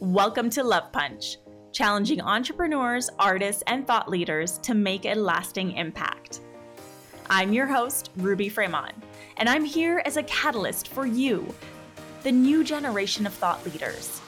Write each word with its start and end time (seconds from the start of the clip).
Welcome 0.00 0.48
to 0.50 0.62
Love 0.62 0.92
Punch, 0.92 1.38
challenging 1.72 2.20
entrepreneurs, 2.20 3.10
artists, 3.18 3.64
and 3.66 3.84
thought 3.84 4.08
leaders 4.08 4.58
to 4.58 4.72
make 4.72 5.04
a 5.04 5.14
lasting 5.14 5.72
impact. 5.72 6.38
I'm 7.28 7.52
your 7.52 7.66
host, 7.66 8.10
Ruby 8.16 8.48
Fremon, 8.48 8.92
and 9.38 9.48
I'm 9.48 9.64
here 9.64 10.00
as 10.04 10.16
a 10.16 10.22
catalyst 10.22 10.86
for 10.86 11.04
you, 11.04 11.52
the 12.22 12.30
new 12.30 12.62
generation 12.62 13.26
of 13.26 13.34
thought 13.34 13.66
leaders. 13.66 14.20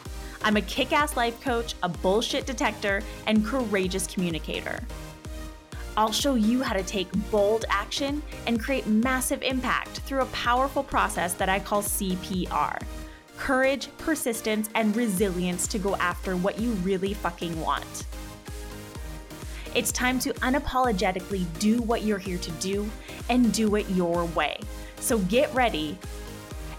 I'm 0.42 0.56
a 0.56 0.62
kick 0.62 0.92
ass 0.92 1.16
life 1.16 1.40
coach, 1.40 1.76
a 1.84 1.88
bullshit 1.88 2.46
detector, 2.46 3.00
and 3.28 3.46
courageous 3.46 4.08
communicator. 4.08 4.80
I'll 5.96 6.10
show 6.10 6.34
you 6.34 6.64
how 6.64 6.74
to 6.74 6.82
take 6.82 7.08
bold 7.30 7.64
action 7.68 8.24
and 8.48 8.60
create 8.60 8.88
massive 8.88 9.42
impact 9.42 10.00
through 10.00 10.22
a 10.22 10.26
powerful 10.26 10.82
process 10.82 11.34
that 11.34 11.48
I 11.48 11.60
call 11.60 11.80
CPR 11.80 12.82
courage, 13.40 13.88
persistence, 13.98 14.68
and 14.76 14.94
resilience 14.94 15.66
to 15.66 15.78
go 15.78 15.96
after 15.96 16.36
what 16.36 16.60
you 16.60 16.70
really 16.84 17.14
fucking 17.14 17.58
want. 17.60 18.06
It's 19.74 19.90
time 19.90 20.18
to 20.20 20.32
unapologetically 20.34 21.46
do 21.58 21.80
what 21.82 22.02
you're 22.02 22.18
here 22.18 22.38
to 22.38 22.50
do 22.52 22.88
and 23.28 23.52
do 23.52 23.74
it 23.76 23.88
your 23.90 24.26
way. 24.26 24.60
So 24.96 25.18
get 25.20 25.52
ready 25.54 25.98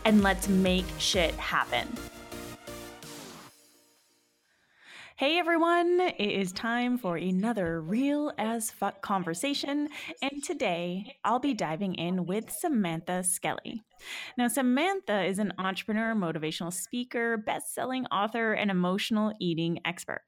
and 0.05 0.21
let's 0.21 0.47
make 0.47 0.85
shit 0.99 1.33
happen. 1.35 1.87
Hey 5.15 5.37
everyone, 5.37 5.99
it 5.99 6.31
is 6.31 6.51
time 6.51 6.97
for 6.97 7.15
another 7.15 7.79
real 7.79 8.33
as 8.39 8.71
fuck 8.71 9.01
conversation, 9.01 9.89
and 10.21 10.43
today 10.43 11.17
I'll 11.23 11.39
be 11.39 11.53
diving 11.53 11.93
in 11.93 12.25
with 12.25 12.51
Samantha 12.51 13.23
Skelly. 13.23 13.83
Now, 14.37 14.47
Samantha 14.47 15.23
is 15.23 15.39
an 15.39 15.53
entrepreneur, 15.57 16.15
motivational 16.15 16.73
speaker, 16.73 17.37
best 17.37 17.73
selling 17.73 18.05
author, 18.07 18.53
and 18.53 18.71
emotional 18.71 19.33
eating 19.39 19.79
expert. 19.85 20.23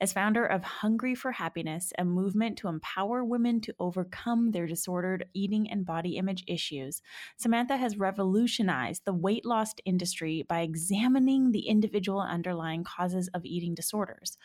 As 0.00 0.12
founder 0.12 0.44
of 0.44 0.62
Hungry 0.62 1.14
for 1.14 1.32
Happiness, 1.32 1.92
a 1.98 2.04
movement 2.04 2.58
to 2.58 2.68
empower 2.68 3.24
women 3.24 3.60
to 3.62 3.74
overcome 3.78 4.50
their 4.50 4.66
disordered 4.66 5.26
eating 5.34 5.70
and 5.70 5.86
body 5.86 6.16
image 6.16 6.44
issues, 6.46 7.00
Samantha 7.36 7.76
has 7.76 7.96
revolutionized 7.96 9.04
the 9.04 9.14
weight 9.14 9.46
loss 9.46 9.72
industry 9.84 10.44
by 10.48 10.60
examining 10.60 11.52
the 11.52 11.68
individual 11.68 12.20
underlying 12.20 12.84
causes 12.84 13.28
of 13.34 13.44
eating 13.44 13.74
disorders. 13.74 14.36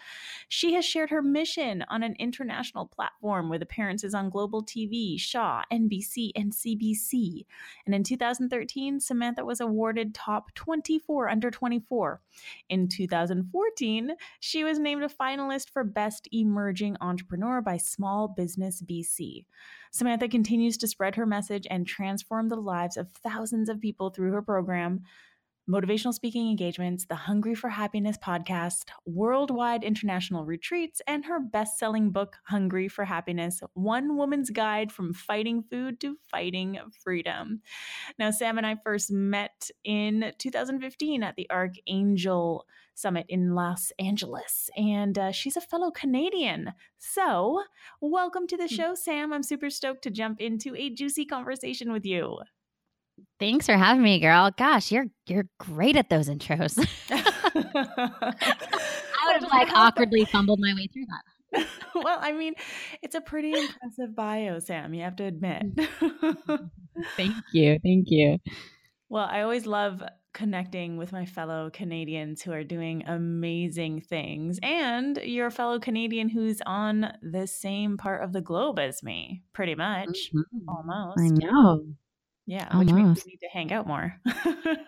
She 0.48 0.74
has 0.74 0.86
shared 0.86 1.10
her 1.10 1.22
mission 1.22 1.84
on 1.90 2.04
an 2.04 2.16
international 2.20 2.86
platform 2.86 3.50
with 3.50 3.62
appearances 3.62 4.14
on 4.14 4.30
global 4.30 4.64
TV, 4.64 5.20
Shaw, 5.20 5.64
NBC, 5.72 6.32
and 6.36 6.54
CBC. 6.54 7.46
And 7.86 7.96
in 7.96 8.04
2013, 8.04 8.69
Samantha 9.00 9.46
was 9.46 9.62
awarded 9.62 10.14
top 10.14 10.54
24 10.56 11.30
under 11.30 11.52
24. 11.52 12.22
In 12.70 12.88
2014, 12.88 14.12
she 14.40 14.64
was 14.64 14.80
named 14.80 15.04
a 15.04 15.10
finalist 15.10 15.40
finalist 15.40 15.72
for 15.72 15.84
Best 15.84 16.28
Emerging 16.32 16.98
Entrepreneur 17.02 17.62
by 17.62 17.78
Small 17.78 18.28
Business 18.28 18.82
BC. 18.82 19.46
Samantha 19.92 20.28
continues 20.28 20.78
to 20.78 20.88
spread 20.88 21.16
her 21.16 21.26
message 21.26 21.66
and 21.70 21.88
transform 21.88 22.50
the 22.50 22.56
lives 22.56 22.98
of 22.98 23.10
thousands 23.24 23.70
of 23.70 23.82
people 23.82 24.10
through 24.10 24.32
her 24.32 24.42
program, 24.42 25.02
motivational 25.70 26.14
speaking 26.14 26.50
engagements, 26.50 27.06
the 27.06 27.16
Hungry 27.16 27.54
for 27.54 27.70
Happiness 27.70 28.18
podcast, 28.18 28.86
worldwide 29.06 29.84
international 29.84 30.44
retreats, 30.44 31.00
and 31.06 31.26
her 31.26 31.40
best 31.40 31.78
selling 31.78 32.10
book, 32.10 32.38
Hungry 32.46 32.88
for 32.88 33.06
Happiness 33.06 33.62
One 33.74 34.18
Woman's 34.18 34.50
Guide 34.50 34.92
from 34.92 35.14
Fighting 35.14 35.62
Food 35.62 36.00
to 36.02 36.18
Finding 36.32 36.80
Freedom. 37.04 37.62
Now, 38.18 38.32
Sam 38.32 38.58
and 38.58 38.66
I 38.66 38.78
first 38.84 39.12
met 39.12 39.70
in 39.84 40.34
2015 40.40 41.22
at 41.22 41.36
the 41.36 41.48
Archangel 41.52 42.66
Summit 42.96 43.28
in 43.30 43.54
Los 43.54 43.92
Angeles, 44.00 44.72
and 44.76 45.20
uh, 45.20 45.32
she's 45.32 45.56
a 45.56 45.62
fellow 45.62 45.92
Canadian. 45.92 46.74
So, 46.98 47.62
welcome 48.02 48.48
to 48.48 48.58
the 48.58 48.68
hmm. 48.68 48.76
show, 48.76 48.96
Sam. 48.96 49.32
I'm 49.32 49.44
super 49.44 49.70
stoked 49.70 50.02
to 50.04 50.10
jump 50.10 50.42
into 50.42 50.76
a 50.76 50.90
juicy 50.90 51.26
conversation 51.26 51.92
with 51.92 52.06
you. 52.06 52.40
Thanks 53.40 53.66
for 53.66 53.78
having 53.78 54.04
me, 54.04 54.20
girl. 54.20 54.52
Gosh, 54.58 54.92
you're 54.92 55.08
you're 55.28 55.48
great 55.60 55.96
at 55.96 56.10
those 56.10 56.30
intros. 56.30 56.78
I 57.10 58.36
would 59.26 59.42
have 59.42 59.52
like 59.52 59.70
awkwardly 59.74 60.26
fumbled 60.26 60.60
my 60.62 60.74
way 60.74 60.88
through 60.88 61.06
that. 61.06 61.24
well, 61.96 62.20
I 62.22 62.32
mean, 62.32 62.54
it's 63.02 63.16
a 63.16 63.22
pretty 63.22 63.52
impressive 63.52 64.16
bio, 64.16 64.60
Sam. 64.60 64.94
You 64.94 65.04
have 65.04 65.16
to 65.18 65.24
admit. 65.24 65.64
thank 67.18 67.36
you, 67.54 67.80
thank 67.84 68.06
you. 68.10 68.38
Well, 69.10 69.28
I 69.30 69.42
always 69.42 69.66
love 69.66 70.04
connecting 70.34 70.98
with 70.98 71.12
my 71.12 71.26
fellow 71.26 71.70
Canadians 71.72 72.42
who 72.42 72.52
are 72.52 72.64
doing 72.64 73.04
amazing 73.08 74.02
things. 74.02 74.60
And 74.62 75.18
you're 75.24 75.48
a 75.48 75.52
fellow 75.52 75.80
Canadian 75.80 76.30
who's 76.30 76.62
on 76.66 77.12
the 77.22 77.48
same 77.48 77.98
part 77.98 78.24
of 78.24 78.32
the 78.32 78.42
globe 78.42 78.80
as 78.80 79.02
me, 79.02 79.44
pretty 79.54 79.76
much. 79.76 80.32
Mm-hmm. 80.34 80.70
Almost. 80.70 81.20
I 81.20 81.30
know. 81.30 81.84
Yeah, 82.50 82.68
Almost. 82.72 82.88
which 82.88 82.96
means 82.96 83.24
we 83.26 83.32
need 83.34 83.40
to 83.42 83.48
hang 83.54 83.72
out 83.72 83.86
more. 83.86 84.20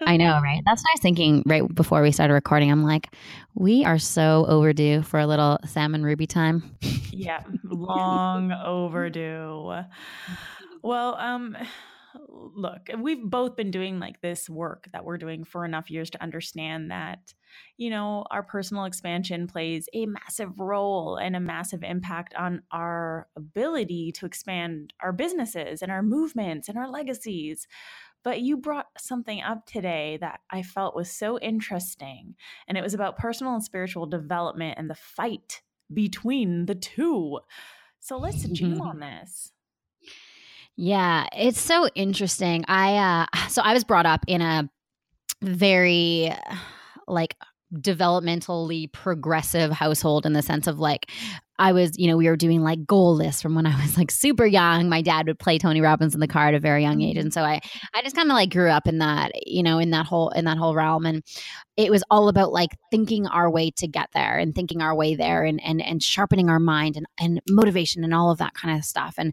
I 0.02 0.18
know, 0.18 0.40
right? 0.44 0.64
That's 0.66 0.82
what 0.82 0.90
I 0.90 0.94
was 0.96 1.02
thinking 1.04 1.44
right 1.46 1.62
before 1.76 2.02
we 2.02 2.12
started 2.12 2.34
recording. 2.34 2.72
I'm 2.72 2.82
like, 2.82 3.14
we 3.54 3.86
are 3.86 4.00
so 4.00 4.48
overdue 4.50 5.04
for 5.04 5.20
a 5.20 5.28
little 5.28 5.60
Sam 5.68 5.94
and 5.94 6.04
Ruby 6.04 6.26
time. 6.26 6.76
yeah, 7.12 7.44
long 7.64 8.52
overdue. 8.52 9.84
Well, 10.82 11.16
um, 11.18 11.56
look, 12.28 12.90
we've 12.98 13.24
both 13.24 13.56
been 13.56 13.72
doing 13.72 14.00
like 14.00 14.22
this 14.22 14.50
work 14.50 14.88
that 14.94 15.06
we're 15.06 15.18
doing 15.18 15.44
for 15.44 15.66
enough 15.66 15.90
years 15.90 16.10
to 16.12 16.22
understand 16.22 16.92
that, 16.92 17.34
you 17.78 17.90
know, 17.90 18.26
our 18.32 18.44
personal 18.44 18.86
expansion 18.86 19.48
plays 19.48 19.88
a 19.94 20.06
massive 20.06 20.60
role 20.60 21.18
and 21.18 21.36
a 21.36 21.40
massive 21.40 21.84
impact 21.84 22.34
on 22.36 22.64
our 22.72 23.28
ability 23.36 24.12
to 24.14 24.26
expand 24.26 24.94
our 25.02 25.14
businesses 25.14 25.82
and 25.82 25.92
our 25.92 26.04
movements 26.04 26.70
and 26.70 26.78
our 26.78 26.90
legacies. 26.90 27.68
But 28.24 28.42
you 28.42 28.58
brought 28.58 28.88
something 28.98 29.42
up 29.42 29.66
today 29.66 30.18
that 30.22 30.42
I 30.50 30.62
felt 30.62 30.96
was 30.96 31.10
so 31.10 31.40
interesting. 31.40 32.36
And 32.68 32.78
it 32.78 32.84
was 32.84 32.94
about 32.94 33.18
personal 33.18 33.54
and 33.54 33.64
spiritual 33.64 34.06
development 34.06 34.76
and 34.78 34.90
the 34.90 34.96
fight 34.96 35.62
between 35.92 36.68
the 36.68 36.76
two. 36.76 37.40
So 38.00 38.18
let's 38.18 38.44
jam 38.44 38.82
on 38.82 39.00
this. 39.02 39.52
Yeah, 40.84 41.28
it's 41.38 41.62
so 41.62 41.88
interesting. 41.94 42.66
I 42.68 42.98
uh 42.98 43.26
so 43.50 43.62
I 43.62 43.74
was 43.74 43.84
brought 43.84 44.08
up 44.08 44.26
in 44.28 44.42
a 44.42 44.68
very 45.44 46.34
like 47.08 47.36
developmentally 47.72 48.92
progressive 48.92 49.72
household 49.72 50.26
in 50.26 50.34
the 50.34 50.42
sense 50.42 50.66
of 50.66 50.80
like 50.80 51.12
I 51.62 51.74
was, 51.74 51.92
you 51.96 52.08
know, 52.08 52.18
we 52.18 52.28
were 52.28 52.36
doing 52.36 52.64
like 52.64 52.88
goal 52.88 53.14
lists 53.14 53.40
from 53.40 53.54
when 53.54 53.68
I 53.68 53.80
was 53.80 53.96
like 53.96 54.10
super 54.10 54.48
young. 54.48 54.90
My 54.90 55.04
dad 55.04 55.28
would 55.28 55.38
play 55.38 55.60
Tony 55.60 55.80
Robbins 55.80 56.16
in 56.16 56.20
the 56.20 56.28
car 56.28 56.48
at 56.48 56.56
a 56.56 56.60
very 56.60 56.82
young 56.82 57.02
age. 57.02 57.18
And 57.18 57.32
so 57.32 57.44
I 57.44 57.60
I 57.94 58.02
just 58.02 58.16
kind 58.16 58.32
of 58.32 58.34
like 58.34 58.52
grew 58.52 58.72
up 58.72 58.88
in 58.88 58.98
that, 58.98 59.32
you 59.46 59.62
know, 59.62 59.78
in 59.78 59.92
that 59.92 60.08
whole 60.08 60.30
in 60.30 60.46
that 60.46 60.58
whole 60.58 60.74
realm. 60.74 61.06
And 61.06 61.24
it 61.78 61.92
was 61.92 62.04
all 62.10 62.30
about 62.30 62.52
like 62.52 62.72
thinking 62.90 63.28
our 63.28 63.48
way 63.48 63.70
to 63.78 63.88
get 63.88 64.10
there 64.16 64.40
and 64.40 64.56
thinking 64.56 64.82
our 64.82 64.96
way 64.96 65.14
there 65.14 65.46
and 65.46 65.64
and 65.64 65.84
and 65.84 66.02
sharpening 66.02 66.50
our 66.50 66.60
mind 66.60 66.98
and, 66.98 67.06
and 67.20 67.40
motivation 67.48 68.04
and 68.04 68.14
all 68.14 68.32
of 68.32 68.40
that 68.40 68.56
kind 68.56 68.76
of 68.76 68.84
stuff. 68.84 69.14
And 69.20 69.32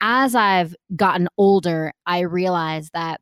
as 0.00 0.34
I've 0.34 0.74
gotten 0.96 1.28
older, 1.38 1.92
I 2.04 2.20
realized 2.22 2.90
that 2.92 3.20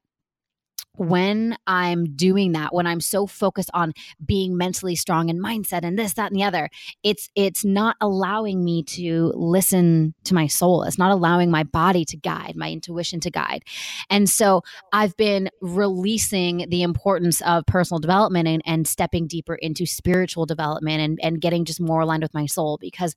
when 0.96 1.56
I'm 1.66 2.16
doing 2.16 2.52
that, 2.52 2.74
when 2.74 2.86
I'm 2.86 3.00
so 3.00 3.26
focused 3.26 3.70
on 3.74 3.92
being 4.24 4.56
mentally 4.56 4.96
strong 4.96 5.30
and 5.30 5.42
mindset 5.42 5.82
and 5.82 5.98
this, 5.98 6.14
that, 6.14 6.30
and 6.30 6.40
the 6.40 6.44
other, 6.44 6.68
it's 7.02 7.30
it's 7.34 7.64
not 7.64 7.96
allowing 8.00 8.64
me 8.64 8.82
to 8.84 9.32
listen 9.34 10.14
to 10.24 10.34
my 10.34 10.46
soul. 10.46 10.82
It's 10.82 10.98
not 10.98 11.10
allowing 11.10 11.50
my 11.50 11.64
body 11.64 12.04
to 12.06 12.16
guide, 12.16 12.54
my 12.56 12.70
intuition 12.70 13.20
to 13.20 13.30
guide. 13.30 13.62
And 14.10 14.28
so 14.28 14.62
I've 14.92 15.16
been 15.16 15.50
releasing 15.60 16.68
the 16.68 16.82
importance 16.82 17.40
of 17.42 17.66
personal 17.66 18.00
development 18.00 18.48
and, 18.48 18.62
and 18.64 18.86
stepping 18.86 19.26
deeper 19.26 19.54
into 19.54 19.86
spiritual 19.86 20.46
development 20.46 21.00
and, 21.00 21.18
and 21.22 21.40
getting 21.40 21.64
just 21.64 21.80
more 21.80 22.00
aligned 22.00 22.22
with 22.22 22.34
my 22.34 22.46
soul 22.46 22.78
because 22.80 23.14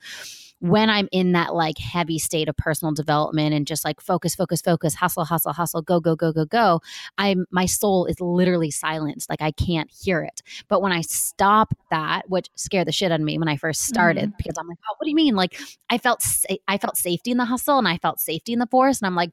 when 0.59 0.89
I'm 0.89 1.07
in 1.11 1.31
that 1.33 1.53
like 1.53 1.77
heavy 1.77 2.19
state 2.19 2.49
of 2.49 2.57
personal 2.57 2.93
development 2.93 3.53
and 3.53 3.65
just 3.65 3.85
like 3.85 4.01
focus, 4.01 4.35
focus, 4.35 4.61
focus, 4.61 4.93
hustle, 4.93 5.25
hustle, 5.25 5.53
hustle, 5.53 5.81
go, 5.81 5.99
go, 5.99 6.15
go, 6.15 6.31
go, 6.31 6.45
go, 6.45 6.81
I'm 7.17 7.45
my 7.51 7.65
soul 7.65 8.05
is 8.05 8.19
literally 8.19 8.71
silenced. 8.71 9.29
Like 9.29 9.41
I 9.41 9.51
can't 9.51 9.89
hear 9.89 10.21
it. 10.21 10.41
But 10.67 10.81
when 10.81 10.91
I 10.91 11.01
stop 11.01 11.73
that, 11.91 12.29
which 12.29 12.49
scared 12.55 12.87
the 12.87 12.91
shit 12.91 13.11
out 13.11 13.19
of 13.19 13.25
me 13.25 13.37
when 13.37 13.47
I 13.47 13.57
first 13.57 13.81
started, 13.85 14.29
mm-hmm. 14.29 14.37
because 14.37 14.55
I'm 14.57 14.67
like, 14.67 14.77
oh, 14.89 14.95
what 14.97 15.05
do 15.05 15.09
you 15.09 15.15
mean? 15.15 15.35
Like 15.35 15.59
I 15.89 15.97
felt 15.97 16.21
sa- 16.21 16.55
I 16.67 16.77
felt 16.77 16.97
safety 16.97 17.31
in 17.31 17.37
the 17.37 17.45
hustle 17.45 17.77
and 17.77 17.87
I 17.87 17.97
felt 17.97 18.19
safety 18.19 18.53
in 18.53 18.59
the 18.59 18.67
force, 18.67 18.99
and 18.99 19.07
I'm 19.07 19.15
like, 19.15 19.31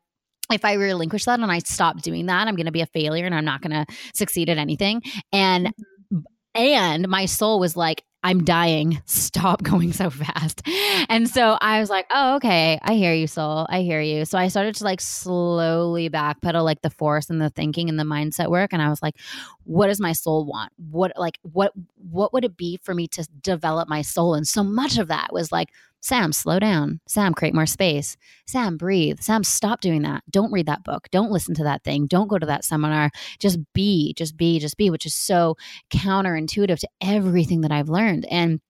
if 0.53 0.65
I 0.65 0.75
relinquish 0.75 1.25
that 1.25 1.41
and 1.41 1.51
I 1.51 1.59
stop 1.61 2.03
doing 2.03 2.27
that, 2.27 2.47
I'm 2.47 2.55
going 2.55 2.67
to 2.67 2.73
be 2.73 2.81
a 2.81 2.87
failure 2.87 3.27
and 3.27 3.35
I'm 3.35 3.45
not 3.45 3.63
going 3.63 3.73
to 3.73 3.87
succeed 4.15 4.49
at 4.49 4.59
anything. 4.59 5.03
And 5.33 5.67
mm-hmm. 6.13 6.19
and 6.55 7.09
my 7.09 7.27
soul 7.27 7.59
was 7.59 7.77
like, 7.77 8.05
I'm 8.27 8.43
dying. 8.43 9.01
Stop 9.05 9.63
going 9.63 9.93
so 9.93 10.11
fast. 10.11 10.61
And 11.09 11.31
so 11.31 11.57
I 11.61 11.79
was 11.79 11.89
like, 11.89 12.07
oh, 12.13 12.35
okay. 12.37 12.77
I 12.83 12.95
hear 12.95 13.15
you, 13.15 13.29
soul. 13.29 13.69
I 13.71 13.83
hear 13.83 14.01
you. 14.01 14.25
So 14.25 14.37
I 14.37 14.49
started 14.49 14.75
to 14.75 14.85
like 14.85 15.01
slowly 15.01 16.11
backpedal 16.11 16.65
like 16.65 16.83
the 16.83 16.91
force 16.91 17.31
and 17.31 17.41
the 17.41 17.51
thinking 17.51 17.89
and 17.89 18.01
the 18.01 18.03
mindset 18.03 18.51
work. 18.51 18.73
And 18.73 18.83
I 18.83 18.89
was 18.89 19.01
like, 19.01 19.15
what 19.63 19.87
does 19.87 20.01
my 20.01 20.11
soul 20.11 20.45
want? 20.45 20.73
What 20.91 21.13
like 21.17 21.39
what 21.43 21.73
what 22.11 22.33
would 22.33 22.45
it 22.45 22.57
be 22.57 22.81
for 22.83 22.97
me 22.97 23.07
to 23.09 23.29
develop 23.43 23.89
my 23.89 24.03
soul? 24.03 24.35
And 24.35 24.47
so 24.47 24.65
much 24.65 24.99
of 24.99 25.07
that 25.07 25.33
was 25.33 25.53
like, 25.53 25.69
Sam, 26.07 26.33
slow 26.33 26.61
down. 26.61 27.01
Sam, 27.09 27.35
create 27.35 27.53
more 27.53 27.67
space. 27.67 28.17
Sam, 28.47 28.77
breathe. 28.77 29.19
Sam, 29.19 29.43
stop 29.43 29.81
doing 29.81 30.03
that. 30.03 30.23
Don't 30.31 30.53
read 30.53 30.67
that 30.67 30.85
book. 30.85 31.09
Don't 31.11 31.33
listen 31.33 31.53
to 31.57 31.65
that 31.65 31.83
thing. 31.83 32.07
Don't 32.07 32.29
go 32.29 32.39
to 32.39 32.47
that 32.47 32.65
seminar. 32.65 33.11
Just 33.41 33.59
be, 33.73 34.15
just 34.17 34.37
be, 34.37 34.61
just 34.61 34.77
be, 34.77 34.89
which 34.89 35.05
is 35.05 35.17
so 35.17 35.57
counterintuitive 35.91 36.79
to 36.79 36.89
everything 37.01 37.63
that 37.63 37.73
I've 37.73 37.89
learned. 37.89 38.25
And 38.31 38.61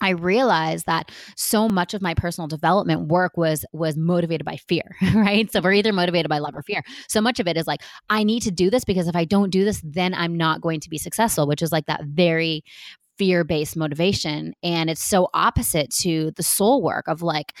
I 0.00 0.10
realized 0.10 0.86
that 0.86 1.10
so 1.34 1.68
much 1.68 1.94
of 1.94 2.02
my 2.02 2.14
personal 2.14 2.46
development 2.46 3.08
work 3.08 3.36
was 3.36 3.64
was 3.72 3.96
motivated 3.96 4.44
by 4.44 4.56
fear, 4.56 4.94
right? 5.14 5.50
So 5.50 5.60
we're 5.60 5.72
either 5.72 5.92
motivated 5.92 6.28
by 6.28 6.38
love 6.38 6.54
or 6.54 6.62
fear. 6.62 6.84
So 7.08 7.20
much 7.20 7.40
of 7.40 7.48
it 7.48 7.56
is 7.56 7.66
like 7.66 7.82
I 8.08 8.22
need 8.22 8.42
to 8.42 8.52
do 8.52 8.70
this 8.70 8.84
because 8.84 9.08
if 9.08 9.16
I 9.16 9.24
don't 9.24 9.50
do 9.50 9.64
this, 9.64 9.80
then 9.82 10.14
I'm 10.14 10.36
not 10.36 10.60
going 10.60 10.78
to 10.78 10.90
be 10.90 10.98
successful, 10.98 11.48
which 11.48 11.62
is 11.62 11.72
like 11.72 11.86
that 11.86 12.04
very 12.04 12.62
fear 13.18 13.44
based 13.44 13.76
motivation. 13.76 14.54
And 14.62 14.90
it's 14.90 15.02
so 15.02 15.28
opposite 15.34 15.90
to 16.00 16.32
the 16.32 16.42
soul 16.42 16.82
work 16.82 17.08
of 17.08 17.22
like, 17.22 17.54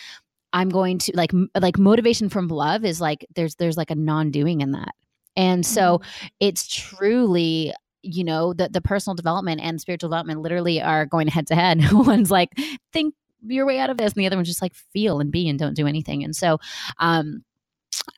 I'm 0.52 0.68
going 0.68 0.98
to 0.98 1.12
like 1.14 1.32
like 1.60 1.78
motivation 1.78 2.28
from 2.28 2.46
love 2.46 2.84
is 2.84 3.00
like 3.00 3.26
there's 3.34 3.56
there's 3.56 3.76
like 3.76 3.90
a 3.90 3.96
non-doing 3.96 4.60
in 4.60 4.72
that. 4.72 4.94
And 5.36 5.66
so 5.66 5.98
mm-hmm. 5.98 6.26
it's 6.40 6.66
truly 6.68 7.74
you 8.02 8.22
know 8.22 8.52
the 8.52 8.68
the 8.68 8.80
personal 8.80 9.14
development 9.14 9.60
and 9.62 9.80
spiritual 9.80 10.10
development 10.10 10.40
literally 10.40 10.80
are 10.80 11.06
going 11.06 11.26
head 11.26 11.48
to 11.48 11.56
head. 11.56 11.80
One's 11.92 12.30
like 12.30 12.50
think 12.92 13.14
your 13.46 13.66
way 13.66 13.78
out 13.78 13.90
of 13.90 13.96
this 13.98 14.12
and 14.12 14.22
the 14.22 14.26
other 14.26 14.36
one's 14.36 14.48
just 14.48 14.62
like 14.62 14.74
feel 14.74 15.20
and 15.20 15.30
be 15.30 15.48
and 15.48 15.58
don't 15.58 15.74
do 15.74 15.86
anything. 15.86 16.24
And 16.24 16.34
so 16.34 16.58
um 16.98 17.44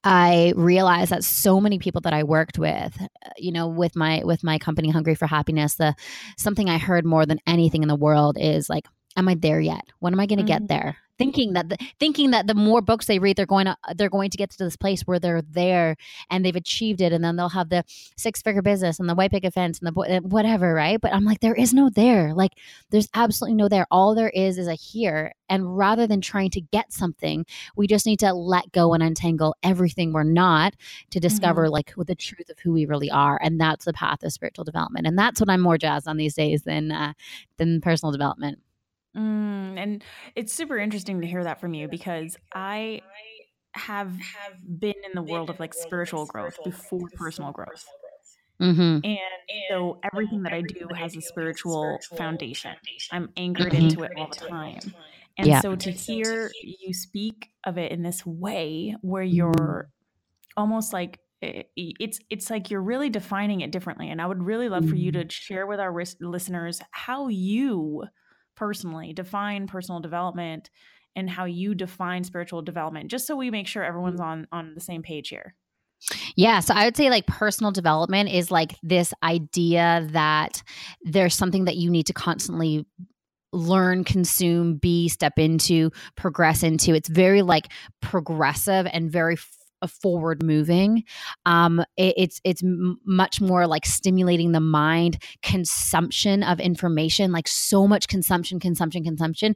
I 0.05 0.53
realized 0.57 1.11
that 1.11 1.25
so 1.25 1.61
many 1.61 1.79
people 1.79 2.01
that 2.03 2.13
I 2.13 2.23
worked 2.23 2.59
with, 2.59 3.01
uh, 3.01 3.31
you 3.37 3.53
know, 3.53 3.69
with 3.69 3.97
my 3.97 4.23
with 4.25 4.45
my 4.45 4.59
company 4.59 4.91
Hungry 4.91 5.15
for 5.15 5.27
Happiness, 5.27 5.75
the 5.75 5.95
something 6.37 6.69
I 6.69 6.79
heard 6.79 7.05
more 7.05 7.27
than 7.27 7.41
anything 7.47 7.83
in 7.83 7.89
the 7.89 7.97
world 7.97 8.37
is 8.39 8.69
like, 8.69 8.87
am 9.17 9.29
I 9.29 9.35
there 9.35 9.61
yet? 9.61 9.83
When 9.99 10.13
am 10.13 10.21
I 10.21 10.27
going 10.27 10.39
to 10.39 10.45
mm-hmm. 10.45 10.65
get 10.65 10.69
there? 10.69 10.97
thinking 11.19 11.55
that 11.55 11.69
the, 11.69 11.77
thinking 11.99 12.31
that 12.31 12.47
the 12.47 12.55
more 12.55 12.81
books 12.81 13.07
they 13.07 13.19
read 13.19 13.37
they're 13.37 13.47
going 13.47 13.67
to 13.67 13.77
they're 13.97 14.11
going 14.11 14.31
to 14.31 14.37
get 14.37 14.51
to 14.51 14.59
this 14.59 14.77
place 14.77 15.03
where 15.03 15.19
they're 15.19 15.43
there 15.43 15.97
and 16.31 16.45
they've 16.45 16.57
achieved 16.57 17.01
it 17.01 17.13
and 17.13 17.25
then 17.25 17.37
they'll 17.37 17.49
have 17.49 17.69
the 17.69 17.85
six 18.17 18.43
figure 18.43 18.63
business 18.63 18.99
and 18.99 19.09
the 19.09 19.15
white 19.15 19.31
picket 19.31 19.55
fence 19.55 19.79
and 19.79 19.87
the 19.87 20.21
whatever 20.23 20.75
right 20.75 21.01
but 21.01 21.13
i'm 21.13 21.25
like 21.25 21.41
there 21.41 21.55
is 21.55 21.73
no 21.73 21.89
there 21.91 22.35
like 22.35 22.53
there's 22.91 23.09
absolutely 23.15 23.55
no 23.55 23.69
there 23.69 23.87
all 23.91 24.15
there 24.15 24.31
is 24.31 24.59
is 24.59 24.69
a 24.69 24.75
here 24.75 25.33
and 25.49 25.77
rather 25.77 26.07
than 26.07 26.21
trying 26.21 26.51
to 26.51 26.61
get 26.61 26.93
something 26.93 27.45
we 27.77 27.87
just 27.87 28.07
need 28.07 28.19
to 28.19 28.33
let 28.33 28.71
go 28.73 28.93
and 28.93 29.03
untangle 29.03 29.55
everything 29.63 30.13
we're 30.13 30.23
not 30.23 30.75
to 31.11 31.21
discover 31.21 31.65
mm-hmm. 31.65 31.73
like 31.73 31.95
the 32.07 32.15
truth 32.15 32.49
of 32.51 32.59
who 32.59 32.73
we 32.73 32.87
really 32.87 33.11
are 33.11 33.39
and 33.43 33.61
that's 33.61 33.85
the 33.85 33.93
path 33.93 34.23
of 34.23 34.33
spiritual 34.33 34.65
development 34.65 35.07
and 35.07 35.19
that's 35.19 35.41
what 35.41 35.51
i'm 35.51 35.61
more 35.61 35.79
jazzed 35.79 36.09
on 36.09 36.17
these 36.17 36.35
days 36.35 36.63
than 36.63 36.93
uh, 36.93 37.13
than 37.59 37.81
personal 37.81 38.13
development 38.13 38.59
Mm, 39.17 39.79
and 39.79 40.05
it's 40.35 40.53
super 40.53 40.79
interesting 40.79 41.21
to 41.21 41.27
hear 41.27 41.45
that 41.45 41.61
from 41.61 41.75
you 41.75 41.89
because 41.89 42.37
I 42.55 43.01
have 43.75 44.13
been 44.79 44.95
in 45.05 45.13
the 45.15 45.23
world 45.23 45.51
of 45.51 45.61
like 45.61 45.75
spiritual 45.75 46.27
growth 46.27 46.59
before 46.65 47.09
personal 47.15 47.53
growth. 47.53 47.85
Mm-hmm. 48.61 49.01
And 49.05 49.19
so 49.69 50.01
everything 50.03 50.43
that 50.45 50.53
I 50.53 50.63
do 50.63 50.89
has 50.95 51.17
a 51.17 51.21
spiritual 51.21 51.99
foundation. 52.17 52.75
I'm 53.13 53.31
anchored 53.37 53.73
mm-hmm. 53.73 53.85
into 53.85 54.03
it 54.03 54.13
all 54.17 54.29
the 54.29 54.47
time. 54.47 54.81
And 55.39 55.47
yeah. 55.47 55.61
so 55.61 55.77
to 55.77 55.91
hear 55.91 56.51
you 56.63 56.95
speak 56.95 57.51
of 57.65 57.77
it 57.77 57.93
in 57.93 58.03
this 58.03 58.25
way 58.25 58.97
where 59.03 59.23
you're 59.23 59.91
almost 60.57 60.95
like 60.95 61.21
eh, 61.43 61.65
it's 61.77 62.19
it's 62.31 62.49
like 62.49 62.71
you're 62.71 62.83
really 62.83 63.11
defining 63.11 63.61
it 63.61 63.71
differently 63.71 64.09
and 64.09 64.23
I 64.23 64.27
would 64.27 64.43
really 64.43 64.71
love 64.71 64.89
for 64.89 64.95
you 64.95 65.13
to 65.13 65.19
mm-hmm. 65.19 65.29
share 65.29 65.67
with 65.67 65.79
our 65.79 65.95
listeners 66.21 66.81
how 66.93 67.29
you 67.29 68.05
personally 68.57 69.13
define 69.13 69.67
personal 69.67 70.01
development 70.01 70.71
and 71.15 71.31
how 71.31 71.45
you 71.45 71.75
define 71.75 72.25
spiritual 72.25 72.63
development 72.63 73.11
just 73.11 73.27
so 73.27 73.37
we 73.37 73.51
make 73.51 73.67
sure 73.67 73.85
everyone's 73.85 74.21
mm-hmm. 74.21 74.49
on 74.53 74.67
on 74.69 74.75
the 74.75 74.81
same 74.81 75.03
page 75.03 75.29
here 75.29 75.55
yeah, 76.37 76.61
so 76.61 76.75
I 76.75 76.85
would 76.85 76.97
say 76.97 77.09
like 77.09 77.27
personal 77.27 77.73
development 77.73 78.29
is 78.29 78.51
like 78.51 78.77
this 78.83 79.15
idea 79.23 80.07
that 80.11 80.63
there's 81.03 81.35
something 81.35 81.65
that 81.65 81.77
you 81.77 81.91
need 81.91 82.07
to 82.07 82.13
constantly 82.13 82.87
learn, 83.53 84.05
consume, 84.05 84.77
be, 84.77 85.09
step 85.09 85.39
into, 85.39 85.91
progress 86.17 86.63
into. 86.63 86.95
It's 86.95 87.09
very 87.09 87.43
like 87.43 87.73
progressive 88.03 88.87
and 88.93 89.11
very 89.11 89.37
forward 89.87 90.43
moving. 90.43 91.05
Um, 91.45 91.81
it, 91.97 92.15
it's 92.17 92.41
it's 92.45 92.63
much 92.65 93.41
more 93.41 93.67
like 93.67 93.87
stimulating 93.87 94.53
the 94.53 94.61
mind, 94.61 95.23
consumption 95.43 96.43
of 96.43 96.61
information, 96.61 97.33
like 97.33 97.49
so 97.49 97.87
much 97.87 98.09
consumption, 98.09 98.59
consumption, 98.61 99.05
consumption, 99.05 99.55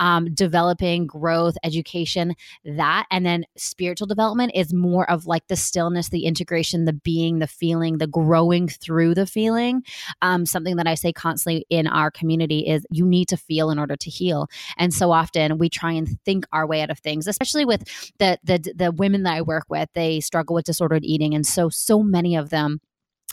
um, 0.00 0.32
developing 0.34 1.06
growth, 1.06 1.56
education, 1.64 2.34
that, 2.64 3.06
and 3.10 3.24
then 3.24 3.44
spiritual 3.56 4.06
development 4.06 4.52
is 4.54 4.72
more 4.72 5.08
of 5.10 5.26
like 5.26 5.46
the 5.48 5.56
stillness, 5.56 6.08
the 6.08 6.24
integration, 6.24 6.84
the 6.84 6.92
being, 6.92 7.38
the 7.38 7.46
feeling, 7.46 7.98
the 7.98 8.06
growing 8.06 8.68
through 8.68 9.14
the 9.14 9.26
feeling. 9.26 9.82
Um, 10.20 10.46
something 10.46 10.76
that 10.76 10.86
I 10.86 10.94
say 10.94 11.12
constantly 11.12 11.66
in 11.70 11.86
our 11.86 12.10
community 12.10 12.60
is 12.60 12.86
you 12.90 13.06
need 13.06 13.28
to 13.28 13.36
feel 13.36 13.70
in 13.70 13.78
order 13.78 13.96
to 13.96 14.10
heal, 14.10 14.48
and 14.76 14.92
so 14.92 15.12
often 15.12 15.58
we 15.58 15.68
try 15.68 15.92
and 15.92 16.08
think 16.24 16.46
our 16.52 16.66
way 16.66 16.82
out 16.82 16.90
of 16.90 16.98
things, 16.98 17.26
especially 17.26 17.64
with 17.64 17.82
the 18.18 18.38
the 18.44 18.72
the 18.74 18.92
women 18.92 19.22
that 19.24 19.34
I 19.34 19.42
work 19.42 19.61
with, 19.68 19.88
they 19.94 20.20
struggle 20.20 20.54
with 20.54 20.64
disordered 20.64 21.04
eating. 21.04 21.34
And 21.34 21.46
so, 21.46 21.68
so 21.68 22.02
many 22.02 22.36
of 22.36 22.50
them 22.50 22.80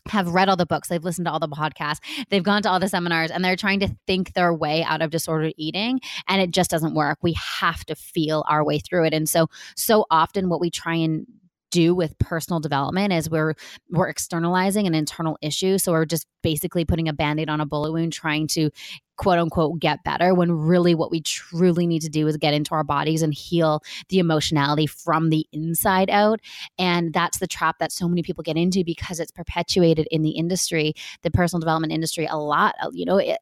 have 0.08 0.30
read 0.30 0.50
all 0.50 0.56
the 0.56 0.66
books, 0.66 0.88
they've 0.88 1.04
listened 1.04 1.26
to 1.26 1.32
all 1.32 1.40
the 1.40 1.48
podcasts, 1.48 2.00
they've 2.30 2.44
gone 2.44 2.62
to 2.64 2.70
all 2.70 2.80
the 2.80 2.88
seminars, 2.88 3.32
and 3.32 3.44
they're 3.44 3.56
trying 3.56 3.80
to 3.82 3.90
think 4.08 4.34
their 4.34 4.54
way 4.54 4.84
out 4.84 5.02
of 5.02 5.12
disordered 5.12 5.54
eating. 5.58 6.00
And 6.28 6.42
it 6.42 6.52
just 6.52 6.72
doesn't 6.72 6.94
work. 6.94 7.20
We 7.22 7.34
have 7.34 7.86
to 7.86 7.96
feel 7.96 8.46
our 8.48 8.64
way 8.64 8.80
through 8.80 9.06
it. 9.06 9.14
And 9.14 9.28
so, 9.28 9.48
so 9.76 10.06
often 10.10 10.50
what 10.50 10.62
we 10.62 10.70
try 10.70 10.96
and 10.96 11.28
do 11.72 11.94
with 11.94 12.18
personal 12.20 12.60
development 12.60 13.14
is 13.14 13.30
we're 13.30 13.54
we're 13.92 14.08
externalizing 14.08 14.88
an 14.88 14.96
internal 14.96 15.38
issue 15.42 15.78
so 15.78 15.92
we're 15.92 16.06
just 16.06 16.26
basically 16.42 16.84
putting 16.84 17.08
a 17.08 17.14
band-aid 17.14 17.50
on 17.50 17.62
a 17.62 17.66
bullet 17.66 17.92
wound 17.92 18.12
trying 18.12 18.48
to 18.48 18.72
quote 19.20 19.38
unquote 19.38 19.80
get 19.80 20.02
better 20.06 20.34
when 20.34 20.50
really 20.50 20.96
what 20.96 21.12
we 21.12 21.22
truly 21.22 21.86
need 21.86 22.02
to 22.02 22.10
do 22.10 22.26
is 22.26 22.38
get 22.38 22.54
into 22.54 22.74
our 22.74 22.86
bodies 22.86 23.22
and 23.22 23.34
heal 23.34 23.84
the 24.08 24.18
emotionality 24.18 24.88
from 24.88 25.30
the 25.30 25.46
inside 25.52 26.10
out. 26.10 26.40
And 26.80 27.14
that's 27.14 27.40
the 27.40 27.48
trap 27.48 27.80
that 27.80 27.92
so 27.92 28.08
many 28.08 28.24
people 28.24 28.44
get 28.44 28.56
into 28.56 28.84
because 28.86 29.20
it's 29.20 29.32
perpetuated 29.32 30.08
in 30.10 30.22
the 30.22 30.32
industry, 30.32 30.94
the 31.22 31.32
personal 31.32 31.60
development 31.60 31.92
industry, 31.92 32.28
a 32.28 32.38
lot. 32.38 32.76
You 32.94 33.06
know, 33.06 33.18
it, 33.18 33.38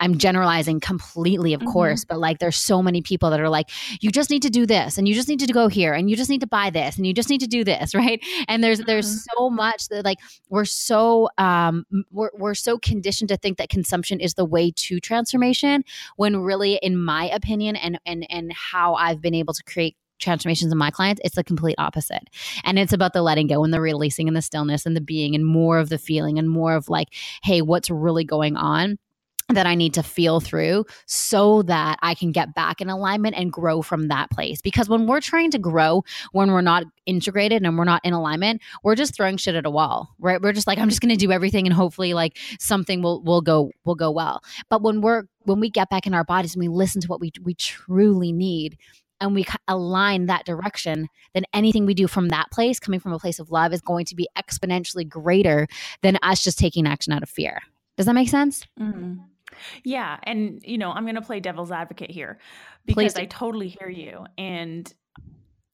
I'm 0.00 0.18
generalizing 0.18 0.78
completely, 0.78 1.52
of 1.52 1.60
mm-hmm. 1.60 1.72
course, 1.72 2.04
but 2.04 2.20
like 2.20 2.38
there's 2.38 2.56
so 2.56 2.80
many 2.80 3.02
people 3.02 3.30
that 3.30 3.40
are 3.40 3.48
like, 3.48 3.70
you 4.00 4.12
just 4.12 4.30
need 4.30 4.42
to 4.42 4.50
do 4.50 4.66
this 4.66 4.96
and 4.96 5.08
you 5.08 5.14
just 5.14 5.28
need 5.28 5.40
to 5.40 5.52
go 5.52 5.66
here 5.66 5.92
and 5.92 6.08
you 6.08 6.14
just 6.14 6.30
need 6.30 6.40
to 6.42 6.46
buy 6.46 6.70
this 6.70 6.96
and 6.96 7.06
you 7.06 7.12
just 7.12 7.28
need 7.28 7.40
to 7.40 7.48
do 7.48 7.64
this, 7.64 7.94
right? 7.94 8.24
And 8.46 8.62
there's 8.62 8.78
there's 8.80 9.08
mm-hmm. 9.08 9.36
so 9.36 9.50
much 9.50 9.88
that 9.88 10.04
like 10.04 10.18
we're 10.48 10.64
so 10.64 11.28
um 11.38 11.84
we're 12.12 12.30
we're 12.34 12.54
so 12.54 12.78
conditioned 12.78 13.28
to 13.30 13.36
think 13.36 13.58
that 13.58 13.68
consumption 13.68 14.20
is 14.20 14.34
the 14.34 14.44
way 14.44 14.70
to 14.76 15.00
transformation 15.08 15.82
when 16.16 16.36
really 16.36 16.74
in 16.82 16.96
my 16.96 17.28
opinion 17.30 17.74
and 17.76 17.98
and 18.06 18.26
and 18.30 18.52
how 18.52 18.94
I've 18.94 19.20
been 19.20 19.34
able 19.34 19.54
to 19.54 19.64
create 19.64 19.96
transformations 20.18 20.72
in 20.72 20.78
my 20.78 20.90
clients, 20.90 21.20
it's 21.24 21.36
the 21.36 21.44
complete 21.44 21.76
opposite. 21.78 22.28
And 22.64 22.78
it's 22.78 22.92
about 22.92 23.12
the 23.12 23.22
letting 23.22 23.46
go 23.46 23.64
and 23.64 23.72
the 23.72 23.80
releasing 23.80 24.28
and 24.28 24.36
the 24.36 24.42
stillness 24.42 24.84
and 24.84 24.96
the 24.96 25.00
being 25.00 25.34
and 25.34 25.46
more 25.46 25.78
of 25.78 25.88
the 25.88 25.98
feeling 25.98 26.38
and 26.38 26.50
more 26.50 26.74
of 26.74 26.88
like, 26.88 27.08
hey, 27.42 27.62
what's 27.62 27.90
really 27.90 28.24
going 28.24 28.56
on? 28.56 28.98
That 29.48 29.66
I 29.66 29.74
need 29.74 29.94
to 29.94 30.02
feel 30.02 30.40
through 30.40 30.84
so 31.06 31.62
that 31.62 31.98
I 32.02 32.14
can 32.14 32.32
get 32.32 32.54
back 32.54 32.80
in 32.80 32.90
alignment 32.90 33.34
and 33.36 33.50
grow 33.50 33.80
from 33.80 34.08
that 34.08 34.30
place. 34.30 34.60
Because 34.60 34.88
when 34.88 35.06
we're 35.06 35.22
trying 35.22 35.50
to 35.52 35.58
grow, 35.58 36.04
when 36.32 36.52
we're 36.52 36.60
not 36.60 36.84
integrated 37.06 37.62
and 37.62 37.78
we're 37.78 37.84
not 37.84 38.04
in 38.04 38.12
alignment, 38.12 38.60
we're 38.82 38.94
just 38.94 39.14
throwing 39.14 39.38
shit 39.38 39.54
at 39.54 39.64
a 39.64 39.70
wall, 39.70 40.14
right? 40.18 40.40
We're 40.42 40.52
just 40.52 40.66
like, 40.66 40.78
I'm 40.78 40.90
just 40.90 41.00
going 41.00 41.16
to 41.16 41.16
do 41.16 41.32
everything 41.32 41.66
and 41.66 41.74
hopefully 41.74 42.12
like 42.12 42.38
something 42.58 43.00
will 43.00 43.22
will 43.22 43.40
go 43.40 43.70
will 43.84 43.94
go 43.94 44.10
well. 44.10 44.42
But 44.68 44.82
when 44.82 45.00
we're 45.00 45.24
when 45.44 45.60
we 45.60 45.70
get 45.70 45.88
back 45.88 46.06
in 46.06 46.12
our 46.12 46.24
bodies 46.24 46.54
and 46.54 46.60
we 46.60 46.68
listen 46.68 47.00
to 47.00 47.08
what 47.08 47.20
we 47.20 47.32
we 47.42 47.54
truly 47.54 48.32
need, 48.32 48.76
and 49.20 49.34
we 49.34 49.46
align 49.66 50.26
that 50.26 50.44
direction, 50.44 51.08
then 51.34 51.44
anything 51.54 51.86
we 51.86 51.94
do 51.94 52.06
from 52.06 52.28
that 52.28 52.50
place, 52.52 52.78
coming 52.78 53.00
from 53.00 53.12
a 53.12 53.18
place 53.18 53.38
of 53.38 53.50
love, 53.50 53.72
is 53.72 53.80
going 53.80 54.04
to 54.06 54.14
be 54.14 54.28
exponentially 54.36 55.08
greater 55.08 55.66
than 56.02 56.18
us 56.22 56.44
just 56.44 56.58
taking 56.58 56.86
action 56.86 57.12
out 57.12 57.22
of 57.22 57.28
fear. 57.28 57.60
Does 57.96 58.06
that 58.06 58.14
make 58.14 58.28
sense? 58.28 58.64
Mm-hmm. 58.78 59.22
Yeah. 59.84 60.18
And, 60.22 60.60
you 60.64 60.78
know, 60.78 60.90
I'm 60.90 61.04
going 61.04 61.14
to 61.14 61.22
play 61.22 61.40
devil's 61.40 61.72
advocate 61.72 62.10
here 62.10 62.38
because 62.86 63.16
I 63.16 63.26
totally 63.26 63.68
hear 63.68 63.88
you. 63.88 64.24
And 64.36 64.92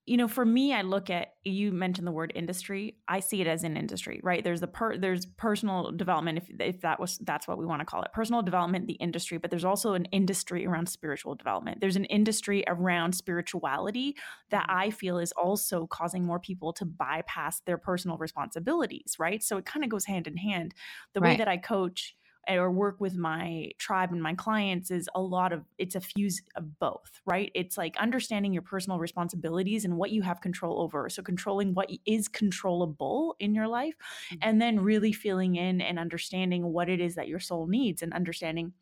you 0.06 0.18
know, 0.18 0.28
for 0.28 0.44
me, 0.44 0.74
I 0.74 0.82
look 0.82 1.08
at 1.08 1.28
you 1.44 1.72
mentioned 1.72 2.06
the 2.06 2.12
word 2.12 2.30
industry. 2.34 2.98
I 3.08 3.20
see 3.20 3.40
it 3.40 3.46
as 3.46 3.64
an 3.64 3.78
industry, 3.78 4.20
right? 4.22 4.44
There's 4.44 4.60
the 4.60 4.66
per 4.66 4.98
there's 4.98 5.24
personal 5.24 5.92
development, 5.92 6.38
if 6.38 6.50
if 6.60 6.80
that 6.82 7.00
was 7.00 7.16
that's 7.22 7.48
what 7.48 7.56
we 7.56 7.64
want 7.64 7.80
to 7.80 7.86
call 7.86 8.02
it, 8.02 8.12
personal 8.12 8.42
development, 8.42 8.86
the 8.86 8.94
industry. 8.94 9.38
But 9.38 9.50
there's 9.50 9.64
also 9.64 9.94
an 9.94 10.04
industry 10.06 10.66
around 10.66 10.90
spiritual 10.90 11.34
development. 11.34 11.80
There's 11.80 11.96
an 11.96 12.04
industry 12.04 12.64
around 12.66 13.14
spirituality 13.14 14.14
that 14.50 14.66
I 14.68 14.90
feel 14.90 15.18
is 15.18 15.32
also 15.32 15.86
causing 15.86 16.24
more 16.24 16.38
people 16.38 16.74
to 16.74 16.84
bypass 16.84 17.60
their 17.60 17.78
personal 17.78 18.18
responsibilities, 18.18 19.16
right? 19.18 19.42
So 19.42 19.56
it 19.56 19.64
kind 19.64 19.84
of 19.84 19.90
goes 19.90 20.04
hand 20.04 20.26
in 20.26 20.36
hand. 20.36 20.74
The 21.14 21.20
right. 21.20 21.30
way 21.30 21.36
that 21.38 21.48
I 21.48 21.56
coach 21.56 22.14
or 22.48 22.70
work 22.70 23.00
with 23.00 23.16
my 23.16 23.70
tribe 23.78 24.12
and 24.12 24.22
my 24.22 24.34
clients 24.34 24.90
is 24.90 25.08
a 25.14 25.20
lot 25.20 25.52
of 25.52 25.64
it's 25.78 25.94
a 25.94 26.00
fuse 26.00 26.42
of 26.56 26.78
both 26.78 27.20
right 27.26 27.50
it's 27.54 27.76
like 27.76 27.96
understanding 27.96 28.52
your 28.52 28.62
personal 28.62 28.98
responsibilities 28.98 29.84
and 29.84 29.96
what 29.96 30.10
you 30.10 30.22
have 30.22 30.40
control 30.40 30.80
over 30.80 31.08
so 31.08 31.22
controlling 31.22 31.74
what 31.74 31.90
is 32.06 32.28
controllable 32.28 33.36
in 33.38 33.54
your 33.54 33.68
life 33.68 33.94
mm-hmm. 33.96 34.36
and 34.42 34.60
then 34.60 34.80
really 34.80 35.12
feeling 35.12 35.56
in 35.56 35.80
and 35.80 35.98
understanding 35.98 36.64
what 36.64 36.88
it 36.88 37.00
is 37.00 37.14
that 37.14 37.28
your 37.28 37.40
soul 37.40 37.66
needs 37.66 38.02
and 38.02 38.12
understanding 38.12 38.72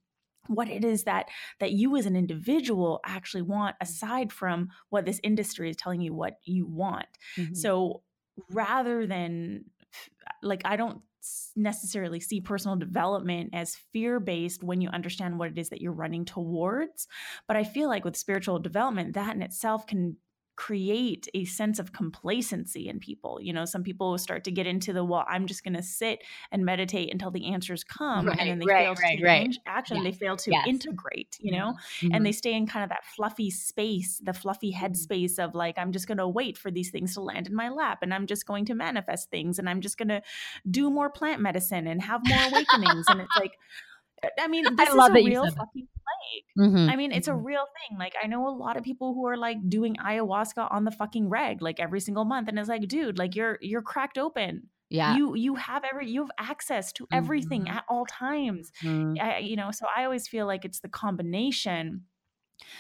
what 0.49 0.69
it 0.69 0.85
is 0.85 1.05
that 1.05 1.29
that 1.61 1.73
you 1.73 1.97
as 1.97 2.07
an 2.07 2.17
individual 2.17 3.01
actually 3.07 3.43
want 3.43 3.77
aside 3.81 4.33
from 4.33 4.69
what 4.91 5.05
this 5.05 5.21
industry 5.23 5.71
is 5.71 5.77
telling 5.77 6.01
you 6.01 6.13
what 6.13 6.39
you 6.45 6.67
want 6.67 7.07
mm-hmm. 7.37 7.55
so 7.55 8.03
rather 8.51 9.07
than 9.07 9.65
like 10.43 10.63
i 10.65 10.77
don't 10.77 11.01
necessarily 11.57 12.21
see 12.21 12.41
personal 12.41 12.77
development 12.77 13.51
as 13.53 13.77
fear 13.93 14.21
based 14.21 14.63
when 14.63 14.81
you 14.81 14.89
understand 14.89 15.39
what 15.39 15.51
it 15.51 15.59
is 15.59 15.69
that 15.69 15.81
you're 15.81 15.93
running 15.93 16.25
towards. 16.25 17.07
But 17.47 17.57
I 17.57 17.65
feel 17.65 17.89
like 17.89 18.05
with 18.05 18.17
spiritual 18.17 18.59
development, 18.59 19.15
that 19.15 19.35
in 19.35 19.43
itself 19.43 19.87
can 19.87 20.17
create 20.55 21.29
a 21.35 21.45
sense 21.45 21.79
of 21.79 21.93
complacency 21.93 22.89
in 22.89 23.01
people. 23.01 23.39
You 23.41 23.53
know, 23.53 23.65
some 23.65 23.83
people 23.83 24.19
start 24.19 24.45
to 24.45 24.51
get 24.51 24.67
into 24.67 24.93
the 24.93 25.05
well, 25.05 25.25
I'm 25.29 25.47
just 25.47 25.65
going 25.65 25.75
to 25.75 25.83
sit 25.83 26.23
and 26.51 26.65
meditate 26.65 27.11
until 27.11 27.31
the 27.31 27.47
answers 27.53 27.85
come, 27.85 28.27
right, 28.27 28.39
and 28.39 28.51
then 28.51 28.59
they 28.59 28.67
right, 28.67 28.85
fail 28.85 28.95
to 28.95 29.03
right, 29.03 29.19
right. 29.23 29.57
action. 29.67 29.97
Yes. 29.99 30.05
They 30.05 30.13
fail 30.13 30.37
to 30.37 30.51
yes. 30.51 30.67
integrate. 30.69 31.39
You 31.41 31.53
know, 31.53 31.75
mm-hmm. 32.01 32.15
and 32.15 32.27
they 32.27 32.33
stay 32.33 32.55
in 32.55 32.67
kind 32.67 32.85
of 32.85 32.91
that 32.91 33.05
fluffy 33.05 33.51
space, 33.51 34.21
the 34.23 34.33
fluffy 34.33 34.71
head 34.71 34.93
mm-hmm. 34.93 35.41
of 35.41 35.55
like, 35.55 35.79
I'm 35.79 35.93
just 35.93 36.07
going 36.07 36.19
to 36.19 36.29
wait 36.29 36.59
for 36.59 36.71
these 36.71 36.91
things 36.91 37.15
to 37.15 37.23
land 37.23 37.47
in 37.47 37.55
my 37.55 37.69
lap, 37.69 37.99
and 38.03 38.13
I'm 38.13 38.27
just 38.27 38.47
going 38.47 38.67
to 38.67 38.75
manifest 38.75 39.31
things, 39.31 39.59
and 39.59 39.69
I'm 39.69 39.81
just 39.81 39.97
going 39.97 40.09
to 40.09 40.23
do 40.71 40.91
more 40.91 41.11
plant 41.11 41.41
medicine 41.41 41.87
and 41.87 42.03
have 42.03 42.21
more 42.27 42.49
awakenings, 42.49 43.07
and 43.09 43.21
it's 43.21 43.37
like. 43.39 43.59
I 44.39 44.49
mean, 44.49 44.65
this 44.77 44.89
I 44.89 44.95
love 44.95 45.17
is 45.17 45.25
a 45.25 45.29
real 45.29 45.45
fucking 45.45 45.89
plague. 45.89 46.69
Mm-hmm. 46.69 46.91
I 46.91 46.97
mean, 46.97 47.13
it's 47.13 47.29
a 47.29 47.33
mm-hmm. 47.33 47.45
real 47.45 47.65
thing. 47.89 47.99
Like, 47.99 48.15
I 48.23 48.27
know 48.27 48.47
a 48.49 48.51
lot 48.51 48.77
of 48.77 48.85
people 48.85 49.15
who 49.15 49.27
are 49.27 49.37
like 49.37 49.57
doing 49.69 49.97
ayahuasca 49.97 50.71
on 50.71 50.85
the 50.85 50.91
fucking 50.91 51.29
reg, 51.29 51.63
like 51.63 51.81
every 51.81 52.01
single 52.01 52.25
month, 52.25 52.49
and 52.49 52.59
it's 52.59 52.69
like, 52.69 52.87
dude, 52.89 53.19
like 53.19 53.35
you're 53.35 53.59
you're 53.61 53.83
cracked 53.83 54.19
open. 54.19 54.69
Yeah, 54.89 55.17
you 55.17 55.35
you 55.35 55.55
have 55.55 55.85
every 55.91 56.11
you 56.11 56.21
have 56.21 56.31
access 56.39 56.93
to 56.95 57.07
everything 57.11 57.63
mm-hmm. 57.63 57.77
at 57.77 57.85
all 57.89 58.05
times. 58.07 58.71
Mm-hmm. 58.83 59.15
I, 59.21 59.39
you 59.39 59.57
know, 59.57 59.71
so 59.73 59.87
I 59.97 60.05
always 60.05 60.29
feel 60.29 60.47
like 60.47 60.65
it's 60.65 60.81
the 60.81 60.89
combination 60.89 62.03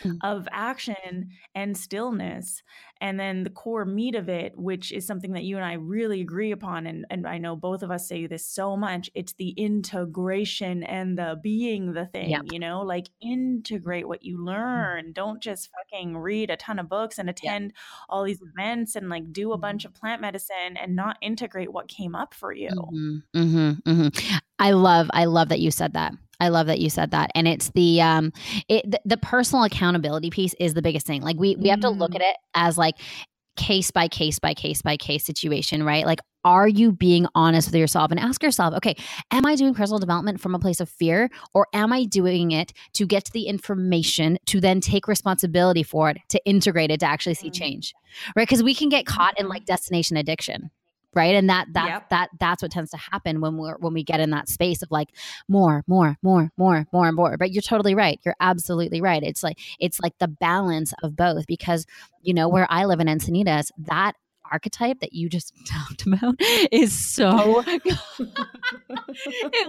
mm. 0.03 0.17
of 0.23 0.49
action 0.53 1.29
and 1.55 1.77
stillness 1.77 2.63
and 3.03 3.19
then 3.19 3.43
the 3.43 3.51
core 3.51 3.85
meat 3.85 4.15
of 4.15 4.29
it 4.29 4.57
which 4.57 4.93
is 4.93 5.07
something 5.07 5.33
that 5.33 5.45
you 5.45 5.57
and 5.57 5.65
i 5.65 5.75
really 5.75 6.21
agree 6.21 6.53
upon 6.53 6.87
and, 6.87 7.05
and 7.11 7.27
i 7.27 7.37
know 7.37 7.57
both 7.57 7.83
of 7.83 7.91
us 7.91 8.09
say 8.09 8.27
this 8.27 8.47
so 8.47 8.77
much 8.77 9.11
it's 9.15 9.35
the 9.35 9.51
integration 9.51 10.83
and 10.85 11.19
the 11.19 11.39
being 11.43 11.93
the 11.93 12.07
thing 12.07 12.31
yep. 12.31 12.43
you 12.51 12.59
know 12.59 12.81
like 12.81 13.09
integrate 13.21 14.07
what 14.07 14.23
you 14.23 14.39
mm. 14.39 14.47
learn 14.47 15.07
mm. 15.07 15.15
don't 15.15 15.43
just 15.43 15.69
fucking 15.77 16.17
read 16.17 16.49
a 16.51 16.57
ton 16.57 16.79
of 16.79 16.89
books 16.89 17.19
and 17.19 17.29
attend 17.29 17.67
yep. 17.67 17.75
all 18.09 18.25
these 18.25 18.41
events 18.43 18.97
and 18.97 19.09
like 19.09 19.33
do 19.33 19.53
a 19.53 19.59
bunch 19.59 19.83
mm-hmm. 19.83 19.89
of 19.89 19.95
plant 19.95 20.21
medicine 20.21 20.77
and 20.81 20.95
not 20.95 21.17
integrate 21.21 21.73
what 21.73 21.89
came 21.89 22.15
up 22.15 22.33
for 22.33 22.53
you 22.53 22.71
mm-hmm. 22.71 23.39
Mm-hmm. 23.39 23.91
mm-hmm. 23.91 24.37
i 24.59 24.71
love 24.71 25.11
i 25.13 25.25
love 25.25 25.49
that 25.49 25.61
you 25.61 25.71
said 25.71 25.95
that 25.95 26.13
I 26.43 26.49
love 26.49 26.67
that 26.67 26.81
you 26.81 26.91
said 26.91 27.13
that. 27.13 27.31
And 27.37 27.47
it's 27.47 27.71
the 27.71 28.03
um 28.03 28.33
it 28.69 28.91
the, 28.91 29.01
the 29.05 29.17
personal 29.17 29.65
accountability 29.65 30.31
piece 30.31 30.55
is 30.59 30.75
the 30.75 30.83
biggest 30.83 31.07
thing. 31.07 31.23
Like 31.23 31.37
we 31.39 31.55
we 31.57 31.69
have 31.69 31.81
to 31.81 31.91
look 31.91 32.13
mm. 32.13 32.17
at 32.17 32.23
it 32.23 32.37
as 32.55 32.77
like 32.77 32.97
case 33.57 33.91
by 33.91 34.09
case 34.09 34.39
by 34.39 34.55
case 34.55 34.83
by 34.83 34.97
case 34.97 35.25
situation, 35.25 35.85
right? 35.85 36.05
Like, 36.05 36.21
are 36.45 36.67
you 36.67 36.91
being 36.91 37.27
honest 37.37 37.69
with 37.69 37.77
yourself 37.77 38.11
and 38.11 38.19
ask 38.19 38.43
yourself, 38.43 38.75
okay, 38.75 38.97
am 39.31 39.47
I 39.47 39.55
doing 39.55 39.75
personal 39.75 40.01
development 40.01 40.41
from 40.41 40.55
a 40.55 40.59
place 40.59 40.81
of 40.81 40.89
fear 40.89 41.31
or 41.55 41.69
am 41.73 41.93
I 41.93 42.05
doing 42.05 42.51
it 42.51 42.73
to 42.95 43.07
get 43.07 43.27
the 43.33 43.45
information 43.45 44.39
to 44.47 44.61
then 44.61 44.81
take 44.81 45.07
responsibility 45.07 45.85
for 45.85 46.11
it, 46.11 46.19
to 46.31 46.45
integrate 46.45 46.91
it, 46.91 47.01
to 47.01 47.07
actually 47.07 47.35
see 47.35 47.51
mm. 47.51 47.55
change, 47.55 47.95
right? 48.35 48.49
Because 48.49 48.65
we 48.65 48.75
can 48.75 48.89
get 48.89 49.07
caught 49.07 49.39
in 49.39 49.45
mm-hmm. 49.45 49.51
like 49.51 49.67
destination 49.67 50.17
addiction, 50.17 50.71
right? 51.15 51.35
And 51.35 51.49
that 51.51 51.69
that 51.73 51.87
yep. 51.87 52.09
that 52.11 52.31
that's 52.39 52.63
what 52.63 52.73
tends 52.73 52.91
to 52.93 52.97
happen 52.97 53.41
when 53.41 53.57
we're 53.57 53.77
when 53.79 53.95
we 53.95 54.03
get 54.03 54.21
in 54.21 54.31
that 54.31 54.49
space 54.49 54.83
of 54.83 54.91
like 54.91 55.09
more 55.49 55.85
more 55.87 56.17
more 56.23 56.51
more 56.57 56.87
more 56.93 57.07
and 57.07 57.17
more 57.17 57.37
but 57.37 57.53
you're 57.53 57.63
totally 57.63 57.95
right. 57.95 58.21
You're 58.25 58.37
absolutely 58.41 59.01
right. 59.01 59.23
It's 59.23 59.43
like 59.43 59.59
it's 59.79 60.01
like 60.01 60.15
the 60.19 60.29
balance 60.29 60.93
of 61.03 61.17
both 61.17 61.47
because 61.47 61.87
you 62.23 62.33
know 62.35 62.49
where 62.49 62.67
i 62.71 62.85
live 62.85 63.01
in 63.01 63.07
encinitas 63.07 63.71
that 63.79 64.15
archetype 64.51 65.01
that 65.01 65.13
you 65.13 65.29
just 65.29 65.53
talked 65.67 66.07
about 66.07 66.35
is 66.71 66.93
so 66.93 67.63
it 67.67 67.99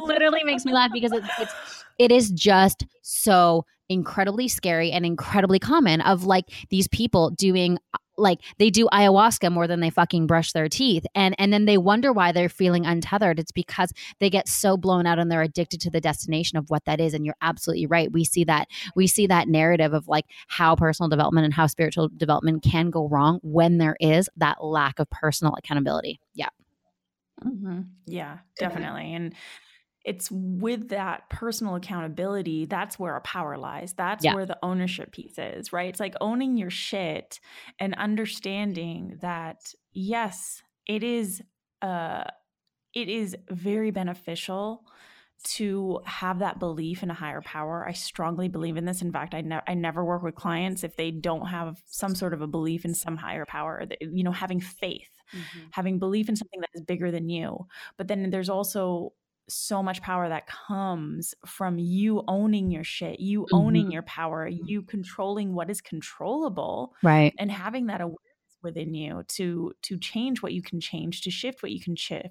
literally 0.02 0.44
makes 0.44 0.66
me 0.66 0.74
laugh 0.74 0.92
because 0.94 1.12
it's, 1.12 1.28
it's 1.40 1.54
it 2.00 2.12
is 2.12 2.32
just 2.32 2.86
so 3.02 3.66
incredibly 3.90 4.48
scary 4.48 4.92
and 4.92 5.06
incredibly 5.06 5.60
common 5.60 6.02
of 6.02 6.24
like 6.26 6.46
these 6.70 6.88
people 6.88 7.30
doing 7.32 7.78
like 8.18 8.40
they 8.58 8.70
do 8.70 8.88
ayahuasca 8.92 9.52
more 9.52 9.68
than 9.68 9.80
they 9.80 9.90
fucking 9.90 10.28
brush 10.28 10.52
their 10.52 10.70
teeth. 10.70 11.06
And 11.16 11.36
and 11.38 11.52
then 11.52 11.66
they 11.66 11.78
wonder 11.78 12.12
why 12.12 12.32
they're 12.32 12.50
feeling 12.50 12.86
untethered. 12.86 13.40
It's 13.40 13.52
because 13.52 13.92
they 14.20 14.30
get 14.30 14.48
so 14.48 14.78
blown 14.78 15.06
out 15.06 15.20
and 15.20 15.32
they're 15.32 15.42
addicted 15.42 15.82
to 15.82 15.90
the 15.90 16.02
destination 16.02 16.58
of 16.58 16.70
what 16.70 16.86
that 16.86 17.00
is. 17.00 17.14
And 17.14 17.26
you're 17.26 17.36
absolutely 17.42 17.88
right. 17.88 18.12
We 18.12 18.24
see 18.24 18.44
that 18.46 18.68
we 18.96 19.08
see 19.08 19.28
that 19.28 19.48
narrative 19.48 19.94
of 19.94 20.08
like 20.08 20.26
how 20.48 20.76
personal 20.76 21.10
development 21.10 21.46
and 21.46 21.54
how 21.54 21.68
spiritual 21.68 22.10
development 22.16 22.64
can 22.64 22.90
go 22.90 23.08
wrong 23.08 23.40
when 23.44 23.78
there 23.78 23.98
is 24.00 24.30
that 24.38 24.64
lack 24.64 25.00
of 25.00 25.10
personal 25.10 25.56
accountability. 25.58 26.20
Yeah. 26.34 26.50
Mm-hmm. 27.44 27.82
yeah 28.06 28.38
definitely. 28.58 29.14
And 29.14 29.34
it's 30.04 30.30
with 30.32 30.90
that 30.90 31.30
personal 31.30 31.76
accountability 31.76 32.66
that's 32.66 33.00
where 33.00 33.14
our 33.14 33.22
power 33.22 33.58
lies 33.58 33.94
that's 33.94 34.24
yeah. 34.24 34.34
where 34.34 34.46
the 34.46 34.58
ownership 34.64 35.12
piece 35.12 35.38
is 35.38 35.72
right 35.72 35.90
it's 35.90 36.00
like 36.00 36.16
owning 36.22 36.58
your 36.58 36.70
shit 36.70 37.40
and 37.80 37.96
understanding 37.96 39.18
that 39.22 39.74
yes 39.94 40.62
it 40.88 41.04
is 41.04 41.42
uh 41.82 42.24
it 42.94 43.10
is 43.10 43.36
very 43.50 43.92
beneficial 43.92 44.86
to 45.44 46.00
have 46.06 46.40
that 46.40 46.60
belief 46.60 47.04
in 47.04 47.10
a 47.10 47.14
higher 47.14 47.42
power. 47.42 47.86
I 47.88 47.92
strongly 47.92 48.48
believe 48.48 48.78
in 48.78 48.86
this. 48.86 49.02
In 49.02 49.12
fact, 49.12 49.34
I, 49.34 49.42
ne- 49.42 49.62
I 49.68 49.74
never 49.74 50.04
work 50.04 50.24
with 50.24 50.36
clients 50.36 50.84
if 50.84 50.96
they 50.96 51.12
don't 51.12 51.48
have 51.48 51.82
some 51.86 52.16
sort 52.16 52.34
of 52.34 52.42
a 52.42 52.48
belief 52.48 52.86
in 52.86 52.94
some 52.94 53.18
higher 53.18 53.46
power, 53.46 53.84
you 54.00 54.24
know, 54.24 54.32
having 54.32 54.62
faith, 54.62 55.10
mm-hmm. 55.34 55.66
having 55.72 56.00
belief 56.00 56.30
in 56.30 56.36
something 56.36 56.62
that 56.62 56.70
is 56.74 56.82
bigger 56.82 57.12
than 57.12 57.30
you. 57.30 57.68
But 57.98 58.08
then 58.08 58.30
there's 58.30 58.50
also 58.50 59.14
so 59.50 59.84
much 59.84 60.02
power 60.02 60.30
that 60.30 60.48
comes 60.48 61.34
from 61.46 61.78
you 61.78 62.24
owning 62.28 62.72
your 62.72 62.84
shit, 62.84 63.20
you 63.20 63.42
mm-hmm. 63.42 63.56
owning 63.56 63.92
your 63.92 64.04
power, 64.04 64.48
you 64.48 64.82
controlling 64.82 65.54
what 65.54 65.70
is 65.70 65.82
controllable, 65.82 66.94
right? 67.04 67.34
And 67.38 67.52
having 67.52 67.88
that 67.88 68.02
awareness 68.02 68.20
within 68.64 68.94
you 68.94 69.24
to 69.28 69.74
to 69.82 69.98
change 70.00 70.42
what 70.42 70.54
you 70.54 70.62
can 70.62 70.80
change, 70.80 71.22
to 71.22 71.32
shift 71.32 71.62
what 71.62 71.72
you 71.72 71.82
can 71.82 71.96
shift, 71.96 72.30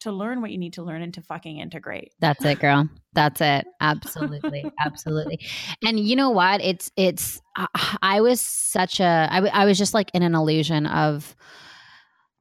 to 0.00 0.10
learn 0.10 0.40
what 0.40 0.50
you 0.50 0.58
need 0.58 0.72
to 0.74 0.82
learn, 0.82 1.02
and 1.02 1.14
to 1.14 1.22
fucking 1.22 1.58
integrate. 1.58 2.12
That's 2.20 2.44
it, 2.44 2.58
girl. 2.58 2.88
That's 3.12 3.40
it. 3.40 3.66
Absolutely, 3.80 4.64
absolutely. 4.84 5.40
And 5.86 6.00
you 6.00 6.16
know 6.16 6.30
what? 6.30 6.60
It's 6.62 6.90
it's. 6.96 7.40
I, 7.56 7.98
I 8.02 8.20
was 8.20 8.40
such 8.40 9.00
a. 9.00 9.28
I, 9.30 9.46
I 9.48 9.64
was 9.66 9.78
just 9.78 9.94
like 9.94 10.10
in 10.14 10.22
an 10.22 10.34
illusion 10.34 10.86
of 10.86 11.36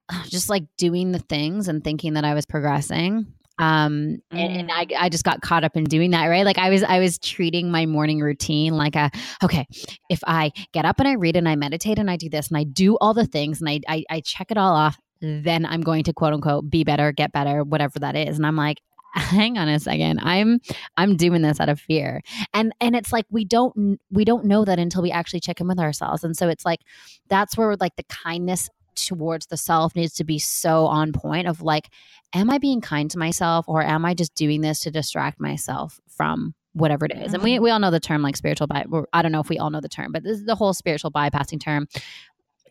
just 0.25 0.49
like 0.49 0.63
doing 0.77 1.11
the 1.11 1.19
things 1.19 1.67
and 1.67 1.83
thinking 1.83 2.13
that 2.13 2.25
I 2.25 2.33
was 2.33 2.45
progressing 2.45 3.27
um 3.59 4.17
and, 4.31 4.57
and, 4.57 4.71
I, 4.71 4.85
mm. 4.85 4.95
I 4.97 5.09
just 5.09 5.23
got 5.23 5.41
caught 5.41 5.63
up 5.63 5.77
in 5.77 5.83
doing 5.83 6.11
that 6.11 6.25
right? 6.27 6.45
Like 6.45 6.57
i 6.57 6.69
was 6.69 6.83
i 6.83 6.99
was 6.99 7.17
treating 7.19 7.71
my 7.71 7.85
morning 7.85 8.19
routine 8.19 8.73
like 8.73 8.95
a 8.95 9.11
okay 9.43 9.65
if 10.09 10.19
i 10.25 10.51
get 10.71 10.85
up 10.85 10.99
and 10.99 11.07
i 11.07 11.13
read 11.13 11.35
and 11.35 11.47
i 11.47 11.55
meditate 11.55 11.99
and 11.99 12.09
i 12.09 12.17
do 12.17 12.29
this 12.29 12.47
and 12.47 12.57
i 12.57 12.63
do 12.63 12.97
all 12.97 13.13
the 13.13 13.25
things 13.25 13.61
and 13.61 13.69
i 13.69 13.79
i, 13.87 14.03
I 14.09 14.19
check 14.21 14.49
it 14.49 14.57
all 14.57 14.75
off 14.75 14.97
then 15.21 15.65
i'm 15.65 15.81
going 15.81 16.03
to 16.05 16.13
quote 16.13 16.33
unquote 16.33 16.69
be 16.69 16.83
better 16.83 17.11
get 17.11 17.31
better 17.31 17.63
whatever 17.63 17.99
that 17.99 18.15
is. 18.15 18.37
And 18.37 18.45
i'm 18.45 18.55
like 18.55 18.81
hang 19.15 19.59
on 19.59 19.69
a 19.69 19.79
second. 19.79 20.19
I'm 20.23 20.59
i'm 20.97 21.15
doing 21.15 21.43
this 21.43 21.59
out 21.59 21.69
of 21.69 21.79
fear. 21.79 22.23
And 22.51 22.73
and 22.81 22.95
it's 22.95 23.13
like 23.13 23.25
we 23.29 23.45
don't 23.45 23.99
we 24.09 24.25
don't 24.25 24.45
know 24.45 24.65
that 24.65 24.79
until 24.79 25.03
we 25.03 25.11
actually 25.11 25.39
check 25.39 25.61
in 25.61 25.67
with 25.67 25.79
ourselves. 25.79 26.23
And 26.23 26.35
so 26.35 26.49
it's 26.49 26.65
like 26.65 26.79
that's 27.27 27.55
where 27.55 27.75
like 27.79 27.95
the 27.95 28.03
kindness 28.03 28.71
towards 28.95 29.47
the 29.47 29.57
self 29.57 29.95
needs 29.95 30.13
to 30.13 30.23
be 30.23 30.39
so 30.39 30.85
on 30.85 31.11
point 31.11 31.47
of 31.47 31.61
like 31.61 31.89
am 32.33 32.49
i 32.49 32.57
being 32.57 32.81
kind 32.81 33.09
to 33.11 33.17
myself 33.17 33.65
or 33.67 33.81
am 33.83 34.05
i 34.05 34.13
just 34.13 34.33
doing 34.35 34.61
this 34.61 34.79
to 34.79 34.91
distract 34.91 35.39
myself 35.39 35.99
from 36.07 36.53
whatever 36.73 37.05
it 37.05 37.11
is 37.11 37.33
and 37.33 37.43
we, 37.43 37.53
mm-hmm. 37.53 37.63
we 37.63 37.69
all 37.69 37.79
know 37.79 37.91
the 37.91 37.99
term 37.99 38.21
like 38.21 38.35
spiritual 38.35 38.67
by 38.67 38.85
i 39.13 39.21
don't 39.21 39.31
know 39.31 39.39
if 39.39 39.49
we 39.49 39.59
all 39.59 39.69
know 39.69 39.81
the 39.81 39.89
term 39.89 40.11
but 40.11 40.23
this 40.23 40.39
is 40.39 40.45
the 40.45 40.55
whole 40.55 40.73
spiritual 40.73 41.11
bypassing 41.11 41.59
term 41.59 41.87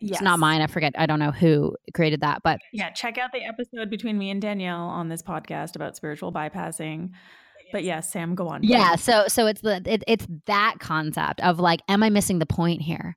It's 0.01 0.21
not 0.21 0.39
mine. 0.39 0.61
I 0.61 0.67
forget. 0.67 0.93
I 0.97 1.05
don't 1.05 1.19
know 1.19 1.31
who 1.31 1.75
created 1.93 2.21
that, 2.21 2.41
but 2.43 2.59
yeah, 2.73 2.89
check 2.89 3.17
out 3.17 3.31
the 3.31 3.43
episode 3.43 3.89
between 3.89 4.17
me 4.17 4.29
and 4.31 4.41
Danielle 4.41 4.81
on 4.81 5.07
this 5.07 5.21
podcast 5.21 5.75
about 5.75 5.95
spiritual 5.95 6.33
bypassing. 6.33 7.11
But 7.71 7.83
yes, 7.83 8.05
yeah, 8.05 8.11
Sam, 8.11 8.35
go 8.35 8.49
on. 8.49 8.63
Yeah, 8.63 8.95
so 8.95 9.25
so 9.27 9.47
it's 9.47 9.61
the 9.61 9.81
it, 9.85 10.03
it's 10.05 10.27
that 10.45 10.75
concept 10.79 11.39
of 11.41 11.59
like, 11.59 11.81
am 11.87 12.03
I 12.03 12.09
missing 12.09 12.39
the 12.39 12.45
point 12.45 12.81
here? 12.81 13.15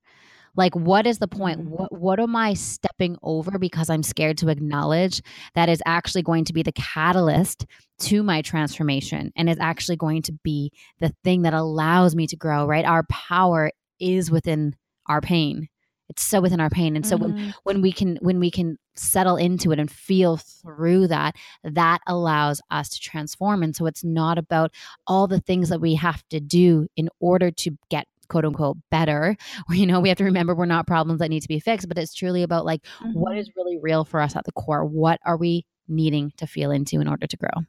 Like, 0.57 0.75
what 0.75 1.07
is 1.07 1.19
the 1.19 1.29
point? 1.29 1.61
Mm-hmm. 1.61 1.71
What 1.71 1.93
what 1.93 2.21
am 2.21 2.35
I 2.37 2.55
stepping 2.55 3.17
over 3.23 3.59
because 3.59 3.91
I'm 3.91 4.03
scared 4.03 4.39
to 4.39 4.49
acknowledge 4.49 5.23
that 5.55 5.69
is 5.69 5.83
actually 5.87 6.23
going 6.23 6.45
to 6.47 6.53
be 6.53 6.63
the 6.63 6.73
catalyst 6.73 7.67
to 8.01 8.23
my 8.23 8.43
transformation 8.43 9.33
and 9.37 9.49
is 9.49 9.59
actually 9.61 9.97
going 9.97 10.23
to 10.23 10.33
be 10.45 10.73
the 11.01 11.15
thing 11.25 11.43
that 11.43 11.55
allows 11.55 12.15
me 12.15 12.27
to 12.29 12.37
grow, 12.37 12.67
right? 12.67 12.85
Our 12.85 13.05
power 13.05 13.71
is 13.99 14.31
within 14.31 14.77
our 15.07 15.21
pain 15.21 15.69
it's 16.09 16.25
so 16.25 16.41
within 16.41 16.61
our 16.61 16.71
pain 16.71 16.97
and 16.97 17.07
so 17.07 17.17
mm-hmm. 17.17 17.35
when 17.35 17.55
when 17.65 17.83
we 17.83 17.93
can 17.93 18.17
when 18.21 18.39
we 18.39 18.51
can 18.51 18.79
settle 18.95 19.37
into 19.37 19.73
it 19.73 19.79
and 19.79 19.91
feel 19.91 20.37
through 20.37 21.07
that 21.07 21.35
that 21.63 22.01
allows 22.07 22.61
us 22.71 22.89
to 22.89 23.01
transform 23.01 23.63
and 23.63 23.75
so 23.75 23.87
it's 23.87 24.05
not 24.05 24.39
about 24.39 24.73
all 25.07 25.27
the 25.27 25.41
things 25.41 25.69
that 25.69 25.81
we 25.81 25.95
have 25.95 26.23
to 26.29 26.41
do 26.41 26.87
in 26.97 27.09
order 27.21 27.51
to 27.51 27.77
get 27.91 28.07
quote 28.29 28.45
unquote 28.45 28.77
better 28.91 29.37
you 29.71 29.87
know 29.87 30.01
we 30.01 30.09
have 30.09 30.19
to 30.19 30.25
remember 30.25 30.55
we're 30.55 30.67
not 30.67 30.87
problems 30.87 31.21
that 31.21 31.29
need 31.29 31.43
to 31.43 31.49
be 31.49 31.61
fixed 31.61 31.89
but 31.89 31.99
it's 31.99 32.15
truly 32.15 32.43
about 32.43 32.65
like 32.65 32.83
mm-hmm. 33.01 33.13
what 33.13 33.37
is 33.37 33.51
really 33.57 33.79
real 33.81 34.05
for 34.05 34.21
us 34.21 34.37
at 34.37 34.45
the 34.45 34.53
core 34.53 34.85
what 34.85 35.21
are 35.25 35.37
we 35.37 35.65
needing 35.89 36.33
to 36.37 36.47
feel 36.47 36.71
into 36.71 37.01
in 37.01 37.09
order 37.09 37.27
to 37.27 37.37
grow 37.37 37.63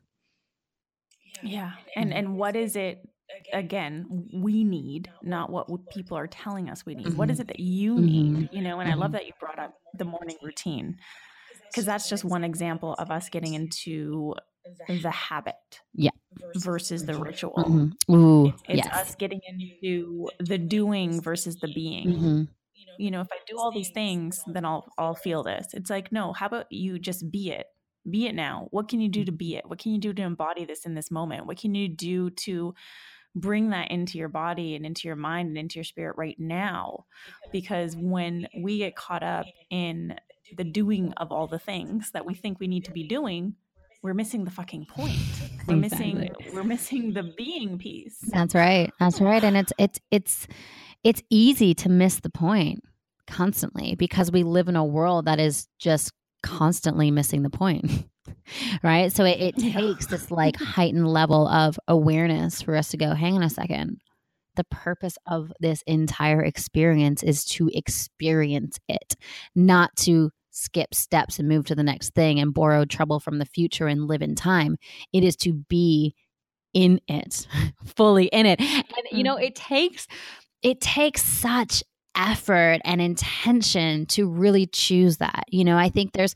yeah 1.44 1.74
and 1.96 2.14
and 2.14 2.36
what 2.36 2.56
is 2.56 2.76
it 2.76 3.08
again 3.54 4.28
we 4.34 4.64
need 4.64 5.12
not 5.22 5.52
what 5.52 5.68
people 5.92 6.18
are 6.18 6.28
telling 6.28 6.70
us 6.70 6.86
we 6.86 6.96
need 6.96 7.08
mm-hmm. 7.08 7.18
what 7.18 7.30
is 7.30 7.36
mm-hmm. 7.36 7.42
it 7.44 7.48
that 7.48 7.60
you 7.60 7.96
mm-hmm. 7.96 8.06
need 8.06 8.50
you 8.52 8.62
know 8.62 8.80
and 8.80 8.90
mm-hmm. 8.90 9.00
i 9.00 9.02
love 9.02 9.12
that 9.12 9.26
you 9.26 9.34
brought 9.40 9.60
up 9.60 9.76
the 9.96 10.06
morning 10.06 10.38
routine 10.42 10.98
because 11.70 11.86
that's 11.86 12.10
just 12.10 12.24
one 12.24 12.44
example 12.44 12.94
of 12.94 13.12
us 13.12 13.30
getting 13.30 13.54
into 13.54 14.34
the 15.02 15.12
habit 15.12 15.56
yeah 15.94 16.10
versus 16.56 17.06
the 17.06 17.18
ritual 17.18 17.54
mm-hmm. 17.58 18.14
Ooh, 18.14 18.48
it's 18.68 18.86
yes. 18.86 18.88
us 18.88 19.16
getting 19.16 19.42
into 19.48 20.28
the 20.40 20.58
doing 20.58 21.22
versus 21.22 21.58
the 21.58 21.68
being 21.74 22.08
mm-hmm. 22.08 22.44
you 22.98 23.12
know 23.12 23.22
if 23.22 23.28
i 23.32 23.38
do 23.48 23.58
all 23.58 23.72
these 23.72 23.90
things 23.90 24.44
then 24.48 24.66
i'll 24.66 24.86
i'll 24.98 25.16
feel 25.16 25.44
this 25.44 25.68
it's 25.74 25.90
like 25.90 26.12
no 26.12 26.34
how 26.34 26.46
about 26.46 26.72
you 26.72 27.00
just 27.00 27.32
be 27.32 27.52
it 27.52 27.68
be 28.10 28.28
it 28.28 28.36
now 28.36 28.68
what 28.72 28.88
can 28.88 29.02
you 29.02 29.10
do 29.10 29.26
to 29.26 29.32
be 29.32 29.56
it 29.56 29.68
what 29.68 29.80
can 29.80 29.92
you 29.92 30.00
do 30.00 30.14
to 30.14 30.22
embody 30.22 30.66
this 30.66 30.86
in 30.86 30.96
this 30.96 31.12
moment 31.12 31.46
what 31.46 31.58
can 31.58 31.76
you 31.76 31.90
do 31.90 32.30
to 32.30 32.74
bring 33.40 33.70
that 33.70 33.92
into 33.92 34.18
your 34.18 34.30
body 34.30 34.76
and 34.76 34.86
into 34.86 35.08
your 35.08 35.16
mind 35.16 35.50
and 35.50 35.58
into 35.58 35.76
your 35.76 35.84
spirit 35.84 36.16
right 36.18 36.40
now. 36.40 37.06
Because 37.52 37.96
when 37.96 38.48
we 38.58 38.80
get 38.80 38.96
caught 38.96 39.24
up 39.24 39.46
in 39.70 40.16
the 40.56 40.64
doing 40.64 41.14
of 41.18 41.32
all 41.32 41.48
the 41.48 41.60
things 41.60 42.12
that 42.12 42.26
we 42.26 42.34
think 42.34 42.60
we 42.60 42.68
need 42.68 42.86
to 42.86 42.92
be 42.92 43.08
doing, 43.08 43.56
we're 44.04 44.14
missing 44.14 44.46
the 44.46 44.52
fucking 44.52 44.86
point. 44.86 45.18
We're 45.68 45.78
exactly. 45.78 46.14
missing 46.14 46.36
we're 46.54 46.64
missing 46.64 47.14
the 47.14 47.24
being 47.24 47.78
piece. 47.78 48.20
That's 48.22 48.56
right. 48.56 48.92
That's 49.00 49.20
right. 49.20 49.44
And 49.44 49.58
it's 49.58 49.74
it's 49.78 50.00
it's 50.12 50.48
it's 51.04 51.22
easy 51.30 51.74
to 51.76 51.90
miss 51.90 52.20
the 52.20 52.30
point 52.30 52.84
constantly 53.28 53.96
because 53.96 54.32
we 54.32 54.44
live 54.44 54.68
in 54.68 54.76
a 54.76 54.86
world 54.86 55.26
that 55.26 55.40
is 55.40 55.68
just 55.80 56.12
constantly 56.44 57.12
missing 57.12 57.44
the 57.44 57.50
point. 57.50 58.08
right? 58.84 59.12
So 59.12 59.24
it, 59.26 59.40
it 59.40 59.58
takes 59.58 60.08
this 60.08 60.32
like 60.32 60.56
heightened 60.58 61.08
level 61.08 61.48
of 61.48 61.80
awareness 61.88 62.62
for 62.62 62.76
us 62.76 62.90
to 62.90 62.98
go, 62.98 63.14
hang 63.14 63.36
on 63.36 63.44
a 63.44 63.50
second. 63.50 64.00
The 64.56 64.64
purpose 64.66 65.18
of 65.28 65.52
this 65.60 65.84
entire 65.86 66.44
experience 66.44 67.22
is 67.22 67.46
to 67.46 67.70
experience 67.74 68.80
it, 68.88 69.16
not 69.56 69.96
to 69.98 70.32
skip 70.58 70.94
steps 70.94 71.40
and 71.40 71.48
move 71.48 71.66
to 71.68 71.76
the 71.76 71.84
next 71.84 72.14
thing 72.14 72.40
and 72.40 72.54
borrow 72.54 72.84
trouble 72.84 73.20
from 73.20 73.38
the 73.38 73.46
future 73.46 73.88
and 73.88 74.08
live 74.08 74.22
in 74.22 74.36
time. 74.36 74.78
It 75.14 75.24
is 75.24 75.36
to 75.38 75.54
be 75.54 76.16
in 76.74 77.00
it, 77.08 77.48
fully 77.96 78.26
in 78.26 78.46
it. 78.46 78.60
And 78.60 78.86
you 79.12 79.24
know, 79.24 79.36
mm. 79.36 79.44
it 79.44 79.56
takes 79.56 80.08
it 80.64 80.82
takes 80.82 81.24
such 81.24 81.84
effort 82.16 82.80
and 82.84 83.00
intention 83.00 84.08
to 84.08 84.28
really 84.28 84.66
choose 84.66 85.18
that. 85.18 85.44
You 85.50 85.64
know, 85.64 85.78
I 85.78 85.90
think 85.90 86.14
there's 86.14 86.36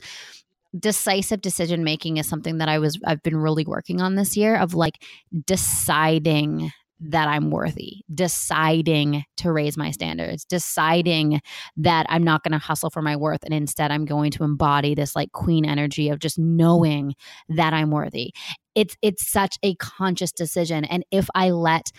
decisive 0.78 1.42
decision 1.42 1.84
making 1.84 2.16
is 2.16 2.28
something 2.28 2.58
that 2.58 2.68
I 2.68 2.78
was 2.78 2.98
I've 3.04 3.22
been 3.22 3.36
really 3.36 3.64
working 3.66 4.00
on 4.00 4.14
this 4.14 4.36
year 4.36 4.56
of 4.56 4.74
like 4.74 5.02
deciding 5.46 6.70
that 7.10 7.28
I'm 7.28 7.50
worthy, 7.50 8.02
deciding 8.14 9.24
to 9.38 9.52
raise 9.52 9.76
my 9.76 9.90
standards, 9.90 10.44
deciding 10.44 11.40
that 11.76 12.06
I'm 12.08 12.22
not 12.22 12.42
going 12.42 12.52
to 12.52 12.58
hustle 12.58 12.90
for 12.90 13.02
my 13.02 13.16
worth 13.16 13.44
and 13.44 13.52
instead 13.52 13.90
I'm 13.90 14.04
going 14.04 14.30
to 14.32 14.44
embody 14.44 14.94
this 14.94 15.16
like 15.16 15.32
queen 15.32 15.64
energy 15.64 16.08
of 16.08 16.18
just 16.18 16.38
knowing 16.38 17.14
that 17.48 17.72
I'm 17.72 17.90
worthy. 17.90 18.32
It's 18.74 18.96
it's 19.02 19.30
such 19.30 19.56
a 19.62 19.74
conscious 19.76 20.32
decision 20.32 20.84
and 20.84 21.04
if 21.10 21.28
I 21.34 21.50
let 21.50 21.90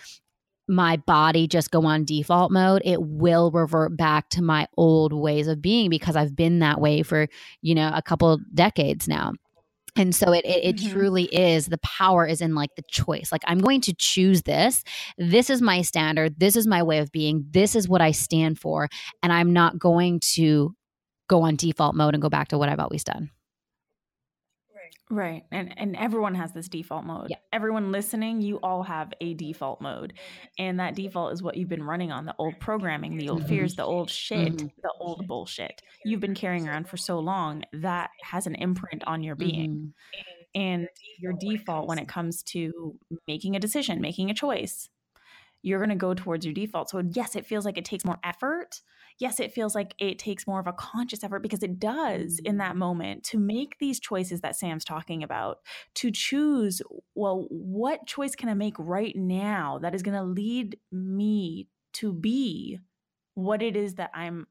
my 0.66 0.96
body 0.96 1.46
just 1.46 1.70
go 1.70 1.84
on 1.84 2.04
default 2.04 2.50
mode, 2.50 2.82
it 2.84 3.02
will 3.02 3.50
revert 3.50 3.96
back 3.96 4.30
to 4.30 4.42
my 4.42 4.66
old 4.76 5.12
ways 5.12 5.46
of 5.46 5.60
being 5.60 5.90
because 5.90 6.16
I've 6.16 6.34
been 6.34 6.60
that 6.60 6.80
way 6.80 7.02
for, 7.02 7.28
you 7.60 7.74
know, 7.74 7.90
a 7.94 8.00
couple 8.00 8.38
decades 8.54 9.06
now. 9.06 9.34
And 9.96 10.14
so 10.14 10.32
it, 10.32 10.44
it, 10.44 10.64
it 10.64 10.76
mm-hmm. 10.76 10.92
truly 10.92 11.24
is 11.24 11.66
the 11.66 11.78
power 11.78 12.26
is 12.26 12.40
in 12.40 12.54
like 12.54 12.74
the 12.76 12.82
choice. 12.90 13.30
Like 13.30 13.42
I'm 13.46 13.58
going 13.58 13.80
to 13.82 13.94
choose 13.94 14.42
this. 14.42 14.82
This 15.18 15.50
is 15.50 15.62
my 15.62 15.82
standard. 15.82 16.38
This 16.38 16.56
is 16.56 16.66
my 16.66 16.82
way 16.82 16.98
of 16.98 17.12
being. 17.12 17.46
This 17.50 17.76
is 17.76 17.88
what 17.88 18.00
I 18.00 18.10
stand 18.10 18.58
for. 18.58 18.88
And 19.22 19.32
I'm 19.32 19.52
not 19.52 19.78
going 19.78 20.20
to 20.34 20.74
go 21.28 21.42
on 21.42 21.56
default 21.56 21.94
mode 21.94 22.14
and 22.14 22.22
go 22.22 22.28
back 22.28 22.48
to 22.48 22.58
what 22.58 22.68
I've 22.68 22.80
always 22.80 23.04
done. 23.04 23.30
Right. 25.10 25.42
And 25.52 25.78
and 25.78 25.96
everyone 25.96 26.34
has 26.34 26.52
this 26.52 26.68
default 26.68 27.04
mode. 27.04 27.28
Yeah. 27.28 27.36
Everyone 27.52 27.92
listening, 27.92 28.40
you 28.40 28.58
all 28.62 28.82
have 28.82 29.12
a 29.20 29.34
default 29.34 29.80
mode. 29.80 30.14
And 30.58 30.80
that 30.80 30.94
default 30.94 31.34
is 31.34 31.42
what 31.42 31.56
you've 31.56 31.68
been 31.68 31.82
running 31.82 32.10
on, 32.10 32.24
the 32.24 32.34
old 32.38 32.58
programming, 32.58 33.16
the 33.16 33.28
old 33.28 33.40
mm-hmm. 33.40 33.48
fears, 33.48 33.74
the 33.74 33.84
old 33.84 34.08
shit, 34.08 34.56
mm-hmm. 34.56 34.66
the 34.82 34.92
old 34.98 35.26
bullshit. 35.26 35.82
You've 36.04 36.20
been 36.20 36.34
carrying 36.34 36.66
around 36.66 36.88
for 36.88 36.96
so 36.96 37.18
long 37.18 37.64
that 37.74 38.10
has 38.22 38.46
an 38.46 38.54
imprint 38.54 39.04
on 39.06 39.22
your 39.22 39.36
being. 39.36 39.70
Mm-hmm. 39.70 40.60
And 40.60 40.88
your 41.18 41.32
default 41.38 41.88
when 41.88 41.98
it 41.98 42.08
comes 42.08 42.42
to 42.44 42.96
making 43.26 43.56
a 43.56 43.60
decision, 43.60 44.00
making 44.00 44.30
a 44.30 44.34
choice, 44.34 44.88
you're 45.62 45.80
going 45.80 45.90
to 45.90 45.96
go 45.96 46.14
towards 46.14 46.46
your 46.46 46.54
default. 46.54 46.90
So 46.90 47.02
yes, 47.12 47.34
it 47.34 47.44
feels 47.44 47.64
like 47.64 47.76
it 47.76 47.84
takes 47.84 48.04
more 48.04 48.18
effort 48.22 48.80
yes, 49.18 49.40
it 49.40 49.52
feels 49.52 49.74
like 49.74 49.94
it 49.98 50.18
takes 50.18 50.46
more 50.46 50.60
of 50.60 50.66
a 50.66 50.72
conscious 50.72 51.22
effort 51.22 51.42
because 51.42 51.62
it 51.62 51.78
does 51.78 52.40
in 52.44 52.58
that 52.58 52.76
moment 52.76 53.24
to 53.24 53.38
make 53.38 53.78
these 53.78 54.00
choices 54.00 54.40
that 54.40 54.56
Sam's 54.56 54.84
talking 54.84 55.22
about, 55.22 55.58
to 55.96 56.10
choose, 56.10 56.82
well, 57.14 57.46
what 57.50 58.06
choice 58.06 58.34
can 58.34 58.48
I 58.48 58.54
make 58.54 58.74
right 58.78 59.14
now 59.14 59.78
that 59.82 59.94
is 59.94 60.02
going 60.02 60.16
to 60.16 60.24
lead 60.24 60.78
me 60.90 61.68
to 61.94 62.12
be 62.12 62.78
what 63.34 63.62
it 63.62 63.76
is 63.76 63.94
that 63.94 64.10
I'm 64.14 64.46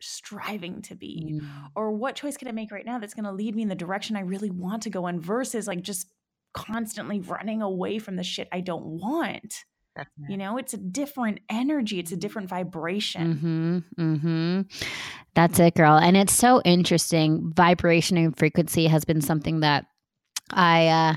striving 0.00 0.82
to 0.82 0.94
be? 0.94 1.40
Mm. 1.40 1.70
Or 1.74 1.92
what 1.92 2.14
choice 2.14 2.36
can 2.36 2.48
I 2.48 2.52
make 2.52 2.70
right 2.70 2.86
now 2.86 2.98
that's 2.98 3.14
going 3.14 3.24
to 3.24 3.32
lead 3.32 3.54
me 3.54 3.62
in 3.62 3.68
the 3.68 3.74
direction 3.74 4.16
I 4.16 4.20
really 4.20 4.50
want 4.50 4.82
to 4.84 4.90
go 4.90 5.06
in 5.06 5.20
versus 5.20 5.66
like 5.66 5.82
just 5.82 6.08
constantly 6.52 7.18
running 7.18 7.62
away 7.62 7.98
from 7.98 8.16
the 8.16 8.22
shit 8.22 8.48
I 8.52 8.60
don't 8.60 8.84
want? 8.84 9.64
You 10.28 10.36
know, 10.36 10.58
it's 10.58 10.74
a 10.74 10.78
different 10.78 11.40
energy, 11.48 11.98
it's 11.98 12.12
a 12.12 12.16
different 12.16 12.48
vibration. 12.48 13.84
Mm-hmm, 13.96 14.02
mm-hmm. 14.02 14.60
That's 15.34 15.58
it, 15.58 15.74
girl. 15.74 15.96
And 15.96 16.16
it's 16.16 16.32
so 16.32 16.60
interesting. 16.62 17.52
Vibration 17.54 18.16
and 18.16 18.36
frequency 18.36 18.86
has 18.86 19.04
been 19.04 19.20
something 19.20 19.60
that 19.60 19.86
I 20.50 20.88
uh 20.88 21.16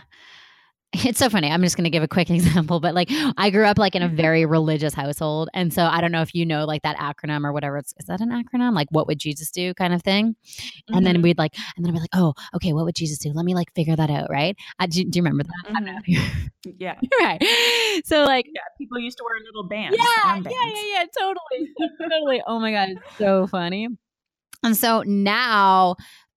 it's 1.05 1.19
so 1.19 1.29
funny. 1.29 1.51
I'm 1.51 1.61
just 1.61 1.75
going 1.77 1.83
to 1.83 1.89
give 1.89 2.03
a 2.03 2.07
quick 2.07 2.29
example, 2.37 2.79
but 2.79 2.95
like 2.95 3.09
I 3.37 3.49
grew 3.49 3.65
up 3.65 3.77
like 3.77 3.95
in 3.95 4.01
a 4.01 4.07
very 4.07 4.45
religious 4.45 4.93
household. 4.93 5.49
And 5.53 5.73
so 5.73 5.83
I 5.83 6.01
don't 6.01 6.11
know 6.11 6.21
if 6.21 6.33
you 6.33 6.45
know 6.45 6.65
like 6.65 6.81
that 6.83 6.97
acronym 6.97 7.45
or 7.45 7.53
whatever. 7.53 7.77
It's, 7.77 7.93
is 7.97 8.05
that 8.05 8.21
an 8.21 8.29
acronym? 8.29 8.73
Like 8.73 8.87
what 8.91 9.07
would 9.07 9.19
Jesus 9.19 9.51
do 9.51 9.73
kind 9.73 9.93
of 9.93 10.01
thing? 10.01 10.35
Mm-hmm. 10.35 10.95
And 10.95 11.05
then 11.05 11.15
mm-hmm. 11.15 11.23
we'd 11.23 11.37
like, 11.37 11.55
and 11.75 11.85
then 11.85 11.91
I'd 11.91 11.95
be 11.95 11.99
like, 12.01 12.09
oh, 12.13 12.33
okay, 12.55 12.73
what 12.73 12.85
would 12.85 12.95
Jesus 12.95 13.19
do? 13.19 13.31
Let 13.33 13.45
me 13.45 13.53
like 13.53 13.73
figure 13.75 13.95
that 13.95 14.09
out. 14.09 14.29
Right. 14.29 14.55
I, 14.79 14.87
do, 14.87 15.03
do, 15.03 15.17
you 15.17 15.23
remember 15.23 15.43
that? 15.43 15.73
Mm-hmm. 15.73 16.47
yeah. 16.79 16.95
right. 17.19 17.43
So 18.05 18.23
like, 18.23 18.47
yeah, 18.53 18.61
people 18.77 18.99
used 18.99 19.17
to 19.17 19.23
wear 19.23 19.39
little 19.45 19.67
bands. 19.67 19.97
Yeah. 19.97 20.37
Yeah. 20.37 20.49
Yeah. 20.49 20.83
Yeah. 20.93 21.05
Totally. 21.17 21.73
totally. 22.01 22.41
Oh 22.47 22.59
my 22.59 22.71
God. 22.71 22.89
It's 22.89 23.17
so 23.17 23.47
funny. 23.47 23.87
And 24.63 24.75
so 24.75 25.03
now 25.05 25.95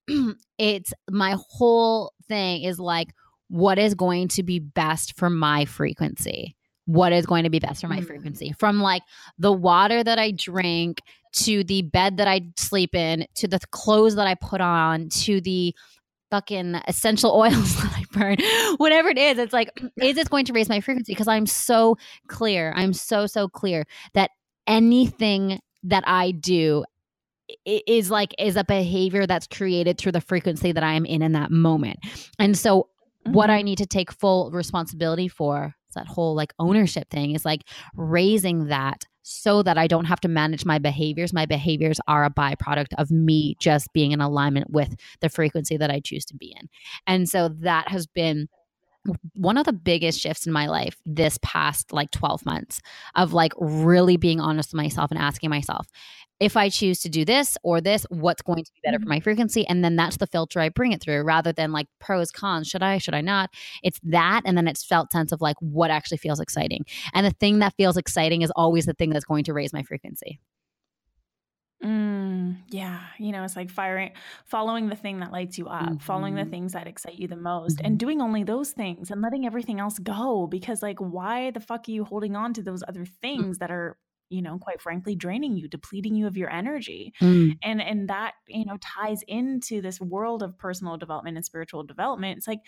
it's 0.59 0.93
my 1.11 1.37
whole 1.39 2.13
thing 2.29 2.63
is 2.63 2.79
like, 2.79 3.09
what 3.51 3.79
is 3.79 3.95
going 3.95 4.29
to 4.29 4.43
be 4.43 4.59
best 4.59 5.17
for 5.19 5.29
my 5.29 5.65
frequency 5.65 6.57
what 6.87 7.13
is 7.13 7.27
going 7.27 7.45
to 7.45 7.51
be 7.51 7.61
best 7.61 7.81
for 7.81 7.89
my 7.89 8.01
mm. 8.01 8.07
frequency 8.07 8.53
from 8.59 8.81
like 8.81 9.03
the 9.39 9.53
water 9.53 10.03
that 10.03 10.19
I 10.19 10.33
drink 10.33 11.01
to 11.33 11.63
the 11.63 11.83
bed 11.83 12.17
that 12.17 12.27
I 12.27 12.43
sleep 12.57 12.95
in 12.95 13.27
to 13.37 13.47
the 13.47 13.61
clothes 13.71 14.17
that 14.17 14.27
I 14.27 14.35
put 14.35 14.61
on 14.61 15.09
to 15.11 15.41
the 15.41 15.75
fucking 16.31 16.81
essential 16.89 17.33
oils 17.37 17.77
that 17.77 17.93
I 17.97 18.05
burn, 18.13 18.37
whatever 18.79 19.09
it 19.09 19.19
is, 19.19 19.39
it's 19.39 19.53
like, 19.53 19.71
is 20.03 20.17
this 20.17 20.29
going 20.29 20.45
to 20.47 20.53
raise 20.53 20.69
my 20.69 20.81
frequency? 20.81 21.13
Because 21.13 21.29
I'm 21.29 21.47
so 21.47 21.97
clear, 22.29 22.73
I'm 22.75 22.93
so, 22.93 23.27
so 23.27 23.49
clear 23.49 23.85
that 24.15 24.31
anything 24.67 25.61
that 25.85 26.05
I 26.07 26.33
do 26.33 26.85
is 27.65 28.11
like 28.11 28.33
is 28.39 28.55
a 28.57 28.63
behavior 28.63 29.27
that's 29.27 29.47
created 29.49 29.99
through 29.99 30.13
the 30.13 30.21
frequency 30.21 30.71
that 30.71 30.85
I 30.85 30.95
am 30.95 31.05
in 31.05 31.23
in 31.23 31.33
that 31.33 31.51
moment. 31.51 31.99
And 32.39 32.57
so 32.57 32.89
mm-hmm. 33.25 33.33
what 33.33 33.51
I 33.51 33.63
need 33.63 33.79
to 33.79 33.87
take 33.87 34.13
full 34.13 34.51
responsibility 34.51 35.29
for 35.29 35.75
that 35.95 36.07
whole 36.07 36.35
like 36.35 36.53
ownership 36.59 37.11
thing 37.11 37.35
is 37.35 37.45
like 37.45 37.63
raising 37.97 38.67
that 38.67 39.05
so 39.23 39.63
that 39.63 39.79
I 39.79 39.87
don't 39.87 40.07
have 40.07 40.21
to 40.21 40.29
manage 40.29 40.65
my 40.65 40.79
behaviors. 40.79 41.33
My 41.33 41.47
behaviors 41.47 42.01
are 42.09 42.25
a 42.25 42.31
byproduct 42.31 42.95
of 42.99 43.11
me 43.11 43.57
just 43.61 43.93
being 43.93 44.13
in 44.13 44.21
alignment 44.21 44.71
with 44.71 44.95
the 45.21 45.29
frequency 45.29 45.77
that 45.77 45.91
I 45.91 46.01
choose 46.01 46.25
to 46.27 46.37
be 46.37 46.55
in. 46.59 46.69
And 47.07 47.29
so 47.29 47.51
that 47.61 47.89
has 47.89 48.07
been 48.07 48.49
one 49.35 49.57
of 49.57 49.65
the 49.65 49.73
biggest 49.73 50.21
shifts 50.21 50.47
in 50.47 50.53
my 50.53 50.67
life 50.67 50.97
this 51.07 51.39
past 51.43 51.93
like 51.93 52.11
12 52.11 52.45
months 52.45 52.81
of 53.15 53.33
like 53.33 53.53
really 53.59 54.17
being 54.17 54.41
honest 54.41 54.73
with 54.73 54.83
myself 54.83 55.11
and 55.11 55.19
asking 55.19 55.49
myself 55.49 55.87
if 56.41 56.57
I 56.57 56.71
choose 56.71 57.01
to 57.01 57.09
do 57.09 57.25
this 57.25 57.57
or 57.63 57.81
this, 57.81 58.07
what's 58.09 58.43
going 58.43 58.65
to 58.65 58.73
be 58.73 58.81
better 58.83 58.99
for 58.99 59.03
mm-hmm. 59.03 59.11
my 59.11 59.21
frequency? 59.21 59.67
And 59.67 59.85
then 59.85 59.95
that's 59.95 60.17
the 60.17 60.27
filter 60.27 60.59
I 60.59 60.71
bring 60.71 60.93
it 60.93 61.03
through 61.03 61.23
rather 61.23 61.53
than 61.53 61.71
like 61.71 61.87
pros, 62.01 62.31
cons, 62.31 62.67
should 62.67 62.83
I, 62.83 62.99
should 62.99 63.15
I 63.15 63.21
not? 63.21 63.51
It's 63.83 64.01
that. 64.05 64.43
And 64.47 64.57
then 64.57 64.67
it's 64.67 64.83
felt 64.83 65.13
sense 65.13 65.33
of 65.33 65.41
like 65.43 65.57
what 65.61 65.91
actually 65.91 66.19
feels 66.19 66.41
exciting. 66.41 66.87
And 67.13 67.27
the 67.27 67.31
thing 67.31 67.59
that 67.59 67.75
feels 67.77 67.99
exciting 67.99 68.41
is 68.43 68.51
always 68.57 68.87
the 68.87 68.95
thing 68.95 69.11
that's 69.11 69.27
going 69.27 69.45
to 69.45 69.53
raise 69.53 69.73
my 69.73 69.83
frequency. 69.83 70.41
Mm, 71.83 72.59
yeah, 72.69 73.01
you 73.19 73.33
know, 73.33 73.43
it's 73.43 73.57
like 73.57 73.71
firing, 73.71 74.11
following 74.45 74.91
the 74.91 74.97
thing 74.97 75.21
that 75.21 75.33
lights 75.33 75.57
you 75.57 75.67
up, 75.67 75.83
mm-hmm. 75.83 75.97
following 75.97 76.35
the 76.35 76.43
mm-hmm. 76.43 76.51
things 76.51 76.73
that 76.75 76.87
excite 76.87 77.19
you 77.19 77.27
the 77.27 77.37
most, 77.37 77.79
mm-hmm. 77.79 77.87
and 77.87 77.99
doing 77.99 78.21
only 78.21 78.45
those 78.45 78.73
things 78.73 79.11
and 79.11 79.23
letting 79.23 79.47
everything 79.47 79.81
else 79.81 79.99
go. 79.99 80.47
Because, 80.47 80.83
like, 80.83 80.99
why 80.99 81.53
the 81.53 81.61
fuck 81.61 81.89
are 81.89 81.91
you 81.91 82.05
holding 82.05 82.37
on 82.37 82.53
to 82.53 82.63
those 82.63 82.85
other 82.87 83.07
mm. 83.07 83.11
things 83.23 83.59
that 83.59 83.71
are 83.71 83.97
you 84.31 84.41
know 84.41 84.59
quite 84.59 84.81
frankly 84.81 85.15
draining 85.15 85.57
you 85.57 85.69
depleting 85.69 86.15
you 86.15 86.27
of 86.27 86.37
your 86.37 86.51
energy 86.51 87.13
mm. 87.21 87.57
and 87.63 87.83
and 87.83 88.09
that 88.09 88.33
you 88.49 88.65
know 88.65 88.79
ties 88.81 89.23
into 89.29 89.83
this 89.83 90.01
world 90.01 90.43
of 90.43 90.57
personal 90.57 90.97
development 90.97 91.37
and 91.37 91.45
spiritual 91.45 91.83
development 91.83 92.39
it's 92.39 92.49
like 92.49 92.61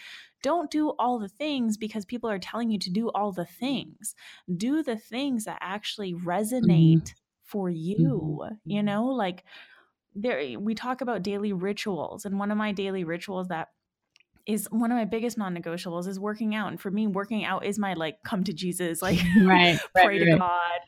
don't 0.42 0.70
do 0.70 0.90
all 0.98 1.18
the 1.18 1.29
things 1.29 1.77
because 1.77 2.05
people 2.05 2.29
are 2.29 2.38
telling 2.38 2.70
you 2.70 2.79
to 2.79 2.90
do 2.90 3.09
all 3.11 3.33
the 3.33 3.46
things 3.46 4.14
do 4.57 4.83
the 4.83 4.96
things 4.96 5.44
that 5.44 5.59
actually 5.61 6.12
resonate 6.12 7.03
mm. 7.03 7.14
for 7.44 7.70
you 7.70 8.40
mm-hmm. 8.42 8.55
you 8.64 8.83
know 8.83 9.07
like 9.07 9.44
there 10.14 10.59
we 10.59 10.75
talk 10.75 11.01
about 11.01 11.22
daily 11.22 11.53
rituals 11.53 12.25
and 12.25 12.38
one 12.38 12.51
of 12.51 12.59
my 12.59 12.72
daily 12.72 13.05
rituals 13.05 13.48
that 13.48 13.68
is 14.46 14.66
one 14.70 14.90
of 14.90 14.96
my 14.96 15.05
biggest 15.05 15.38
non-negotiables 15.38 16.09
is 16.09 16.18
working 16.18 16.55
out 16.55 16.68
and 16.68 16.81
for 16.81 16.90
me 16.90 17.07
working 17.07 17.44
out 17.44 17.64
is 17.64 17.79
my 17.79 17.94
like 17.94 18.16
come 18.25 18.42
to 18.42 18.53
jesus 18.53 19.01
like 19.01 19.18
right, 19.44 19.79
pray 19.94 20.07
right, 20.07 20.18
to 20.18 20.31
right. 20.33 20.38
god 20.38 20.81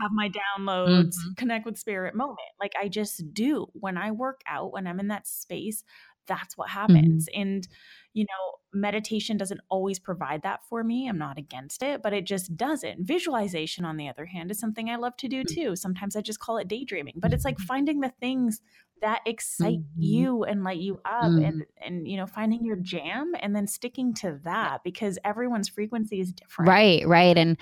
have 0.00 0.10
my 0.12 0.28
downloads, 0.28 1.14
mm-hmm. 1.14 1.34
connect 1.36 1.66
with 1.66 1.78
spirit 1.78 2.14
moment. 2.14 2.38
Like 2.60 2.72
I 2.80 2.88
just 2.88 3.32
do 3.34 3.66
when 3.72 3.96
I 3.96 4.10
work 4.10 4.40
out, 4.46 4.72
when 4.72 4.86
I'm 4.86 5.00
in 5.00 5.08
that 5.08 5.26
space, 5.26 5.84
that's 6.26 6.56
what 6.56 6.70
happens. 6.70 7.28
Mm-hmm. 7.28 7.40
And, 7.40 7.68
you 8.14 8.24
know, 8.24 8.58
meditation 8.72 9.36
doesn't 9.36 9.60
always 9.68 9.98
provide 9.98 10.42
that 10.42 10.60
for 10.68 10.84
me. 10.84 11.08
I'm 11.08 11.18
not 11.18 11.38
against 11.38 11.82
it, 11.82 12.02
but 12.02 12.12
it 12.12 12.26
just 12.26 12.56
doesn't. 12.56 13.06
Visualization, 13.06 13.84
on 13.84 13.96
the 13.96 14.08
other 14.08 14.26
hand, 14.26 14.50
is 14.50 14.60
something 14.60 14.88
I 14.88 14.96
love 14.96 15.16
to 15.18 15.28
do 15.28 15.42
mm. 15.42 15.46
too. 15.46 15.76
Sometimes 15.76 16.14
I 16.14 16.20
just 16.20 16.38
call 16.38 16.58
it 16.58 16.68
daydreaming, 16.68 17.14
but 17.16 17.32
it's 17.32 17.44
like 17.44 17.56
mm-hmm. 17.56 17.66
finding 17.66 18.00
the 18.00 18.12
things 18.20 18.60
that 19.02 19.20
excite 19.26 19.80
mm-hmm. 19.80 20.02
you 20.02 20.44
and 20.44 20.64
light 20.64 20.78
you 20.78 21.00
up 21.04 21.24
mm-hmm. 21.24 21.44
and 21.44 21.66
and 21.84 22.08
you 22.08 22.16
know 22.16 22.26
finding 22.26 22.64
your 22.64 22.76
jam 22.76 23.32
and 23.40 23.54
then 23.54 23.66
sticking 23.66 24.14
to 24.14 24.40
that 24.44 24.82
because 24.84 25.18
everyone's 25.24 25.68
frequency 25.68 26.20
is 26.20 26.32
different 26.32 26.68
right 26.68 27.06
right 27.06 27.36
and 27.36 27.58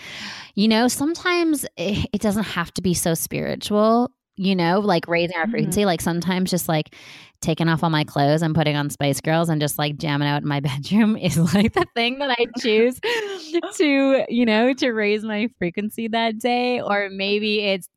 you 0.55 0.69
know 0.69 0.87
sometimes 0.87 1.65
it, 1.77 2.09
it 2.13 2.21
doesn't 2.21 2.45
have 2.45 2.73
to 2.73 2.83
be 2.83 2.95
so 2.95 3.15
spiritual 3.15 4.11
you 4.37 4.55
know 4.55 4.81
like 4.81 5.09
raising 5.09 5.37
our 5.37 5.49
frequency 5.49 5.81
mm-hmm. 5.81 5.89
like 5.89 6.01
sometimes 6.01 6.51
just 6.51 6.69
like 6.69 6.95
taking 7.41 7.69
off 7.69 7.83
all 7.83 7.91
my 7.91 8.05
clothes 8.05 8.43
and 8.43 8.55
putting 8.55 8.77
on 8.77 8.91
spice 8.91 9.21
girls 9.21 9.49
and 9.49 9.61
just 9.61 9.79
like 9.79 9.97
jamming 9.97 10.29
out 10.29 10.43
in 10.43 10.49
my 10.49 10.61
bedroom 10.61 11.17
is 11.17 11.37
like 11.55 11.73
the 11.73 11.87
thing 11.95 12.19
that 12.19 12.31
i 12.31 12.47
choose 12.59 13.01
to 13.77 14.25
you 14.29 14.47
know 14.47 14.73
to 14.73 14.91
raise 14.93 15.25
my 15.25 15.49
frequency 15.59 16.07
that 16.07 16.39
day 16.39 16.81
or 16.81 17.09
maybe 17.11 17.61
it's 17.65 17.89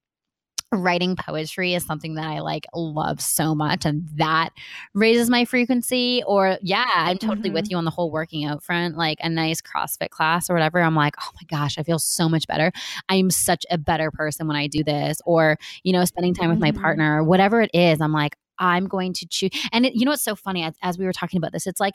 writing 0.73 1.15
poetry 1.15 1.73
is 1.73 1.83
something 1.85 2.15
that 2.15 2.25
I 2.25 2.39
like 2.39 2.65
love 2.73 3.21
so 3.21 3.55
much 3.55 3.85
and 3.85 4.07
that 4.15 4.49
raises 4.93 5.29
my 5.29 5.45
frequency 5.45 6.23
or 6.25 6.57
yeah 6.61 6.89
I'm 6.93 7.17
totally 7.17 7.49
mm-hmm. 7.49 7.53
with 7.53 7.71
you 7.71 7.77
on 7.77 7.85
the 7.85 7.91
whole 7.91 8.11
working 8.11 8.45
out 8.45 8.63
front 8.63 8.97
like 8.97 9.17
a 9.21 9.29
nice 9.29 9.61
CrossFit 9.61 10.09
class 10.09 10.49
or 10.49 10.53
whatever 10.53 10.79
I'm 10.81 10.95
like 10.95 11.15
oh 11.21 11.29
my 11.35 11.57
gosh 11.57 11.77
I 11.77 11.83
feel 11.83 11.99
so 11.99 12.27
much 12.27 12.47
better 12.47 12.71
I'm 13.09 13.29
such 13.29 13.65
a 13.69 13.77
better 13.77 14.11
person 14.11 14.47
when 14.47 14.57
I 14.57 14.67
do 14.67 14.83
this 14.83 15.21
or 15.25 15.57
you 15.83 15.93
know 15.93 16.05
spending 16.05 16.33
time 16.33 16.49
with 16.49 16.59
my 16.59 16.71
mm-hmm. 16.71 16.81
partner 16.81 17.23
whatever 17.23 17.61
it 17.61 17.71
is 17.73 18.01
I'm 18.01 18.13
like 18.13 18.35
I'm 18.59 18.87
going 18.87 19.13
to 19.13 19.27
choose 19.27 19.51
and 19.71 19.85
it, 19.85 19.93
you 19.95 20.05
know 20.05 20.11
what's 20.11 20.23
so 20.23 20.35
funny 20.35 20.63
as, 20.63 20.75
as 20.81 20.97
we 20.97 21.05
were 21.05 21.13
talking 21.13 21.37
about 21.37 21.51
this 21.51 21.67
it's 21.67 21.79
like 21.79 21.93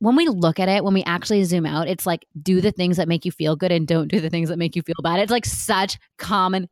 when 0.00 0.16
we 0.16 0.28
look 0.28 0.58
at 0.58 0.68
it, 0.68 0.84
when 0.84 0.92
we 0.92 1.02
actually 1.04 1.44
zoom 1.44 1.64
out, 1.64 1.88
it's 1.88 2.04
like 2.04 2.26
do 2.42 2.60
the 2.60 2.72
things 2.72 2.96
that 2.96 3.08
make 3.08 3.24
you 3.24 3.32
feel 3.32 3.56
good 3.56 3.72
and 3.72 3.86
don't 3.86 4.08
do 4.08 4.20
the 4.20 4.28
things 4.28 4.48
that 4.48 4.58
make 4.58 4.76
you 4.76 4.82
feel 4.82 4.96
bad. 5.02 5.20
It's 5.20 5.30
like 5.30 5.46
such 5.46 5.98
common 6.18 6.68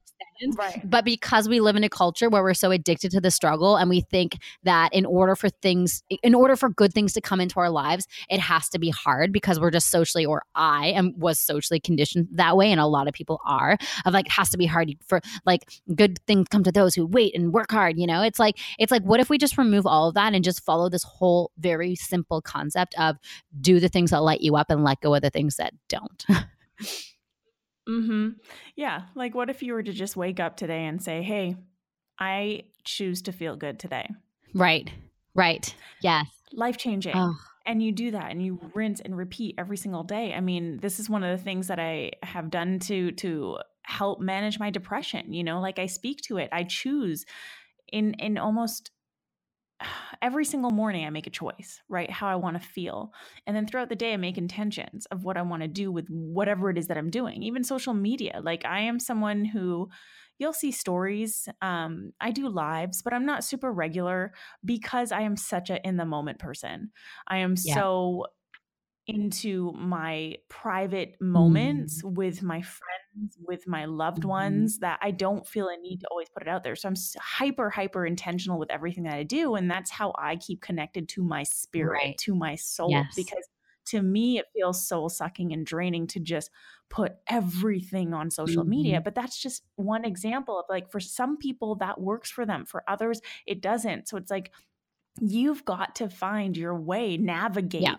Right. 0.57 0.81
But 0.85 1.05
because 1.05 1.49
we 1.49 1.61
live 1.61 1.77
in 1.77 1.85
a 1.85 1.89
culture 1.89 2.29
where 2.29 2.43
we're 2.43 2.55
so 2.55 2.71
addicted 2.71 3.11
to 3.13 3.21
the 3.21 3.31
struggle 3.31 3.77
and 3.77 3.89
we 3.89 4.01
think 4.01 4.39
that 4.65 4.93
in 4.93 5.07
order 5.07 5.37
for 5.37 5.49
things, 5.49 6.03
in 6.23 6.35
order 6.35 6.57
for 6.57 6.69
good 6.69 6.93
things 6.93 7.13
to 7.15 7.21
come 7.21 7.41
into 7.41 7.61
our 7.61 7.71
lives, 7.71 8.07
it 8.29 8.41
has 8.41 8.69
to 8.71 8.79
be 8.79 8.91
hard 8.91 9.33
because 9.33 9.61
we're 9.61 9.71
just 9.71 9.91
socially, 9.91 10.25
or 10.25 10.43
I 10.55 10.89
am 10.89 11.19
was 11.19 11.39
socially 11.39 11.81
conditioned 11.81 12.29
that 12.33 12.57
way. 12.57 12.71
And 12.71 12.81
a 12.81 12.87
lot 12.87 13.09
of 13.09 13.15
people 13.15 13.41
are 13.47 13.77
of 14.05 14.13
like, 14.13 14.27
it 14.27 14.33
has 14.33 14.51
to 14.51 14.59
be 14.59 14.67
hard 14.67 14.93
for 15.07 15.21
like 15.47 15.69
good 15.95 16.19
things 16.27 16.49
come 16.49 16.65
to 16.65 16.73
those 16.73 16.95
who 16.95 17.07
wait 17.07 17.35
and 17.35 17.53
work 17.53 17.71
hard. 17.71 17.99
You 17.99 18.07
know, 18.07 18.23
it's 18.23 18.39
like, 18.39 18.59
it's 18.79 18.91
like, 18.91 19.03
what 19.03 19.21
if 19.21 19.31
we 19.31 19.39
just 19.39 19.59
remove 19.59 19.87
all 19.87 20.09
of 20.09 20.15
that 20.15 20.35
and 20.35 20.45
just 20.45 20.65
follow 20.65 20.89
this 20.89 21.05
whole 21.05 21.51
very 21.59 21.95
simple 21.95 22.43
concept 22.43 22.95
of 22.99 23.17
do 23.61 23.81
the 23.81 23.89
things 23.89 24.11
that 24.11 24.23
light 24.23 24.41
you 24.41 24.57
up 24.57 24.71
and 24.71 24.85
let 24.85 25.01
go 25.01 25.15
of 25.15 25.23
the 25.23 25.31
things 25.31 25.57
that 25.57 25.73
don't. 25.89 26.25
Mm-hmm. 27.89 28.29
Yeah. 28.77 29.03
Like, 29.15 29.35
what 29.35 29.51
if 29.51 29.63
you 29.63 29.73
were 29.73 29.83
to 29.83 29.93
just 29.93 30.17
wake 30.17 30.41
up 30.41 30.57
today 30.57 30.85
and 30.87 31.03
say, 31.03 31.23
hey, 31.23 31.57
I 32.19 32.65
choose 32.85 33.23
to 33.23 33.33
feel 33.33 33.57
good 33.57 33.79
today? 33.79 34.09
Right. 34.55 34.91
Right. 35.35 35.75
Yes. 36.01 36.27
Life 36.53 36.77
changing. 36.77 37.15
Oh. 37.17 37.35
And 37.65 37.83
you 37.83 37.93
do 37.93 38.11
that 38.11 38.31
and 38.31 38.45
you 38.45 38.61
rinse 38.75 39.01
and 39.01 39.17
repeat 39.17 39.55
every 39.59 39.77
single 39.77 40.03
day. 40.03 40.35
I 40.35 40.41
mean, 40.41 40.79
this 40.79 40.99
is 40.99 41.09
one 41.09 41.23
of 41.23 41.37
the 41.37 41.43
things 41.43 41.69
that 41.69 41.79
I 41.79 42.13
have 42.23 42.51
done 42.51 42.79
to 42.81 43.13
to 43.13 43.59
help 43.85 44.21
manage 44.21 44.59
my 44.59 44.71
depression. 44.71 45.33
You 45.33 45.45
know, 45.45 45.61
like 45.61 45.79
I 45.79 45.87
speak 45.87 46.21
to 46.23 46.39
it. 46.39 46.49
I 46.53 46.65
choose 46.65 47.25
in 47.93 48.15
in 48.15 48.39
almost 48.39 48.91
every 50.23 50.45
single 50.45 50.71
morning 50.71 51.07
I 51.07 51.11
make 51.11 51.27
a 51.27 51.31
choice, 51.31 51.81
right? 51.89 52.11
How 52.11 52.29
I 52.29 52.37
want 52.37 52.61
to 52.61 52.69
feel. 52.69 53.13
And 53.47 53.57
then 53.57 53.67
throughout 53.67 53.89
the 53.89 53.97
day, 53.97 54.13
I 54.13 54.17
make 54.17 54.39
intentions 54.39 55.07
of 55.07 55.25
what 55.25 55.37
I 55.37 55.43
want 55.43 55.63
to 55.63 55.69
do 55.69 55.91
with 55.91 56.07
whatever 56.09 56.71
it 56.71 56.79
is 56.79 56.89
that 56.89 56.99
I'm 56.99 57.11
doing, 57.11 57.43
even 57.43 57.65
social 57.65 57.95
media. 57.95 58.41
Like 58.43 58.65
I 58.65 58.81
am 58.81 58.99
someone 58.99 59.45
who 59.45 59.89
you'll 60.39 60.53
see 60.53 60.73
stories. 60.73 61.49
Um, 61.61 62.13
I 62.21 62.31
do 62.31 62.49
lives, 62.49 63.03
but 63.03 63.13
I'm 63.13 63.27
not 63.27 63.45
super 63.45 63.73
regular 63.73 64.33
because 64.65 65.13
I 65.13 65.23
am 65.23 65.37
such 65.37 65.71
a 65.71 65.81
in 65.87 65.97
the 65.97 66.05
moment 66.05 66.39
person. 66.39 66.91
I 67.29 67.39
am 67.39 67.55
yeah. 67.63 67.75
so 67.75 68.27
into 69.07 69.73
my 69.73 70.37
private 70.49 71.17
moments 71.21 72.03
mm. 72.03 72.15
with 72.15 72.43
my 72.43 72.63
friends, 72.63 72.92
with 73.41 73.69
my 73.69 73.85
loved 73.85 74.21
mm-hmm. 74.21 74.29
ones, 74.29 74.79
that 74.79 74.99
I 75.03 75.11
don't 75.11 75.47
feel 75.47 75.69
a 75.69 75.77
need 75.77 76.01
to 76.01 76.09
always 76.09 76.29
put 76.29 76.43
it 76.43 76.49
out 76.49 76.65
there. 76.65 76.77
So 76.77 76.89
I'm 76.89 76.95
hyper, 77.19 77.71
hyper 77.71 78.07
intentional 78.07 78.59
with 78.59 78.71
everything 78.71 79.05
that 79.05 79.15
I 79.15 79.23
do. 79.23 79.55
And 79.55 79.71
that's 79.71 79.91
how 79.91 80.15
I 80.19 80.37
keep 80.37 80.61
connected 80.61 81.09
to 81.11 81.23
my 81.23 81.43
spirit, 81.43 82.01
right. 82.03 82.19
to 82.19 82.35
my 82.35 82.55
soul. 82.55 82.91
Yes. 82.91 83.13
Because 83.15 83.49
to 83.87 84.01
me, 84.01 84.39
it 84.39 84.47
feels 84.55 84.87
soul 84.87 85.09
sucking 85.09 85.53
and 85.53 85.67
draining 85.67 86.07
to 86.07 86.21
just 86.21 86.51
put 86.89 87.17
everything 87.27 88.15
on 88.15 88.31
social 88.31 88.63
mm-hmm. 88.63 88.71
media. 88.71 89.01
But 89.01 89.15
that's 89.15 89.41
just 89.41 89.65
one 89.77 90.05
example 90.05 90.59
of 90.59 90.67
like, 90.69 90.91
for 90.91 91.01
some 91.01 91.37
people, 91.37 91.75
that 91.77 92.01
works 92.01 92.31
for 92.31 92.47
them. 92.47 92.65
For 92.65 92.85
others, 92.87 93.21
it 93.47 93.61
doesn't. 93.61 94.09
So 94.09 94.17
it's 94.17 94.31
like, 94.31 94.53
you've 95.21 95.65
got 95.65 95.97
to 95.97 96.09
find 96.09 96.57
your 96.57 96.79
way, 96.79 97.19
navigate 97.19 97.83
yeah. 97.83 97.97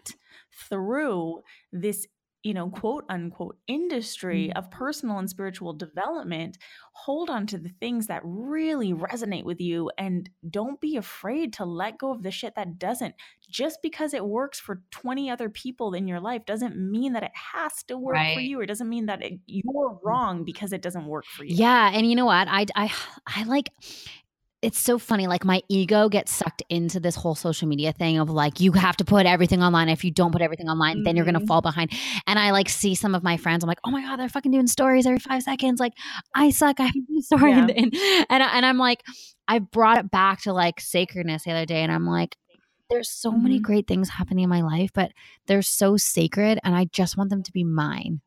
through 0.67 1.41
this 1.71 2.07
you 2.43 2.53
know, 2.53 2.69
quote 2.69 3.05
unquote 3.09 3.57
industry 3.67 4.51
mm. 4.53 4.57
of 4.57 4.69
personal 4.69 5.17
and 5.17 5.29
spiritual 5.29 5.73
development, 5.73 6.57
hold 6.91 7.29
on 7.29 7.47
to 7.47 7.57
the 7.57 7.71
things 7.79 8.07
that 8.07 8.21
really 8.23 8.93
resonate 8.93 9.45
with 9.45 9.61
you 9.61 9.89
and 9.97 10.29
don't 10.49 10.79
be 10.81 10.97
afraid 10.97 11.53
to 11.53 11.65
let 11.65 11.97
go 11.97 12.11
of 12.11 12.21
the 12.21 12.31
shit 12.31 12.55
that 12.55 12.77
doesn't. 12.77 13.15
Just 13.49 13.79
because 13.81 14.13
it 14.13 14.25
works 14.25 14.59
for 14.59 14.81
20 14.91 15.29
other 15.29 15.49
people 15.49 15.93
in 15.93 16.07
your 16.07 16.19
life 16.19 16.45
doesn't 16.45 16.75
mean 16.75 17.13
that 17.13 17.23
it 17.23 17.31
has 17.53 17.81
to 17.83 17.97
work 17.97 18.15
right. 18.15 18.35
for 18.35 18.41
you 18.41 18.59
or 18.59 18.65
doesn't 18.65 18.89
mean 18.89 19.05
that 19.05 19.23
it, 19.23 19.39
you're 19.45 19.91
mm. 19.91 19.99
wrong 20.03 20.43
because 20.43 20.73
it 20.73 20.81
doesn't 20.81 21.05
work 21.05 21.25
for 21.25 21.45
you. 21.45 21.55
Yeah. 21.55 21.91
And 21.93 22.07
you 22.09 22.15
know 22.15 22.25
what? 22.25 22.47
I, 22.49 22.65
I, 22.75 22.93
I 23.25 23.43
like, 23.45 23.69
it's 24.63 24.79
so 24.79 24.97
funny. 24.97 25.27
Like 25.27 25.43
my 25.43 25.61
ego 25.67 26.07
gets 26.07 26.31
sucked 26.31 26.63
into 26.69 26.99
this 26.99 27.15
whole 27.15 27.35
social 27.35 27.67
media 27.67 27.91
thing 27.91 28.17
of 28.17 28.29
like, 28.29 28.61
you 28.61 28.71
have 28.71 28.95
to 28.97 29.05
put 29.05 29.25
everything 29.25 29.61
online. 29.61 29.89
If 29.89 30.05
you 30.05 30.11
don't 30.11 30.31
put 30.31 30.41
everything 30.41 30.69
online, 30.69 30.97
mm-hmm. 30.97 31.03
then 31.03 31.15
you're 31.17 31.25
going 31.25 31.33
to 31.33 31.41
mm-hmm. 31.41 31.47
fall 31.47 31.61
behind. 31.61 31.91
And 32.27 32.39
I 32.39 32.51
like 32.51 32.69
see 32.69 32.95
some 32.95 33.13
of 33.13 33.23
my 33.23 33.35
friends. 33.35 33.63
I'm 33.63 33.67
like, 33.67 33.79
oh 33.83 33.91
my 33.91 34.01
God, 34.01 34.17
they're 34.17 34.29
fucking 34.29 34.51
doing 34.51 34.67
stories 34.67 35.05
every 35.05 35.19
five 35.19 35.43
seconds. 35.43 35.81
Like, 35.81 35.93
I 36.33 36.49
suck. 36.49 36.79
I 36.79 36.85
have 36.85 36.93
a 36.95 37.21
story. 37.21 37.51
Yeah. 37.51 37.63
And, 37.63 37.71
and, 37.71 37.95
and, 38.29 38.43
and 38.43 38.65
I'm 38.65 38.77
like, 38.77 39.03
I 39.47 39.59
brought 39.59 39.97
it 39.97 40.09
back 40.09 40.41
to 40.43 40.53
like 40.53 40.79
sacredness 40.79 41.43
the 41.43 41.51
other 41.51 41.65
day. 41.65 41.81
And 41.81 41.91
I'm 41.91 42.05
like, 42.05 42.37
there's 42.89 43.09
so 43.09 43.31
mm-hmm. 43.31 43.43
many 43.43 43.59
great 43.59 43.87
things 43.87 44.09
happening 44.09 44.43
in 44.43 44.49
my 44.49 44.61
life, 44.61 44.91
but 44.93 45.11
they're 45.47 45.61
so 45.61 45.97
sacred. 45.97 46.59
And 46.63 46.75
I 46.75 46.85
just 46.85 47.17
want 47.17 47.29
them 47.29 47.43
to 47.43 47.51
be 47.51 47.63
mine. 47.63 48.21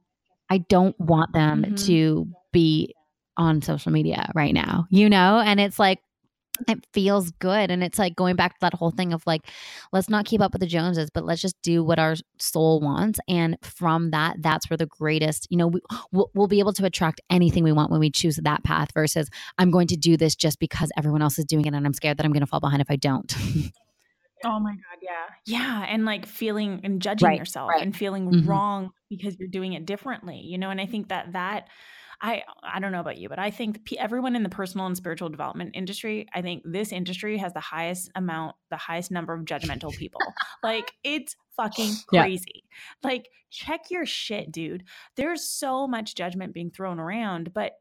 I 0.51 0.59
don't 0.59 0.99
want 1.01 1.33
them 1.33 1.63
mm-hmm. 1.63 1.75
to 1.87 2.29
be 2.53 2.95
on 3.37 3.63
social 3.63 3.93
media 3.93 4.31
right 4.35 4.55
now, 4.55 4.87
you 4.91 5.09
know? 5.09 5.41
And 5.45 5.61
it's 5.61 5.79
like, 5.79 5.99
it 6.69 6.85
feels 6.93 7.31
good. 7.33 7.71
And 7.71 7.83
it's 7.83 7.99
like 7.99 8.17
going 8.17 8.37
back 8.37 8.53
to 8.53 8.59
that 8.63 8.75
whole 8.75 8.91
thing 8.91 9.13
of 9.13 9.23
like, 9.27 9.43
let's 9.93 10.09
not 10.09 10.25
keep 10.25 10.41
up 10.41 10.53
with 10.53 10.61
the 10.61 10.67
Joneses, 10.67 11.11
but 11.13 11.25
let's 11.25 11.41
just 11.41 11.57
do 11.63 11.83
what 11.83 11.99
our 11.99 12.15
soul 12.39 12.81
wants. 12.81 13.19
And 13.29 13.57
from 13.63 14.11
that, 14.11 14.37
that's 14.41 14.69
where 14.71 14.77
the 14.77 14.87
greatest, 14.87 15.47
you 15.51 15.57
know, 15.57 15.69
we, 15.69 15.81
we'll, 16.13 16.31
we'll 16.35 16.49
be 16.49 16.59
able 16.59 16.73
to 16.75 16.85
attract 16.85 17.21
anything 17.31 17.65
we 17.65 17.73
want 17.73 17.91
when 17.91 18.01
we 18.01 18.11
choose 18.11 18.37
that 18.37 18.65
path 18.65 18.89
versus 18.95 19.29
I'm 19.59 19.71
going 19.71 19.89
to 19.89 19.97
do 19.97 20.17
this 20.17 20.35
just 20.35 20.59
because 20.59 20.91
everyone 20.97 21.23
else 21.23 21.39
is 21.39 21.45
doing 21.45 21.65
it 21.65 21.75
and 21.75 21.87
I'm 21.87 21.95
scared 21.95 22.19
that 22.19 22.27
I'm 22.27 22.33
going 22.33 22.41
to 22.41 22.47
fall 22.47 22.61
behind 22.61 22.81
if 22.81 22.91
I 22.91 22.97
don't. 22.97 23.35
Oh 24.45 24.61
my 24.61 24.73
God, 24.73 24.99
yeah. 25.03 25.27
Yeah. 25.47 25.87
And 25.89 26.05
like 26.05 26.27
feeling 26.27 26.81
and 26.85 27.01
judging 27.01 27.27
right, 27.27 27.39
yourself 27.39 27.71
right. 27.71 27.83
and 27.83 27.97
feeling 27.97 28.31
mm-hmm. 28.31 28.49
wrong 28.49 28.91
because 29.09 29.37
you're 29.39 29.49
doing 29.49 29.73
it 29.73 29.87
differently, 29.87 30.41
you 30.45 30.59
know? 30.59 30.71
And 30.71 30.81
I 30.81 30.87
think 30.87 31.09
that 31.09 31.33
that 31.33 31.69
I 32.21 32.43
I 32.63 32.81
don't 32.81 32.93
know 32.93 33.01
about 33.01 33.19
you, 33.19 33.29
but 33.29 33.39
I 33.39 33.51
think 33.51 33.81
everyone 33.99 34.37
in 34.37 34.43
the 34.43 34.49
personal 34.49 34.87
and 34.87 34.97
spiritual 34.97 35.29
development 35.29 35.73
industry, 35.75 36.27
I 36.35 36.43
think 36.43 36.63
this 36.65 36.93
industry 36.93 37.39
has 37.39 37.53
the 37.53 37.61
highest 37.61 38.11
amount, 38.15 38.57
the 38.71 38.77
highest 38.77 39.11
number 39.11 39.35
of 39.35 39.45
judgmental 39.45 39.93
people. 39.97 40.21
like 40.63 40.93
it's 41.05 41.37
fucking 41.57 41.93
crazy. 42.09 42.65
Yeah. 43.03 43.11
Like 43.11 43.29
check 43.51 43.91
your 43.91 44.07
shit, 44.07 44.53
dude. 44.53 44.85
There's 45.17 45.49
so 45.49 45.87
much 45.87 46.15
judgment 46.15 46.55
being 46.55 46.71
thrown 46.71 46.99
around, 46.99 47.53
but 47.55 47.73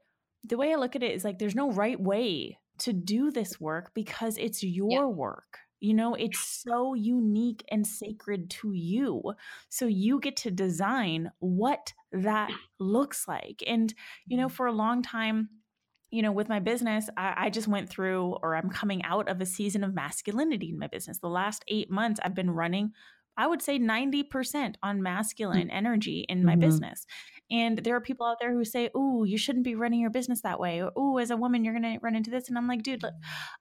the 0.44 0.58
way 0.58 0.72
I 0.72 0.76
look 0.76 0.96
at 0.96 1.04
it 1.04 1.14
is 1.14 1.24
like 1.24 1.40
there's 1.40 1.56
no 1.56 1.72
right 1.72 2.00
way 2.00 2.58
to 2.80 2.94
do 2.94 3.32
this 3.32 3.60
work 3.60 3.92
because 3.94 4.38
it's 4.38 4.64
your 4.64 4.92
yeah. 4.92 5.06
work. 5.06 5.60
You 5.82 5.94
know, 5.94 6.16
it's 6.16 6.40
so 6.40 6.94
unique 6.94 7.64
and 7.70 7.86
sacred 7.86 8.50
to 8.52 8.72
you. 8.74 9.22
So 9.70 9.86
you 9.86 10.20
get 10.20 10.38
to 10.38 10.52
design 10.52 11.32
what 11.40 11.94
that 12.16 12.52
looks 12.80 13.28
like. 13.28 13.64
And, 13.66 13.94
you 14.26 14.38
know, 14.38 14.48
mm-hmm. 14.48 14.56
for 14.56 14.68
a 14.68 14.72
long 14.72 15.02
time, 15.02 15.50
you 16.12 16.22
know, 16.22 16.32
with 16.32 16.50
my 16.50 16.60
business, 16.60 17.10
I, 17.18 17.34
I, 17.36 17.50
just 17.50 17.68
went 17.68 17.90
through 17.90 18.38
or 18.42 18.56
I'm 18.56 18.70
coming 18.70 19.04
out 19.04 19.28
of 19.28 19.42
a 19.42 19.46
season 19.46 19.84
of 19.84 19.94
masculinity 19.94 20.70
in 20.70 20.80
my 20.80 20.88
business. 20.88 21.20
The 21.20 21.28
last 21.28 21.66
eight 21.68 21.92
months, 21.92 22.20
I've 22.24 22.36
been 22.36 22.52
running, 22.52 22.92
I 23.38 23.48
would 23.48 23.62
say 23.62 23.80
90% 23.80 24.76
on 24.82 25.02
masculine 25.02 25.70
energy 25.70 26.26
in 26.30 26.46
my 26.46 26.54
mm-hmm. 26.54 26.62
business. 26.62 27.06
And 27.52 27.78
there 27.80 27.96
are 27.96 28.02
people 28.02 28.26
out 28.26 28.38
there 28.40 28.52
who 28.52 28.66
say, 28.66 28.90
"Oh, 28.96 29.24
you 29.24 29.38
shouldn't 29.38 29.66
be 29.66 29.76
running 29.76 30.00
your 30.00 30.10
business 30.10 30.42
that 30.42 30.60
way," 30.60 30.82
or 30.82 30.92
"Oh, 30.96 31.18
as 31.18 31.32
a 31.32 31.38
woman, 31.38 31.64
you're 31.64 31.80
going 31.80 31.94
to 31.94 32.00
run 32.02 32.16
into 32.16 32.32
this." 32.32 32.50
And 32.50 32.58
I'm 32.58 32.68
like, 32.68 32.84
"Dude, 32.84 33.04
look, 33.04 33.14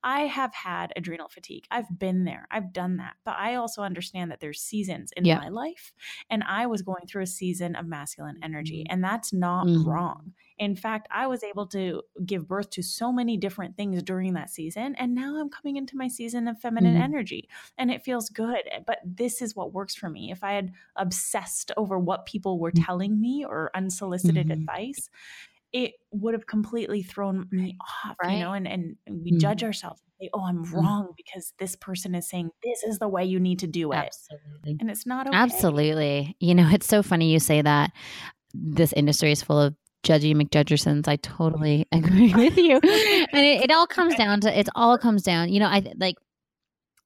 I 0.02 0.20
have 0.20 0.54
had 0.54 0.92
adrenal 0.96 1.28
fatigue. 1.28 1.66
I've 1.70 1.98
been 1.98 2.24
there. 2.24 2.46
I've 2.50 2.72
done 2.72 2.96
that. 2.96 3.14
But 3.24 3.36
I 3.38 3.56
also 3.56 3.82
understand 3.82 4.30
that 4.30 4.40
there's 4.40 4.60
seasons 4.60 5.12
in 5.16 5.24
yeah. 5.24 5.38
my 5.38 5.48
life, 5.48 5.92
and 6.30 6.42
I 6.44 6.66
was 6.66 6.82
going 6.82 7.06
through 7.06 7.22
a 7.22 7.26
season 7.26 7.76
of 7.76 7.86
masculine 7.86 8.38
energy, 8.42 8.84
mm-hmm. 8.84 8.92
and 8.92 9.04
that's 9.04 9.32
not 9.32 9.66
mm-hmm. 9.66 9.88
wrong. 9.88 10.32
In 10.58 10.76
fact, 10.76 11.08
I 11.10 11.26
was 11.26 11.42
able 11.42 11.66
to 11.68 12.02
give 12.24 12.46
birth 12.46 12.70
to 12.70 12.82
so 12.82 13.12
many 13.12 13.36
different 13.36 13.76
things 13.76 14.02
during 14.02 14.34
that 14.34 14.50
season. 14.50 14.94
And 14.96 15.14
now 15.14 15.36
I'm 15.40 15.50
coming 15.50 15.76
into 15.76 15.96
my 15.96 16.08
season 16.08 16.46
of 16.48 16.60
feminine 16.60 16.94
mm-hmm. 16.94 17.02
energy 17.02 17.48
and 17.76 17.90
it 17.90 18.04
feels 18.04 18.28
good. 18.28 18.62
But 18.86 18.98
this 19.04 19.42
is 19.42 19.56
what 19.56 19.72
works 19.72 19.94
for 19.94 20.08
me. 20.08 20.30
If 20.30 20.44
I 20.44 20.52
had 20.52 20.72
obsessed 20.96 21.72
over 21.76 21.98
what 21.98 22.26
people 22.26 22.58
were 22.58 22.72
mm. 22.72 22.84
telling 22.84 23.20
me 23.20 23.44
or 23.44 23.70
unsolicited 23.74 24.48
mm-hmm. 24.48 24.60
advice, 24.60 25.10
it 25.72 25.94
would 26.12 26.34
have 26.34 26.46
completely 26.46 27.02
thrown 27.02 27.48
me 27.50 27.76
off, 28.06 28.16
right. 28.22 28.34
you 28.34 28.44
know, 28.44 28.52
and, 28.52 28.68
and, 28.68 28.96
we 29.08 29.32
mm-hmm. 29.32 29.38
judge 29.38 29.64
ourselves 29.64 30.00
say, 30.24 30.30
oh, 30.32 30.44
I'm 30.44 30.64
mm-hmm. 30.64 30.76
wrong 30.76 31.08
because 31.16 31.52
this 31.58 31.76
person 31.76 32.14
is 32.14 32.28
saying 32.28 32.50
this 32.62 32.82
is 32.82 32.98
the 32.98 33.08
way 33.08 33.24
you 33.24 33.40
need 33.40 33.60
to 33.60 33.66
do 33.66 33.92
it. 33.92 33.96
Absolutely. 33.96 34.76
And 34.80 34.90
it's 34.90 35.06
not 35.06 35.26
okay. 35.26 35.36
Absolutely. 35.36 36.36
You 36.40 36.54
know, 36.54 36.68
it's 36.72 36.86
so 36.86 37.02
funny 37.02 37.32
you 37.32 37.40
say 37.40 37.62
that 37.62 37.92
this 38.52 38.92
industry 38.92 39.32
is 39.32 39.42
full 39.42 39.60
of 39.60 39.74
judgy 40.04 40.34
McJudgersons. 40.34 41.08
I 41.08 41.16
totally 41.16 41.86
agree 41.92 42.32
with 42.34 42.56
you. 42.56 42.74
and 42.76 43.44
it, 43.44 43.64
it 43.64 43.72
all 43.72 43.86
comes 43.86 44.14
down 44.14 44.40
to 44.42 44.58
it 44.58 44.68
all 44.74 44.96
comes 44.98 45.22
down, 45.22 45.48
you 45.48 45.58
know, 45.58 45.66
I 45.66 45.92
like 45.96 46.16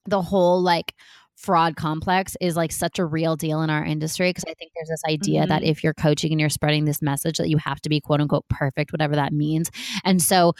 the 0.06 0.20
whole 0.20 0.60
like 0.60 0.94
fraud 1.38 1.76
complex 1.76 2.36
is 2.40 2.56
like 2.56 2.72
such 2.72 2.98
a 2.98 3.04
real 3.04 3.36
deal 3.36 3.62
in 3.62 3.70
our 3.70 3.84
industry 3.84 4.28
because 4.30 4.44
I 4.48 4.54
think 4.54 4.72
there's 4.74 4.88
this 4.88 5.04
idea 5.08 5.42
mm-hmm. 5.42 5.50
that 5.50 5.62
if 5.62 5.84
you're 5.84 5.94
coaching 5.94 6.32
and 6.32 6.40
you're 6.40 6.48
spreading 6.48 6.84
this 6.84 7.00
message 7.00 7.38
that 7.38 7.48
you 7.48 7.58
have 7.58 7.80
to 7.82 7.88
be 7.88 8.00
quote 8.00 8.20
unquote 8.20 8.48
perfect, 8.48 8.92
whatever 8.92 9.14
that 9.14 9.32
means. 9.32 9.70
And 10.04 10.20
so, 10.20 10.54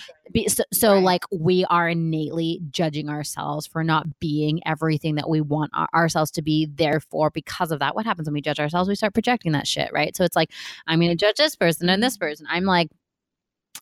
so, 0.46 0.62
so 0.72 0.94
right. 0.94 1.02
like 1.02 1.24
we 1.32 1.64
are 1.64 1.88
innately 1.88 2.60
judging 2.70 3.08
ourselves 3.08 3.66
for 3.66 3.82
not 3.82 4.20
being 4.20 4.60
everything 4.66 5.16
that 5.16 5.28
we 5.28 5.40
want 5.40 5.72
ourselves 5.92 6.30
to 6.32 6.42
be. 6.42 6.68
Therefore, 6.72 7.30
because 7.30 7.72
of 7.72 7.80
that, 7.80 7.96
what 7.96 8.06
happens 8.06 8.28
when 8.28 8.34
we 8.34 8.40
judge 8.40 8.60
ourselves? 8.60 8.88
We 8.88 8.94
start 8.94 9.14
projecting 9.14 9.52
that 9.52 9.66
shit, 9.66 9.92
right? 9.92 10.16
So 10.16 10.22
it's 10.22 10.36
like 10.36 10.52
I'm 10.86 11.00
going 11.00 11.10
to 11.10 11.16
judge 11.16 11.36
this 11.36 11.56
person 11.56 11.88
and 11.88 12.00
this 12.00 12.16
person. 12.16 12.46
I'm 12.48 12.64
like 12.64 12.88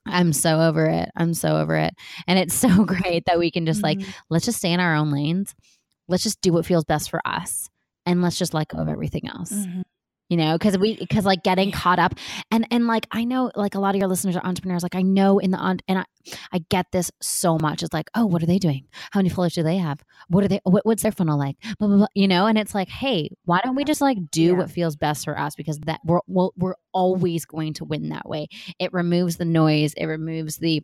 I'm 0.06 0.32
so 0.32 0.61
over 0.61 0.87
it. 0.87 1.11
I'm 1.16 1.35
so 1.35 1.59
over 1.59 1.76
it. 1.76 1.94
And 2.26 2.38
it's 2.38 2.54
so 2.59 2.85
great 2.85 3.26
that 3.26 3.38
we 3.38 3.50
can 3.50 3.66
just 3.66 3.82
mm-hmm. 3.82 4.00
like, 4.00 4.09
let's 4.30 4.46
just 4.46 4.59
stay 4.59 4.72
in 4.72 4.80
our 4.80 4.94
own 4.94 5.11
lanes 5.11 5.54
let's 6.08 6.22
just 6.22 6.40
do 6.40 6.52
what 6.52 6.66
feels 6.66 6.84
best 6.84 7.10
for 7.10 7.20
us 7.24 7.68
and 8.04 8.22
let's 8.22 8.38
just 8.38 8.54
let 8.54 8.68
go 8.68 8.78
of 8.78 8.88
everything 8.88 9.28
else. 9.28 9.52
Mm-hmm. 9.52 9.82
You 10.28 10.36
know, 10.36 10.58
because 10.58 10.76
we 10.76 10.96
because 10.96 11.24
like 11.24 11.44
getting 11.44 11.70
caught 11.70 12.00
up 12.00 12.14
and 12.50 12.66
and 12.72 12.88
like 12.88 13.06
I 13.12 13.22
know 13.22 13.52
like 13.54 13.76
a 13.76 13.78
lot 13.78 13.94
of 13.94 14.00
your 14.00 14.08
listeners 14.08 14.34
are 14.34 14.44
entrepreneurs. 14.44 14.82
Like 14.82 14.96
I 14.96 15.02
know 15.02 15.38
in 15.38 15.52
the 15.52 15.56
on 15.56 15.78
and 15.86 16.00
I 16.00 16.04
I 16.52 16.64
get 16.68 16.86
this 16.90 17.12
so 17.22 17.58
much. 17.58 17.84
It's 17.84 17.94
like, 17.94 18.10
oh, 18.12 18.26
what 18.26 18.42
are 18.42 18.46
they 18.46 18.58
doing? 18.58 18.88
How 19.12 19.20
many 19.20 19.28
followers 19.28 19.54
do 19.54 19.62
they 19.62 19.76
have? 19.76 20.00
What 20.26 20.42
are 20.42 20.48
they? 20.48 20.58
What, 20.64 20.84
what's 20.84 21.04
their 21.04 21.12
funnel 21.12 21.38
like? 21.38 21.56
Blah, 21.78 21.86
blah, 21.86 21.96
blah, 21.98 22.06
you 22.16 22.26
know, 22.26 22.46
and 22.46 22.58
it's 22.58 22.74
like, 22.74 22.88
hey, 22.88 23.30
why 23.44 23.60
don't 23.62 23.76
we 23.76 23.84
just 23.84 24.00
like 24.00 24.18
do 24.32 24.42
yeah. 24.42 24.52
what 24.52 24.70
feels 24.70 24.96
best 24.96 25.24
for 25.24 25.38
us? 25.38 25.54
Because 25.54 25.78
that 25.86 26.00
we're 26.04 26.18
we're, 26.26 26.48
we're 26.56 26.74
always 26.92 27.44
going 27.44 27.74
to 27.74 27.84
win 27.84 28.08
that 28.08 28.28
way. 28.28 28.48
It 28.80 28.92
removes 28.92 29.36
the 29.36 29.44
noise. 29.44 29.94
It 29.96 30.06
removes 30.06 30.56
the 30.56 30.82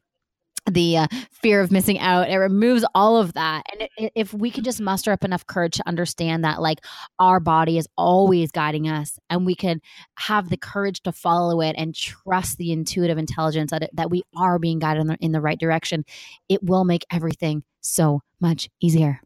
the 0.71 0.99
uh, 0.99 1.07
fear 1.31 1.61
of 1.61 1.73
missing 1.73 1.99
out. 1.99 2.31
It 2.31 2.37
removes 2.37 2.85
all 2.95 3.17
of 3.17 3.33
that. 3.33 3.65
And 3.73 3.89
it, 3.97 4.13
if 4.15 4.33
we 4.33 4.51
can 4.51 4.65
just 4.65 4.81
muster 4.81 5.13
up 5.13 5.25
enough 5.25 5.47
courage 5.47 5.77
to 5.77 5.89
understand 5.89 6.45
that 6.45 6.63
like 6.63 6.79
our 7.19 7.41
body 7.41 7.79
is 7.79 7.89
always 7.97 8.51
guiding 8.53 8.89
us 8.89 9.19
and 9.29 9.45
we 9.45 9.55
can 9.55 9.81
have 10.17 10.51
the 10.51 10.57
courage 10.57 11.03
to 11.03 11.13
follow 11.13 11.61
it 11.61 11.75
and 11.77 11.95
trust 11.95 12.59
the 12.59 12.73
intuitive 12.73 13.19
intelligence 13.19 13.71
that, 13.71 13.83
it, 13.83 13.91
that 13.93 14.11
we 14.11 14.23
are 14.37 14.59
being 14.59 14.79
guided 14.79 15.01
in 15.01 15.07
the, 15.09 15.17
in 15.21 15.33
the 15.33 15.41
right 15.41 15.59
direction 15.59 16.05
it 16.49 16.63
will 16.63 16.85
make 16.85 17.05
everything 17.11 17.63
so 17.81 18.21
much 18.41 18.69
easier. 18.81 19.21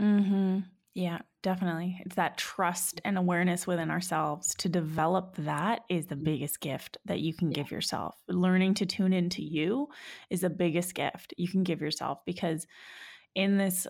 Mm-hmm 0.00 0.71
yeah 0.94 1.18
Definitely. 1.42 2.00
It's 2.06 2.14
that 2.14 2.38
trust 2.38 3.00
and 3.04 3.18
awareness 3.18 3.66
within 3.66 3.90
ourselves. 3.90 4.54
To 4.58 4.68
develop 4.68 5.34
that 5.38 5.82
is 5.88 6.06
the 6.06 6.14
mm-hmm. 6.14 6.24
biggest 6.24 6.60
gift 6.60 6.98
that 7.04 7.20
you 7.20 7.34
can 7.34 7.50
give 7.50 7.70
yourself. 7.70 8.16
Learning 8.28 8.74
to 8.74 8.86
tune 8.86 9.12
into 9.12 9.42
you 9.42 9.88
is 10.30 10.42
the 10.42 10.50
biggest 10.50 10.94
gift 10.94 11.34
you 11.36 11.48
can 11.48 11.64
give 11.64 11.80
yourself 11.80 12.18
because 12.24 12.66
in 13.34 13.58
this 13.58 13.88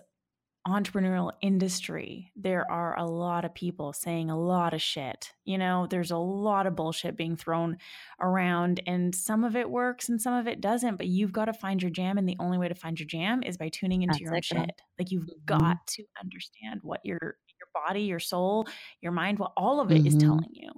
entrepreneurial 0.67 1.31
industry, 1.41 2.31
there 2.37 2.69
are 2.71 2.97
a 2.97 3.05
lot 3.05 3.43
of 3.43 3.53
people 3.53 3.91
saying 3.91 4.29
a 4.29 4.39
lot 4.39 4.73
of 4.73 4.81
shit. 4.81 5.31
You 5.43 5.57
know, 5.57 5.87
there's 5.89 6.11
a 6.11 6.17
lot 6.17 6.67
of 6.67 6.75
bullshit 6.75 7.17
being 7.17 7.35
thrown 7.35 7.77
around, 8.21 8.79
and 8.87 9.13
some 9.13 9.43
of 9.43 9.55
it 9.57 9.69
works 9.69 10.07
and 10.07 10.21
some 10.21 10.33
of 10.33 10.47
it 10.47 10.61
doesn't. 10.61 10.95
But 10.95 11.07
you've 11.07 11.33
got 11.33 11.45
to 11.45 11.53
find 11.53 11.81
your 11.81 11.91
jam, 11.91 12.17
and 12.17 12.27
the 12.27 12.37
only 12.39 12.57
way 12.57 12.69
to 12.69 12.75
find 12.75 12.97
your 12.97 13.07
jam 13.07 13.43
is 13.43 13.57
by 13.57 13.69
tuning 13.69 14.03
into 14.03 14.13
That's 14.13 14.21
your 14.21 14.35
own 14.35 14.41
shit. 14.41 14.81
Like 14.97 15.11
you've 15.11 15.23
mm-hmm. 15.23 15.57
got 15.57 15.85
to 15.87 16.03
understand 16.21 16.79
what 16.81 17.01
your 17.03 17.19
your 17.19 17.67
body, 17.73 18.03
your 18.03 18.19
soul, 18.19 18.67
your 19.01 19.11
mind, 19.11 19.39
what 19.39 19.51
all 19.57 19.81
of 19.81 19.91
it 19.91 19.99
mm-hmm. 19.99 20.07
is 20.07 20.15
telling 20.15 20.51
you, 20.53 20.71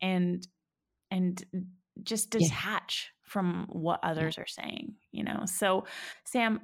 and 0.00 0.46
and 1.10 1.44
just 2.02 2.30
detach 2.30 3.10
yeah. 3.10 3.30
from 3.30 3.66
what 3.68 4.00
others 4.02 4.36
yeah. 4.38 4.44
are 4.44 4.46
saying. 4.46 4.94
You 5.12 5.24
know, 5.24 5.42
so 5.44 5.84
Sam 6.24 6.60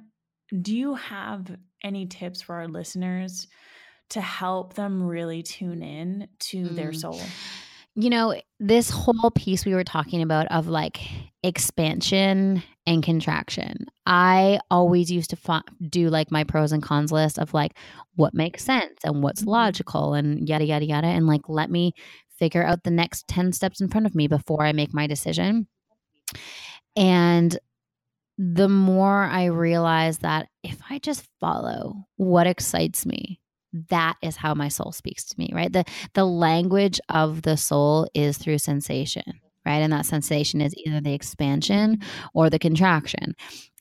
do 0.61 0.75
you 0.75 0.95
have 0.95 1.55
any 1.83 2.05
tips 2.05 2.41
for 2.41 2.55
our 2.55 2.67
listeners 2.67 3.47
to 4.09 4.21
help 4.21 4.73
them 4.73 5.03
really 5.03 5.41
tune 5.43 5.81
in 5.81 6.27
to 6.39 6.63
mm. 6.63 6.75
their 6.75 6.93
soul? 6.93 7.19
You 7.95 8.09
know, 8.09 8.39
this 8.59 8.89
whole 8.89 9.31
piece 9.31 9.65
we 9.65 9.75
were 9.75 9.83
talking 9.83 10.21
about 10.21 10.47
of 10.47 10.67
like 10.67 10.99
expansion 11.43 12.63
and 12.87 13.03
contraction. 13.03 13.85
I 14.05 14.59
always 14.71 15.11
used 15.11 15.29
to 15.29 15.35
fa- 15.35 15.63
do 15.89 16.09
like 16.09 16.31
my 16.31 16.43
pros 16.43 16.71
and 16.71 16.81
cons 16.81 17.11
list 17.11 17.37
of 17.37 17.53
like 17.53 17.77
what 18.15 18.33
makes 18.33 18.63
sense 18.63 18.99
and 19.03 19.21
what's 19.21 19.41
mm-hmm. 19.41 19.51
logical 19.51 20.13
and 20.13 20.47
yada, 20.47 20.65
yada, 20.65 20.85
yada. 20.85 21.07
And 21.07 21.27
like, 21.27 21.47
let 21.47 21.69
me 21.69 21.93
figure 22.39 22.63
out 22.63 22.83
the 22.83 22.91
next 22.91 23.27
10 23.27 23.53
steps 23.53 23.79
in 23.79 23.89
front 23.89 24.07
of 24.07 24.15
me 24.15 24.27
before 24.27 24.63
I 24.63 24.73
make 24.73 24.93
my 24.93 25.07
decision. 25.07 25.67
And 26.95 27.57
the 28.37 28.69
more 28.69 29.23
I 29.23 29.45
realize 29.45 30.19
that 30.19 30.47
if 30.63 30.79
I 30.89 30.99
just 30.99 31.27
follow 31.39 32.05
what 32.17 32.47
excites 32.47 33.05
me, 33.05 33.39
that 33.89 34.15
is 34.21 34.35
how 34.35 34.53
my 34.53 34.67
soul 34.67 34.91
speaks 34.91 35.25
to 35.25 35.35
me, 35.37 35.49
right? 35.53 35.71
The 35.71 35.85
the 36.13 36.25
language 36.25 36.99
of 37.09 37.41
the 37.41 37.57
soul 37.57 38.07
is 38.13 38.37
through 38.37 38.59
sensation, 38.59 39.39
right? 39.65 39.77
And 39.81 39.93
that 39.93 40.05
sensation 40.05 40.61
is 40.61 40.75
either 40.77 41.01
the 41.01 41.13
expansion 41.13 41.99
or 42.33 42.49
the 42.49 42.59
contraction. 42.59 43.35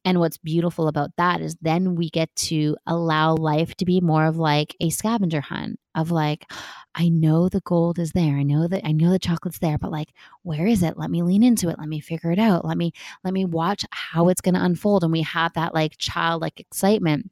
And 0.04 0.18
what's 0.18 0.36
beautiful 0.36 0.88
about 0.88 1.10
that 1.16 1.40
is 1.40 1.56
then 1.60 1.94
we 1.94 2.10
get 2.10 2.34
to 2.36 2.76
allow 2.86 3.34
life 3.34 3.76
to 3.76 3.84
be 3.84 4.00
more 4.00 4.26
of 4.26 4.36
like 4.36 4.74
a 4.80 4.90
scavenger 4.90 5.40
hunt 5.40 5.78
of 5.94 6.10
like, 6.10 6.50
I 6.94 7.08
know 7.08 7.48
the 7.48 7.60
gold 7.60 7.98
is 7.98 8.10
there. 8.12 8.36
I 8.36 8.42
know 8.42 8.66
that 8.66 8.84
I 8.84 8.92
know 8.92 9.10
the 9.10 9.18
chocolate's 9.18 9.60
there, 9.60 9.78
but 9.78 9.92
like, 9.92 10.08
where 10.42 10.66
is 10.66 10.82
it? 10.82 10.98
Let 10.98 11.10
me 11.10 11.22
lean 11.22 11.42
into 11.42 11.68
it. 11.68 11.78
Let 11.78 11.88
me 11.88 12.00
figure 12.00 12.32
it 12.32 12.38
out. 12.40 12.64
Let 12.64 12.76
me 12.76 12.92
let 13.22 13.32
me 13.32 13.44
watch 13.44 13.84
how 13.90 14.28
it's 14.28 14.40
going 14.40 14.54
to 14.54 14.64
unfold. 14.64 15.04
And 15.04 15.12
we 15.12 15.22
have 15.22 15.52
that 15.54 15.72
like 15.72 15.96
childlike 15.98 16.58
excitement. 16.58 17.30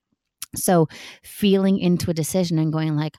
So 0.54 0.88
feeling 1.22 1.78
into 1.78 2.10
a 2.10 2.14
decision 2.14 2.58
and 2.58 2.72
going 2.72 2.96
like, 2.96 3.16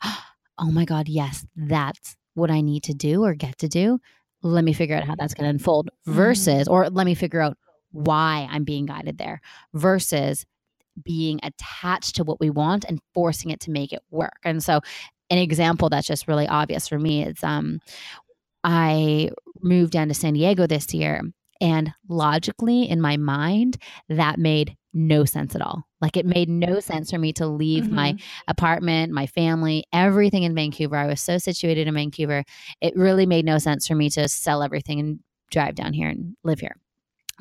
oh 0.57 0.71
my 0.71 0.85
God, 0.85 1.09
yes, 1.09 1.45
that's 1.55 2.15
what 2.35 2.51
I 2.51 2.61
need 2.61 2.83
to 2.83 2.93
do 2.93 3.23
or 3.23 3.33
get 3.33 3.57
to 3.59 3.67
do. 3.67 3.99
Let 4.43 4.63
me 4.63 4.73
figure 4.73 4.95
out 4.95 5.03
how 5.03 5.15
that's 5.15 5.33
going 5.33 5.45
to 5.45 5.49
unfold 5.49 5.89
Mm-hmm. 6.07 6.13
versus, 6.17 6.67
or 6.67 6.89
let 6.89 7.05
me 7.05 7.15
figure 7.15 7.41
out 7.41 7.57
why 7.91 8.47
I'm 8.51 8.63
being 8.63 8.85
guided 8.85 9.17
there 9.17 9.41
versus 9.73 10.45
being 11.03 11.39
attached 11.43 12.15
to 12.17 12.23
what 12.23 12.39
we 12.39 12.49
want 12.49 12.83
and 12.85 12.99
forcing 13.13 13.49
it 13.51 13.59
to 13.61 13.71
make 13.71 13.93
it 13.93 14.01
work. 14.11 14.37
And 14.43 14.63
so 14.63 14.81
an 15.29 15.37
example 15.37 15.87
that's 15.89 16.07
just 16.07 16.27
really 16.27 16.47
obvious 16.47 16.87
for 16.87 16.99
me 16.99 17.23
is 17.23 17.43
um 17.43 17.79
I 18.63 19.31
moved 19.61 19.93
down 19.93 20.07
to 20.09 20.13
San 20.13 20.33
Diego 20.33 20.67
this 20.67 20.93
year 20.93 21.21
and 21.59 21.93
logically 22.07 22.83
in 22.89 23.01
my 23.01 23.17
mind 23.17 23.77
that 24.09 24.39
made 24.39 24.75
no 24.93 25.23
sense 25.25 25.55
at 25.55 25.61
all. 25.61 25.83
Like 26.01 26.17
it 26.17 26.25
made 26.25 26.49
no 26.49 26.79
sense 26.79 27.11
for 27.11 27.17
me 27.17 27.31
to 27.33 27.47
leave 27.47 27.89
my 27.89 28.13
Mhm. 28.13 28.21
apartment, 28.47 29.13
my 29.13 29.25
family, 29.25 29.85
everything 29.93 30.43
in 30.43 30.53
Vancouver. 30.53 30.97
I 30.97 31.07
was 31.07 31.21
so 31.21 31.37
situated 31.37 31.87
in 31.87 31.93
Vancouver. 31.93 32.43
It 32.81 32.95
really 32.95 33.25
made 33.25 33.45
no 33.45 33.57
sense 33.57 33.87
for 33.87 33.95
me 33.95 34.09
to 34.11 34.27
sell 34.27 34.61
everything 34.63 34.99
and 34.99 35.19
drive 35.49 35.75
down 35.75 35.93
here 35.93 36.09
and 36.09 36.35
live 36.43 36.59
here. 36.59 36.75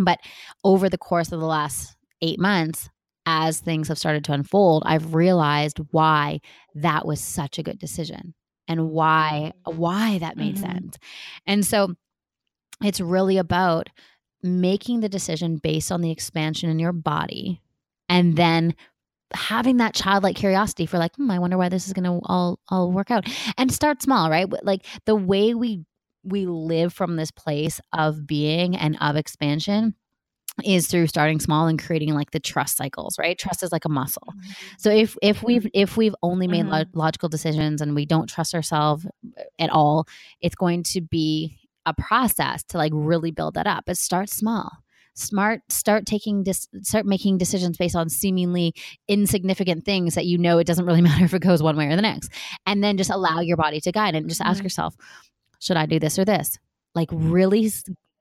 But 0.04 0.20
over 0.64 0.88
the 0.88 0.98
course 0.98 1.32
of 1.32 1.40
the 1.40 1.46
last 1.46 1.96
eight 2.22 2.40
months, 2.40 2.88
as 3.26 3.60
things 3.60 3.88
have 3.88 3.98
started 3.98 4.24
to 4.24 4.32
unfold, 4.32 4.82
I've 4.86 5.14
realized 5.14 5.78
why 5.90 6.40
that 6.74 7.06
was 7.06 7.20
such 7.20 7.58
a 7.58 7.62
good 7.62 7.78
decision 7.78 8.34
and 8.68 8.90
why 8.90 9.52
why 9.64 10.18
that 10.18 10.36
made 10.36 10.56
Mhm. 10.56 10.60
sense. 10.60 10.98
And 11.46 11.64
so 11.66 11.94
it's 12.82 13.00
really 13.00 13.36
about 13.36 13.88
making 14.42 15.00
the 15.00 15.08
decision 15.08 15.58
based 15.58 15.92
on 15.92 16.00
the 16.00 16.10
expansion 16.10 16.70
in 16.70 16.78
your 16.78 16.92
body 16.92 17.60
and 18.08 18.36
then 18.36 18.74
having 19.34 19.78
that 19.78 19.94
childlike 19.94 20.36
curiosity 20.36 20.86
for 20.86 20.98
like, 20.98 21.14
hmm, 21.16 21.30
I 21.30 21.38
wonder 21.38 21.58
why 21.58 21.68
this 21.68 21.86
is 21.86 21.92
going 21.92 22.04
to 22.04 22.20
all 22.26 22.58
all 22.68 22.90
work 22.92 23.10
out. 23.10 23.26
And 23.58 23.72
start 23.72 24.02
small, 24.02 24.30
right? 24.30 24.48
Like 24.64 24.86
the 25.06 25.16
way 25.16 25.54
we 25.54 25.84
we 26.22 26.46
live 26.46 26.92
from 26.92 27.16
this 27.16 27.30
place 27.30 27.80
of 27.92 28.26
being 28.26 28.76
and 28.76 28.96
of 29.00 29.16
expansion 29.16 29.94
is 30.64 30.86
through 30.88 31.06
starting 31.06 31.40
small 31.40 31.66
and 31.66 31.82
creating 31.82 32.14
like 32.14 32.32
the 32.32 32.40
trust 32.40 32.76
cycles, 32.76 33.18
right? 33.18 33.38
Trust 33.38 33.62
is 33.62 33.72
like 33.72 33.84
a 33.84 33.88
muscle. 33.90 34.26
Mm-hmm. 34.28 34.50
So 34.78 34.90
if 34.90 35.16
if 35.22 35.42
we've 35.42 35.62
mm-hmm. 35.62 35.80
if 35.80 35.96
we've 35.96 36.14
only 36.22 36.48
made 36.48 36.66
lo- 36.66 36.82
mm-hmm. 36.82 36.98
logical 36.98 37.28
decisions 37.28 37.80
and 37.80 37.94
we 37.94 38.06
don't 38.06 38.28
trust 38.28 38.54
ourselves 38.54 39.06
uh, 39.06 39.42
at 39.58 39.70
all, 39.70 40.06
it's 40.40 40.54
going 40.54 40.82
to 40.84 41.00
be 41.00 41.56
a 41.86 41.94
process 41.94 42.62
to 42.64 42.78
like 42.78 42.92
really 42.94 43.30
build 43.30 43.54
that 43.54 43.66
up. 43.66 43.84
But 43.86 43.96
start 43.96 44.28
small. 44.28 44.70
Smart 45.14 45.60
start 45.68 46.06
taking 46.06 46.42
dis- 46.42 46.68
start 46.82 47.04
making 47.06 47.38
decisions 47.38 47.76
based 47.76 47.96
on 47.96 48.08
seemingly 48.08 48.74
insignificant 49.08 49.84
things 49.84 50.14
that 50.14 50.26
you 50.26 50.38
know 50.38 50.58
it 50.58 50.66
doesn't 50.66 50.86
really 50.86 51.00
matter 51.08 51.24
if 51.24 51.34
it 51.34 51.42
goes 51.42 51.62
one 51.62 51.76
way 51.76 51.86
or 51.86 51.96
the 51.96 52.02
next. 52.02 52.30
And 52.66 52.82
then 52.82 52.96
just 52.96 53.10
allow 53.10 53.40
your 53.40 53.56
body 53.56 53.80
to 53.80 53.92
guide 53.92 54.14
and 54.14 54.28
just 54.28 54.40
ask 54.40 54.60
Mhm. 54.60 54.64
yourself, 54.64 54.94
should 55.60 55.76
I 55.76 55.86
do 55.86 55.98
this 55.98 56.18
or 56.18 56.24
this? 56.24 56.58
Like 56.94 57.10
mm-hmm. 57.10 57.30
really 57.30 57.70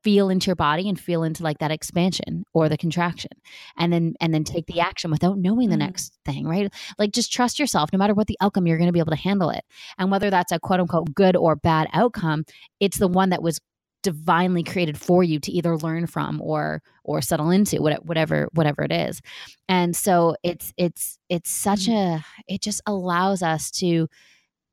feel 0.04 0.30
into 0.30 0.47
your 0.47 0.56
body 0.56 0.88
and 0.88 0.99
feel 0.99 1.23
into 1.23 1.43
like 1.43 1.58
that 1.60 1.71
expansion 1.71 2.43
or 2.54 2.69
the 2.69 2.78
contraction 2.78 3.32
and 3.78 3.91
then 3.91 4.13
and 4.21 4.34
then 4.34 4.43
take 4.43 4.65
the 4.65 4.73
mm-hmm. 4.73 4.88
action 4.88 5.12
without 5.12 5.38
knowing 5.38 5.69
the 5.69 5.75
Mhm. 5.75 5.80
next 5.80 6.17
thing 6.25 6.47
right? 6.47 6.73
Like 6.97 7.12
just 7.12 7.34
trust 7.34 7.60
yourself 7.60 7.91
no 7.91 7.99
matter 7.99 8.13
what 8.13 8.28
the 8.28 8.38
outcome 8.39 8.65
you're 8.65 8.78
going 8.78 8.88
to 8.88 8.93
be 8.93 8.99
able 8.99 9.12
to 9.12 9.17
handle 9.17 9.49
it. 9.49 9.65
And 9.97 10.12
whether 10.12 10.30
that's 10.30 10.52
a 10.52 10.60
quote 10.60 10.80
unquote 10.80 11.13
good 11.13 11.36
or 11.36 11.56
bad 11.56 11.89
outcome 11.93 12.45
it's 12.80 12.97
the 12.97 13.08
one 13.08 13.30
that 13.30 13.43
was 13.43 13.60
divinely 14.02 14.63
created 14.63 14.97
for 14.97 15.23
you 15.23 15.39
to 15.41 15.52
either 15.52 15.75
learn 15.78 16.08
from 16.08 16.41
or 16.41 16.82
or 17.04 17.21
settle 17.21 17.49
into 17.49 17.82
whatever 17.82 18.47
whatever 18.54 18.84
it 18.84 18.91
is. 18.91 19.21
And 19.67 19.95
so 19.95 20.36
it's 20.43 20.73
it's 20.78 21.17
it's 21.28 21.52
such 21.52 21.88
mm-hmm. 21.88 22.17
a 22.19 22.25
it 22.47 22.62
just 22.62 22.82
allows 22.86 23.43
us 23.43 23.71
to 23.71 24.08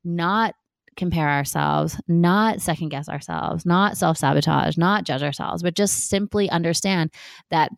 not 0.05 0.53
compare 0.97 1.29
ourselves, 1.29 1.99
not 2.07 2.61
second 2.61 2.89
guess 2.89 3.07
ourselves, 3.07 3.65
not 3.65 3.95
self 3.97 4.17
sabotage, 4.17 4.77
not 4.77 5.05
judge 5.05 5.23
ourselves, 5.23 5.63
but 5.63 5.75
just 5.75 6.09
simply 6.09 6.49
understand 6.49 7.11
that 7.51 7.71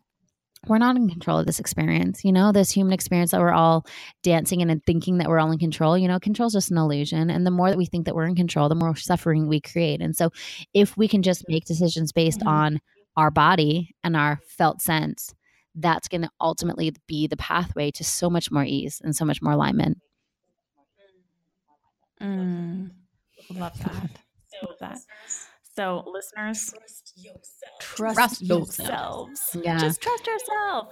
we're 0.66 0.78
not 0.78 0.96
in 0.96 1.08
control 1.08 1.38
of 1.38 1.46
this 1.46 1.60
experience. 1.60 2.22
You 2.24 2.32
know, 2.32 2.52
this 2.52 2.70
human 2.70 2.92
experience 2.92 3.30
that 3.30 3.40
we're 3.40 3.52
all 3.52 3.86
dancing 4.22 4.60
in 4.60 4.68
and 4.68 4.84
thinking 4.84 5.18
that 5.18 5.28
we're 5.28 5.38
all 5.38 5.52
in 5.52 5.58
control, 5.58 5.96
you 5.96 6.08
know, 6.08 6.18
control 6.20 6.48
is 6.48 6.52
just 6.52 6.70
an 6.70 6.76
illusion. 6.76 7.30
And 7.30 7.46
the 7.46 7.50
more 7.50 7.70
that 7.70 7.78
we 7.78 7.86
think 7.86 8.04
that 8.06 8.14
we're 8.14 8.26
in 8.26 8.34
control, 8.34 8.68
the 8.68 8.74
more 8.74 8.94
suffering 8.96 9.46
we 9.48 9.60
create. 9.60 10.02
And 10.02 10.14
so 10.14 10.30
if 10.74 10.96
we 10.98 11.08
can 11.08 11.22
just 11.22 11.44
make 11.48 11.64
decisions 11.64 12.12
based 12.12 12.40
Mhm. 12.40 12.46
on 12.48 12.80
our 13.16 13.30
body 13.30 13.94
and 14.04 14.16
our 14.16 14.40
felt 14.46 14.82
sense, 14.82 15.34
that's 15.74 16.08
going 16.08 16.22
to 16.22 16.30
ultimately 16.40 16.92
be 17.06 17.26
the 17.26 17.36
pathway 17.36 17.90
to 17.92 18.04
so 18.04 18.28
much 18.28 18.50
more 18.50 18.64
ease 18.64 19.00
and 19.02 19.16
so 19.16 19.24
much 19.24 19.40
more 19.40 19.52
alignment. 19.54 19.98
Mm. 22.20 22.90
Love 23.50 23.78
that. 23.80 24.10
Love 24.62 24.76
that. 24.80 24.98
So, 25.76 26.04
listeners, 26.12 26.72
trust, 26.72 27.14
yourself. 27.16 28.16
Trust 28.16 28.42
yourselves. 28.42 29.40
Yeah. 29.62 29.78
Just 29.78 30.02
trust 30.02 30.26
yourself. 30.26 30.88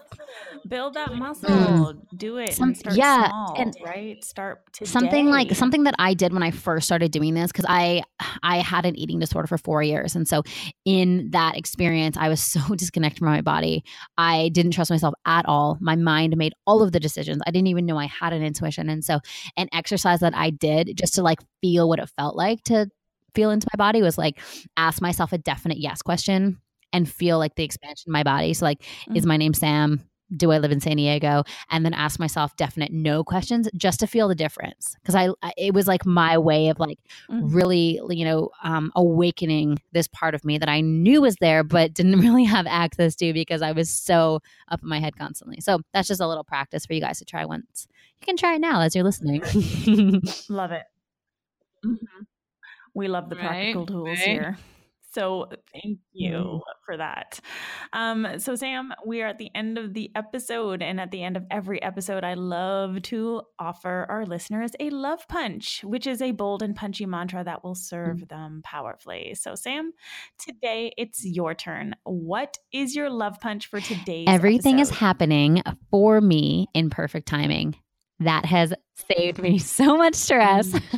Build 0.68 0.94
that 0.94 1.10
hmm. 1.10 1.18
muscle. 1.18 1.50
Hmm. 1.50 2.16
Do 2.16 2.36
it. 2.38 2.54
Some- 2.54 2.68
and 2.68 2.76
start 2.76 2.96
yeah, 2.96 3.28
small, 3.28 3.54
and 3.58 3.76
right? 3.84 4.24
Start 4.24 4.60
today. 4.72 4.88
something 4.88 5.26
like 5.30 5.54
something 5.56 5.84
that 5.84 5.94
I 5.98 6.14
did 6.14 6.32
when 6.32 6.44
I 6.44 6.52
first 6.52 6.86
started 6.86 7.10
doing 7.10 7.34
this 7.34 7.50
because 7.50 7.66
I 7.68 8.02
I 8.42 8.58
had 8.58 8.86
an 8.86 8.96
eating 8.96 9.18
disorder 9.18 9.48
for 9.48 9.58
four 9.58 9.82
years, 9.82 10.14
and 10.14 10.28
so 10.28 10.42
in 10.84 11.30
that 11.32 11.56
experience, 11.56 12.16
I 12.16 12.28
was 12.28 12.40
so 12.42 12.60
disconnected 12.74 13.18
from 13.18 13.28
my 13.28 13.40
body. 13.40 13.84
I 14.16 14.50
didn't 14.50 14.72
trust 14.72 14.90
myself 14.90 15.14
at 15.26 15.44
all. 15.46 15.76
My 15.80 15.96
mind 15.96 16.36
made 16.36 16.52
all 16.66 16.82
of 16.82 16.92
the 16.92 17.00
decisions. 17.00 17.42
I 17.46 17.50
didn't 17.50 17.68
even 17.68 17.84
know 17.84 17.98
I 17.98 18.06
had 18.06 18.32
an 18.32 18.44
intuition, 18.44 18.88
and 18.88 19.04
so 19.04 19.18
an 19.56 19.68
exercise 19.72 20.20
that 20.20 20.36
I 20.36 20.50
did 20.50 20.96
just 20.96 21.14
to 21.14 21.22
like 21.22 21.40
feel 21.60 21.88
what 21.88 21.98
it 21.98 22.08
felt 22.16 22.36
like 22.36 22.62
to 22.64 22.88
feel 23.38 23.50
into 23.52 23.68
my 23.72 23.76
body 23.76 24.02
was 24.02 24.18
like 24.18 24.40
ask 24.76 25.00
myself 25.00 25.32
a 25.32 25.38
definite 25.38 25.78
yes 25.78 26.02
question 26.02 26.60
and 26.92 27.08
feel 27.08 27.38
like 27.38 27.54
the 27.54 27.62
expansion 27.62 28.04
in 28.08 28.12
my 28.12 28.24
body. 28.24 28.52
So 28.52 28.64
like, 28.64 28.82
is 29.14 29.24
my 29.26 29.36
name 29.36 29.54
Sam? 29.54 30.00
Do 30.36 30.50
I 30.52 30.58
live 30.58 30.72
in 30.72 30.80
San 30.80 30.96
Diego? 30.96 31.44
And 31.70 31.84
then 31.84 31.94
ask 31.94 32.18
myself 32.18 32.56
definite 32.56 32.92
no 32.92 33.22
questions 33.22 33.68
just 33.76 34.00
to 34.00 34.06
feel 34.08 34.26
the 34.26 34.34
difference. 34.34 34.96
Because 35.00 35.14
I, 35.14 35.28
it 35.56 35.72
was 35.72 35.86
like 35.86 36.04
my 36.04 36.36
way 36.36 36.68
of 36.68 36.80
like 36.80 36.98
Mhm. 37.30 37.54
really, 37.54 38.00
you 38.10 38.24
know, 38.24 38.50
um, 38.64 38.90
awakening 38.96 39.78
this 39.92 40.08
part 40.08 40.34
of 40.34 40.44
me 40.44 40.58
that 40.58 40.68
I 40.68 40.80
knew 40.80 41.20
was 41.22 41.36
there, 41.40 41.62
but 41.62 41.94
didn't 41.94 42.18
really 42.26 42.44
have 42.44 42.66
access 42.66 43.14
to 43.16 43.32
because 43.32 43.62
I 43.62 43.70
was 43.72 43.88
so 43.88 44.40
up 44.68 44.82
in 44.82 44.88
my 44.88 44.98
head 44.98 45.16
constantly. 45.16 45.60
So 45.60 45.78
that's 45.94 46.08
just 46.08 46.20
a 46.20 46.26
little 46.26 46.44
practice 46.44 46.84
for 46.86 46.92
you 46.94 47.00
guys 47.00 47.18
to 47.20 47.24
try 47.24 47.44
once. 47.44 47.86
You 48.20 48.26
can 48.26 48.36
try 48.36 48.54
it 48.56 48.60
now 48.60 48.80
as 48.80 48.94
you're 48.96 49.04
listening. 49.04 49.42
Love 50.48 50.72
it. 50.72 50.82
Mhm. 51.86 52.17
We 52.98 53.08
love 53.08 53.30
the 53.30 53.36
Right, 53.36 53.46
practical 53.46 53.86
tools 53.86 54.18
right. 54.18 54.28
here. 54.28 54.58
So 55.10 55.46
thank 55.72 56.00
you 56.12 56.32
Mhm. 56.32 56.60
for 56.84 56.96
that. 56.98 57.40
Um, 57.94 58.38
so 58.38 58.54
Sam, 58.54 58.92
we 59.06 59.22
are 59.22 59.28
at 59.28 59.38
the 59.38 59.50
end 59.54 59.78
of 59.78 59.94
the 59.94 60.10
episode, 60.14 60.82
and 60.82 61.00
at 61.00 61.10
the 61.10 61.22
end 61.22 61.36
of 61.36 61.44
every 61.50 61.82
episode, 61.82 62.24
I 62.24 62.34
love 62.34 63.00
to 63.04 63.42
offer 63.58 64.04
our 64.10 64.26
listeners 64.26 64.72
a 64.78 64.90
love 64.90 65.26
punch, 65.26 65.82
which 65.82 66.06
is 66.06 66.20
a 66.20 66.32
bold 66.32 66.62
and 66.62 66.76
punchy 66.76 67.06
mantra 67.06 67.42
that 67.42 67.64
will 67.64 67.74
serve 67.74 68.28
them 68.28 68.60
powerfully. 68.64 69.34
So 69.34 69.54
Sam, 69.54 69.92
today 70.38 70.92
it's 70.98 71.24
your 71.24 71.54
turn. 71.54 71.96
What 72.04 72.58
is 72.70 72.94
your 72.94 73.08
love 73.08 73.40
punch 73.40 73.66
for 73.68 73.80
today? 73.80 74.24
Everything 74.26 74.78
is 74.78 74.90
happening 74.90 75.62
for 75.90 76.20
me 76.20 76.68
in 76.74 76.90
perfect 76.90 77.26
timing. 77.26 77.76
That 78.20 78.44
has 78.44 78.74
saved 79.16 79.38
me 79.40 79.58
so 79.78 79.96
much 79.96 80.16
stress. 80.16 80.74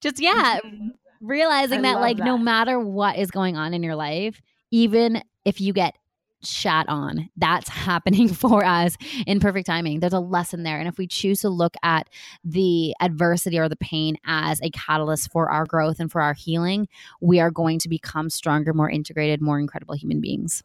Just, 0.00 0.20
yeah, 0.20 0.58
realizing 1.20 1.82
that, 1.82 2.00
like, 2.00 2.18
no 2.18 2.38
matter 2.38 2.78
what 2.78 3.18
is 3.18 3.30
going 3.30 3.56
on 3.56 3.74
in 3.74 3.82
your 3.82 3.96
life, 3.96 4.40
even 4.70 5.22
if 5.44 5.60
you 5.60 5.72
get 5.72 5.96
shat 6.42 6.88
on, 6.88 7.28
that's 7.36 7.68
happening 7.68 8.28
for 8.28 8.64
us 8.64 8.96
in 9.26 9.40
perfect 9.40 9.66
timing. 9.66 10.00
There's 10.00 10.12
a 10.12 10.20
lesson 10.20 10.62
there. 10.62 10.78
And 10.78 10.88
if 10.88 10.98
we 10.98 11.06
choose 11.06 11.40
to 11.40 11.48
look 11.48 11.74
at 11.82 12.08
the 12.44 12.94
adversity 13.00 13.58
or 13.58 13.68
the 13.68 13.76
pain 13.76 14.16
as 14.26 14.60
a 14.62 14.70
catalyst 14.70 15.30
for 15.32 15.50
our 15.50 15.66
growth 15.66 16.00
and 16.00 16.10
for 16.10 16.20
our 16.20 16.34
healing, 16.34 16.88
we 17.20 17.40
are 17.40 17.50
going 17.50 17.78
to 17.80 17.88
become 17.88 18.30
stronger, 18.30 18.72
more 18.72 18.90
integrated, 18.90 19.40
more 19.40 19.58
incredible 19.58 19.94
human 19.94 20.20
beings. 20.20 20.62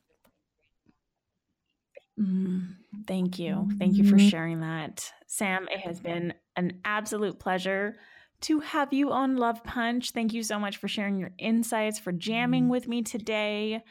Mm, 2.19 2.75
thank 3.07 3.39
you. 3.39 3.69
Thank 3.79 3.95
you 3.97 4.03
for 4.03 4.17
mm-hmm. 4.17 4.27
sharing 4.27 4.59
that. 4.61 5.11
Sam, 5.25 5.67
it 5.71 5.79
has 5.79 5.99
been 5.99 6.33
an 6.55 6.79
absolute 6.85 7.39
pleasure 7.39 7.95
to 8.43 8.59
have 8.59 8.93
you 8.93 9.11
on 9.11 9.37
Love 9.37 9.63
Punch. 9.63 10.11
Thank 10.11 10.33
you 10.33 10.43
so 10.43 10.59
much 10.59 10.77
for 10.77 10.87
sharing 10.87 11.17
your 11.17 11.31
insights, 11.37 11.99
for 11.99 12.11
jamming 12.11 12.63
mm-hmm. 12.63 12.71
with 12.71 12.87
me 12.87 13.01
today. 13.01 13.81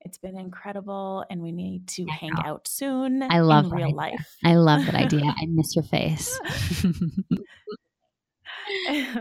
It's 0.00 0.18
been 0.18 0.38
incredible, 0.38 1.24
and 1.30 1.42
we 1.42 1.52
need 1.52 1.86
to 1.88 2.06
hang 2.06 2.32
out 2.44 2.66
soon. 2.66 3.22
I 3.22 3.40
love 3.40 3.70
real 3.70 3.84
idea. 3.86 3.96
life. 3.96 4.36
I 4.44 4.54
love 4.54 4.86
that 4.86 4.94
idea. 4.94 5.24
I 5.40 5.46
miss 5.46 5.76
your 5.76 5.84
face. 5.84 6.40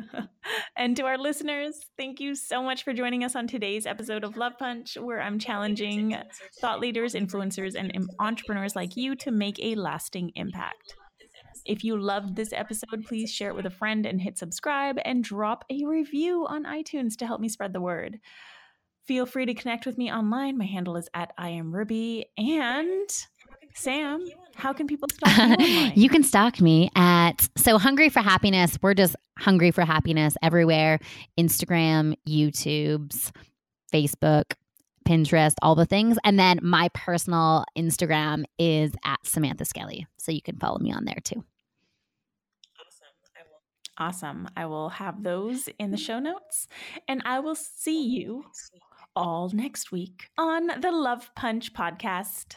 and 0.77 0.95
to 0.95 1.03
our 1.03 1.17
listeners, 1.17 1.79
thank 1.97 2.19
you 2.19 2.33
so 2.33 2.63
much 2.63 2.83
for 2.83 2.93
joining 2.93 3.23
us 3.23 3.35
on 3.35 3.45
today's 3.47 3.85
episode 3.85 4.23
of 4.23 4.37
Love 4.37 4.53
Punch, 4.57 4.97
where 4.99 5.21
I'm 5.21 5.37
challenging 5.47 6.15
thought 6.61 6.79
leaders, 6.79 7.13
influencers, 7.13 7.75
and 7.75 7.91
entrepreneurs 8.19 8.75
like 8.75 8.95
you 8.95 9.15
to 9.17 9.31
make 9.31 9.59
a 9.61 9.75
lasting 9.75 10.31
impact. 10.35 10.95
If 11.69 11.83
you 11.83 12.01
loved 12.01 12.35
this 12.35 12.51
episode, 12.51 13.05
please 13.05 13.31
share 13.31 13.49
it 13.49 13.55
with 13.55 13.67
a 13.67 13.69
friend 13.69 14.07
and 14.07 14.19
hit 14.19 14.39
subscribe 14.39 14.97
and 15.05 15.23
drop 15.23 15.65
a 15.69 15.85
review 15.85 16.47
on 16.49 16.63
iTunes 16.63 17.15
to 17.17 17.27
help 17.27 17.39
me 17.39 17.47
spread 17.47 17.73
the 17.73 17.79
word. 17.79 18.19
Feel 19.05 19.27
free 19.27 19.45
to 19.45 19.53
connect 19.53 19.85
with 19.85 19.95
me 19.95 20.11
online. 20.11 20.57
My 20.57 20.65
handle 20.65 20.97
is 20.97 21.07
at 21.13 21.31
I 21.37 21.49
am 21.49 21.71
Ruby. 21.71 22.25
And 22.39 23.07
Sam, 23.75 24.25
how 24.55 24.73
can 24.73 24.87
people 24.87 25.09
stalk 25.13 25.59
you? 25.59 25.65
you 25.95 26.09
can 26.09 26.23
stalk 26.23 26.59
me 26.59 26.89
at 26.95 27.47
So 27.55 27.77
Hungry 27.77 28.09
for 28.09 28.21
Happiness. 28.21 28.79
We're 28.81 28.95
just 28.95 29.15
hungry 29.37 29.69
for 29.69 29.85
happiness 29.85 30.35
everywhere 30.41 30.97
Instagram, 31.39 32.15
YouTube's, 32.27 33.31
Facebook, 33.93 34.53
Pinterest, 35.07 35.53
all 35.61 35.75
the 35.75 35.85
things. 35.85 36.17
And 36.23 36.39
then 36.39 36.61
my 36.63 36.89
personal 36.95 37.63
Instagram 37.77 38.45
is 38.57 38.91
at 39.05 39.19
Samantha 39.23 39.65
Skelly. 39.65 40.07
So 40.17 40.31
you 40.31 40.41
can 40.41 40.57
follow 40.57 40.79
me 40.79 40.91
on 40.91 41.05
there 41.05 41.19
too. 41.23 41.43
Awesome. 43.99 44.47
I 44.55 44.65
will 44.65 44.89
have 44.89 45.23
those 45.23 45.67
in 45.77 45.91
the 45.91 45.97
mm. 45.97 46.05
show 46.05 46.19
notes. 46.19 46.67
And 47.07 47.21
I 47.25 47.39
will 47.41 47.55
see 47.55 48.01
you 48.01 48.45
all 49.15 49.49
next 49.53 49.91
week 49.91 50.29
on 50.37 50.67
the 50.79 50.91
Love 50.91 51.31
Punch 51.35 51.73
podcast. 51.73 52.55